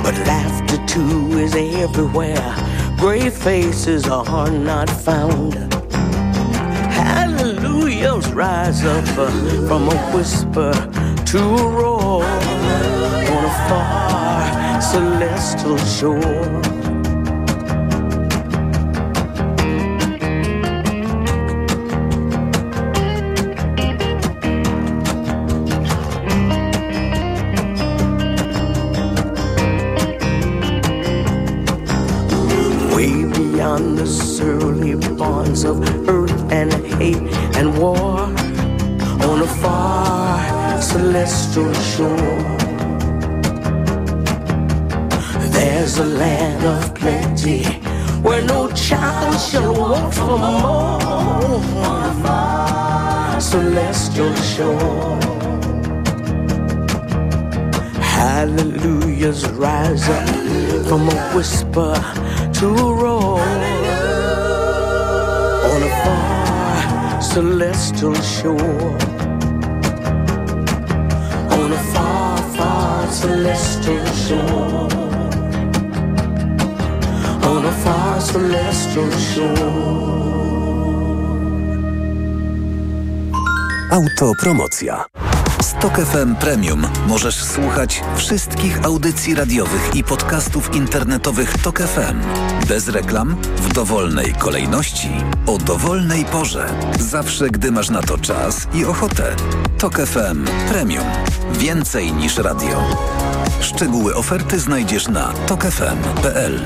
But 0.02 0.14
laughter 0.26 0.78
too 0.86 1.38
is 1.38 1.54
everywhere. 1.54 2.54
Grave 2.96 3.34
faces 3.34 4.08
are 4.08 4.50
not 4.50 4.88
found. 4.88 5.52
Hallelujahs 7.00 8.32
rise 8.32 8.82
up 8.86 9.06
uh, 9.18 9.30
from 9.68 9.82
a 9.90 9.98
whisper 10.16 10.72
to 11.26 11.38
a 11.38 11.68
roar 11.68 12.24
far 13.68 14.80
celestial 14.80 15.78
shore. 15.78 16.77
There's 45.88 46.00
a 46.00 46.04
land 46.04 46.64
of 46.66 46.94
plenty 46.94 47.64
where 48.20 48.42
no 48.44 48.70
child 48.72 49.40
shall 49.40 49.72
want 49.74 50.12
for 50.12 50.36
more 50.36 51.00
celestial 53.40 54.34
shore. 54.34 55.18
Hallelujahs 58.02 59.48
rise 59.52 60.06
up 60.10 60.28
from 60.88 61.08
a 61.08 61.32
whisper 61.34 61.94
to 62.58 62.66
a 62.66 62.94
roar 62.94 63.40
on 65.72 65.82
a 65.82 65.90
far 66.04 67.22
celestial 67.22 68.14
shore. 68.36 68.98
On 71.56 71.72
a 71.72 71.82
far, 71.94 72.36
far 72.58 73.06
celestial 73.10 74.04
shore. 74.26 75.07
On 77.48 77.66
a 77.66 77.72
far 77.72 78.22
celestial 78.22 79.10
shore. 79.12 79.68
Autopromocja. 83.90 85.04
Stok 85.62 86.00
FM 86.00 86.34
Premium 86.34 86.86
możesz 87.06 87.44
słuchać 87.44 88.02
wszystkich 88.16 88.84
audycji 88.84 89.34
radiowych 89.34 89.90
i 89.94 90.04
podcastów 90.04 90.74
internetowych 90.74 91.58
Tok 91.62 91.78
FM. 91.78 92.20
Bez 92.68 92.88
reklam, 92.88 93.36
w 93.56 93.72
dowolnej 93.72 94.32
kolejności, 94.32 95.10
o 95.46 95.58
dowolnej 95.58 96.24
porze. 96.24 96.66
Zawsze, 97.00 97.50
gdy 97.50 97.72
masz 97.72 97.90
na 97.90 98.02
to 98.02 98.18
czas 98.18 98.68
i 98.74 98.84
ochotę. 98.84 99.36
Tok 99.78 99.98
FM 99.98 100.44
Premium. 100.68 101.04
Więcej 101.52 102.12
niż 102.12 102.38
radio. 102.38 102.84
Szczegóły 103.60 104.14
oferty 104.14 104.60
znajdziesz 104.60 105.08
na 105.08 105.32
tokefm.pl 105.32 106.60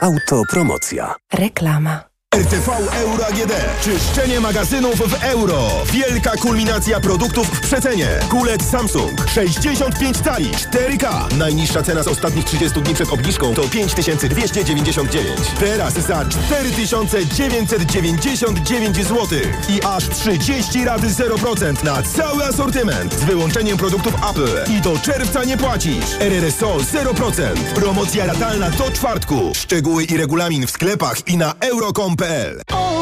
Autopromocja. 0.00 1.14
Reklama. 1.32 2.05
RTV 2.34 2.70
Euro 2.92 3.26
AGD. 3.26 3.52
Czyszczenie 3.82 4.40
magazynów 4.40 4.94
w 4.94 5.24
euro. 5.24 5.68
Wielka 5.92 6.30
kulminacja 6.30 7.00
produktów 7.00 7.48
w 7.48 7.60
przecenie. 7.60 8.08
Kulec 8.30 8.70
Samsung. 8.70 9.10
65 9.34 10.16
cali. 10.16 10.50
4K. 10.50 11.36
Najniższa 11.38 11.82
cena 11.82 12.02
z 12.02 12.08
ostatnich 12.08 12.44
30 12.44 12.82
dni 12.82 12.94
przed 12.94 13.12
obniżką 13.12 13.54
to 13.54 13.62
5299. 13.62 15.28
Teraz 15.60 15.94
za 15.94 16.24
4999 16.24 18.96
zł. 18.96 19.26
I 19.68 19.82
aż 19.82 20.08
30 20.08 20.84
razy 20.84 21.06
0% 21.06 21.84
na 21.84 22.02
cały 22.02 22.44
asortyment. 22.44 23.14
Z 23.14 23.24
wyłączeniem 23.24 23.76
produktów 23.76 24.14
Apple. 24.30 24.72
I 24.72 24.80
do 24.80 24.98
czerwca 24.98 25.44
nie 25.44 25.56
płacisz. 25.56 26.04
RRSO 26.20 26.76
0%. 26.76 27.56
Promocja 27.74 28.26
ratalna 28.26 28.70
do 28.70 28.90
czwartku. 28.90 29.52
Szczegóły 29.54 30.04
i 30.04 30.16
regulamin 30.16 30.66
w 30.66 30.70
sklepach 30.70 31.28
i 31.28 31.36
na 31.36 31.54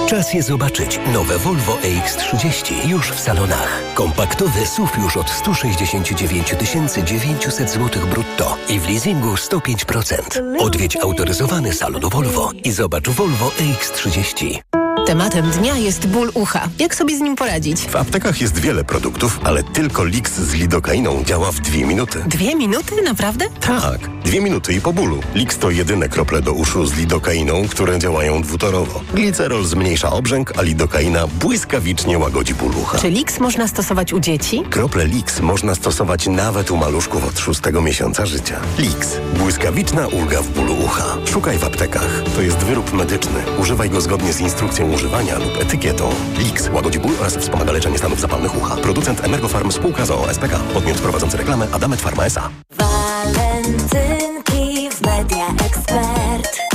Czas 0.07 0.35
je 0.35 0.43
zobaczyć. 0.43 1.01
Nowe 1.13 1.39
Volvo 1.39 1.79
EX30 1.83 2.89
już 2.89 3.11
w 3.11 3.21
salonach. 3.21 3.81
Kompaktowy 3.95 4.67
SUV 4.67 4.93
już 5.03 5.17
od 5.17 5.31
169 5.31 6.55
900 7.05 7.71
zł 7.71 8.07
brutto 8.07 8.57
i 8.69 8.81
w 8.81 8.89
leasingu 8.89 9.35
105%. 9.35 10.59
Odwiedź 10.59 10.97
autoryzowany 10.97 11.73
salon 11.73 12.03
Volvo 12.03 12.53
i 12.65 12.73
zobacz 12.73 13.09
Volvo 13.09 13.49
EX30. 13.49 14.61
Tematem 15.07 15.51
dnia 15.51 15.77
jest 15.77 16.07
ból 16.07 16.31
ucha. 16.35 16.69
Jak 16.79 16.95
sobie 16.95 17.17
z 17.17 17.21
nim 17.21 17.37
poradzić? 17.37 17.81
W 17.81 17.97
aptekach 17.97 18.41
jest 18.41 18.59
wiele 18.59 18.85
produktów, 18.85 19.41
ale 19.45 19.63
tylko 19.63 20.05
Lix 20.05 20.33
z 20.33 20.55
lidokainą 20.55 21.25
działa 21.25 21.53
w 21.53 21.61
dwie 21.61 21.85
minuty. 21.87 22.19
Dwie 22.27 22.57
minuty? 22.57 23.03
Naprawdę? 23.05 23.45
Tak, 23.61 23.99
dwie 24.25 24.41
minuty 24.41 24.73
i 24.73 24.81
po 24.81 24.93
bólu. 24.93 25.21
Lix 25.35 25.59
to 25.59 25.71
jedyne 25.71 26.09
krople 26.09 26.43
do 26.43 26.53
uszu 26.53 26.87
z 26.87 26.95
lidokainą, 26.97 27.69
które 27.69 27.99
działają 27.99 28.43
dwutorowo. 28.43 29.01
Glicerol 29.15 29.65
zmniejsza 29.65 30.13
obrzęk, 30.13 30.53
a 30.59 30.63
lidokaina 30.63 31.27
błyskawicznie 31.27 32.19
łagodzi 32.19 32.55
ból 32.55 32.73
ucha. 32.83 32.99
Czy 32.99 33.11
Lix 33.11 33.41
można 33.41 33.69
stosować 33.69 34.13
u 34.13 34.21
dzieci? 34.21 34.63
Krople 34.71 35.07
Lix 35.07 35.41
można 35.41 35.75
stosować 35.75 36.27
nawet 36.27 36.71
u 36.71 36.77
maluszków 36.77 37.29
od 37.29 37.39
szóstego 37.39 37.81
miesiąca 37.83 38.27
życia. 38.27 38.61
Lix. 38.79 39.09
Błyskawiczna 39.39 40.09
ulga 40.09 40.43
w 40.43 40.49
bólu 40.49 40.75
ucha. 40.85 41.05
Szukaj 41.33 41.59
w 41.59 41.65
aptekach. 41.65 42.23
To 42.35 42.43
jest 42.43 42.59
wyrób 42.59 42.93
medyczny. 42.93 43.43
Używaj 43.59 43.91
go 43.91 44.01
zgodnie 44.01 44.33
z 44.33 44.41
instrukcją 44.41 44.94
używania 44.95 45.39
lub 45.39 45.61
etykietą. 45.61 46.11
Lix 46.39 46.69
łagodzi 46.73 46.99
ból 46.99 47.13
oraz 47.21 47.37
wspomaga 47.37 47.73
leczenie 47.73 47.99
stanów 47.99 48.21
zapalnych 48.21 48.57
ucha. 48.59 48.77
Producent 48.77 49.25
Emergofarm 49.25 49.71
spółka 49.73 50.07
z 50.07 50.11
OSPK. 50.11 50.59
Podmiot 50.75 50.99
prowadzący 50.99 51.37
reklamę 51.37 51.67
Adamet 51.73 52.01
Pharma 52.01 52.25
S.A. 52.25 52.51
Walentynki 52.71 54.15
w 54.91 55.01
Media 55.01 55.47
Expert. 55.67 56.34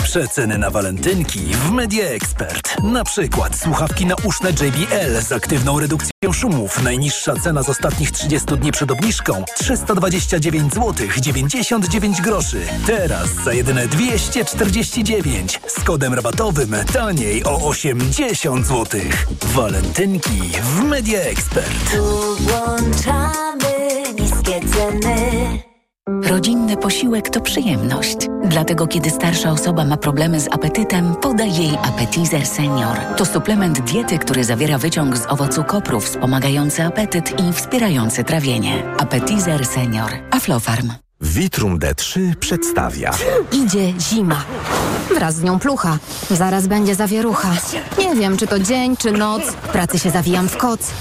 Przeceny 0.09 0.57
na 0.57 0.69
walentynki 0.69 1.39
w 1.39 1.71
Media 1.71 2.05
Expert. 2.05 2.83
Na 2.83 3.03
przykład 3.03 3.59
słuchawki 3.59 4.05
nauszne 4.05 4.49
JBL 4.49 5.21
z 5.21 5.31
aktywną 5.31 5.79
redukcją 5.79 6.33
szumów. 6.33 6.83
Najniższa 6.83 7.35
cena 7.35 7.63
z 7.63 7.69
ostatnich 7.69 8.11
30 8.11 8.57
dni 8.57 8.71
przed 8.71 8.91
obniżką 8.91 9.43
329 9.55 10.73
zł 10.73 11.07
99 11.21 12.21
groszy. 12.21 12.61
Teraz 12.87 13.29
za 13.29 13.53
jedyne 13.53 13.87
249 13.87 15.61
z 15.67 15.83
kodem 15.83 16.13
rabatowym 16.13 16.75
taniej 16.93 17.43
o 17.43 17.67
80 17.67 18.67
zł. 18.67 19.01
Walentynki 19.41 20.51
w 20.63 20.83
Media 20.83 21.19
Expert. 21.19 21.91
Tu 21.91 22.35
włączamy 22.35 24.03
niskie 24.19 24.59
ceny. 24.59 25.68
Rodzinny 26.09 26.77
posiłek 26.77 27.29
to 27.29 27.41
przyjemność. 27.41 28.17
Dlatego 28.45 28.87
kiedy 28.87 29.09
starsza 29.09 29.51
osoba 29.51 29.85
ma 29.85 29.97
problemy 29.97 30.39
z 30.39 30.47
apetytem, 30.53 31.15
podaj 31.15 31.55
jej 31.55 31.77
Appetizer 31.83 32.45
Senior. 32.47 32.97
To 33.17 33.25
suplement 33.25 33.79
diety, 33.81 34.19
który 34.19 34.43
zawiera 34.43 34.77
wyciąg 34.77 35.17
z 35.17 35.25
owocu 35.25 35.63
kopru 35.63 35.99
wspomagający 35.99 36.83
apetyt 36.83 37.39
i 37.39 37.53
wspierający 37.53 38.23
trawienie. 38.23 38.83
Appetizer 38.97 39.65
Senior. 39.65 40.11
Aflofarm. 40.31 40.91
Vitrum 41.21 41.79
D3 41.79 42.35
przedstawia. 42.35 43.11
Idzie 43.51 43.93
zima. 43.99 44.43
Wraz 45.15 45.35
z 45.35 45.43
nią 45.43 45.59
plucha. 45.59 45.97
Zaraz 46.31 46.67
będzie 46.67 46.95
zawierucha. 46.95 47.49
Nie 47.99 48.15
wiem, 48.15 48.37
czy 48.37 48.47
to 48.47 48.59
dzień, 48.59 48.97
czy 48.97 49.11
noc. 49.11 49.43
W 49.43 49.53
pracy 49.67 49.99
się 49.99 50.09
zawijam 50.09 50.49
w 50.49 50.57
koc. 50.57 50.91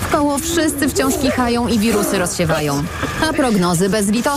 W 0.00 0.10
koło 0.12 0.38
wszyscy 0.38 0.88
wciąż 0.88 1.14
kichają 1.18 1.68
i 1.68 1.78
wirusy 1.78 2.18
rozsiewają. 2.18 2.82
A 3.28 3.32
prognozy 3.32 3.88
bezlitosne. 3.88 4.28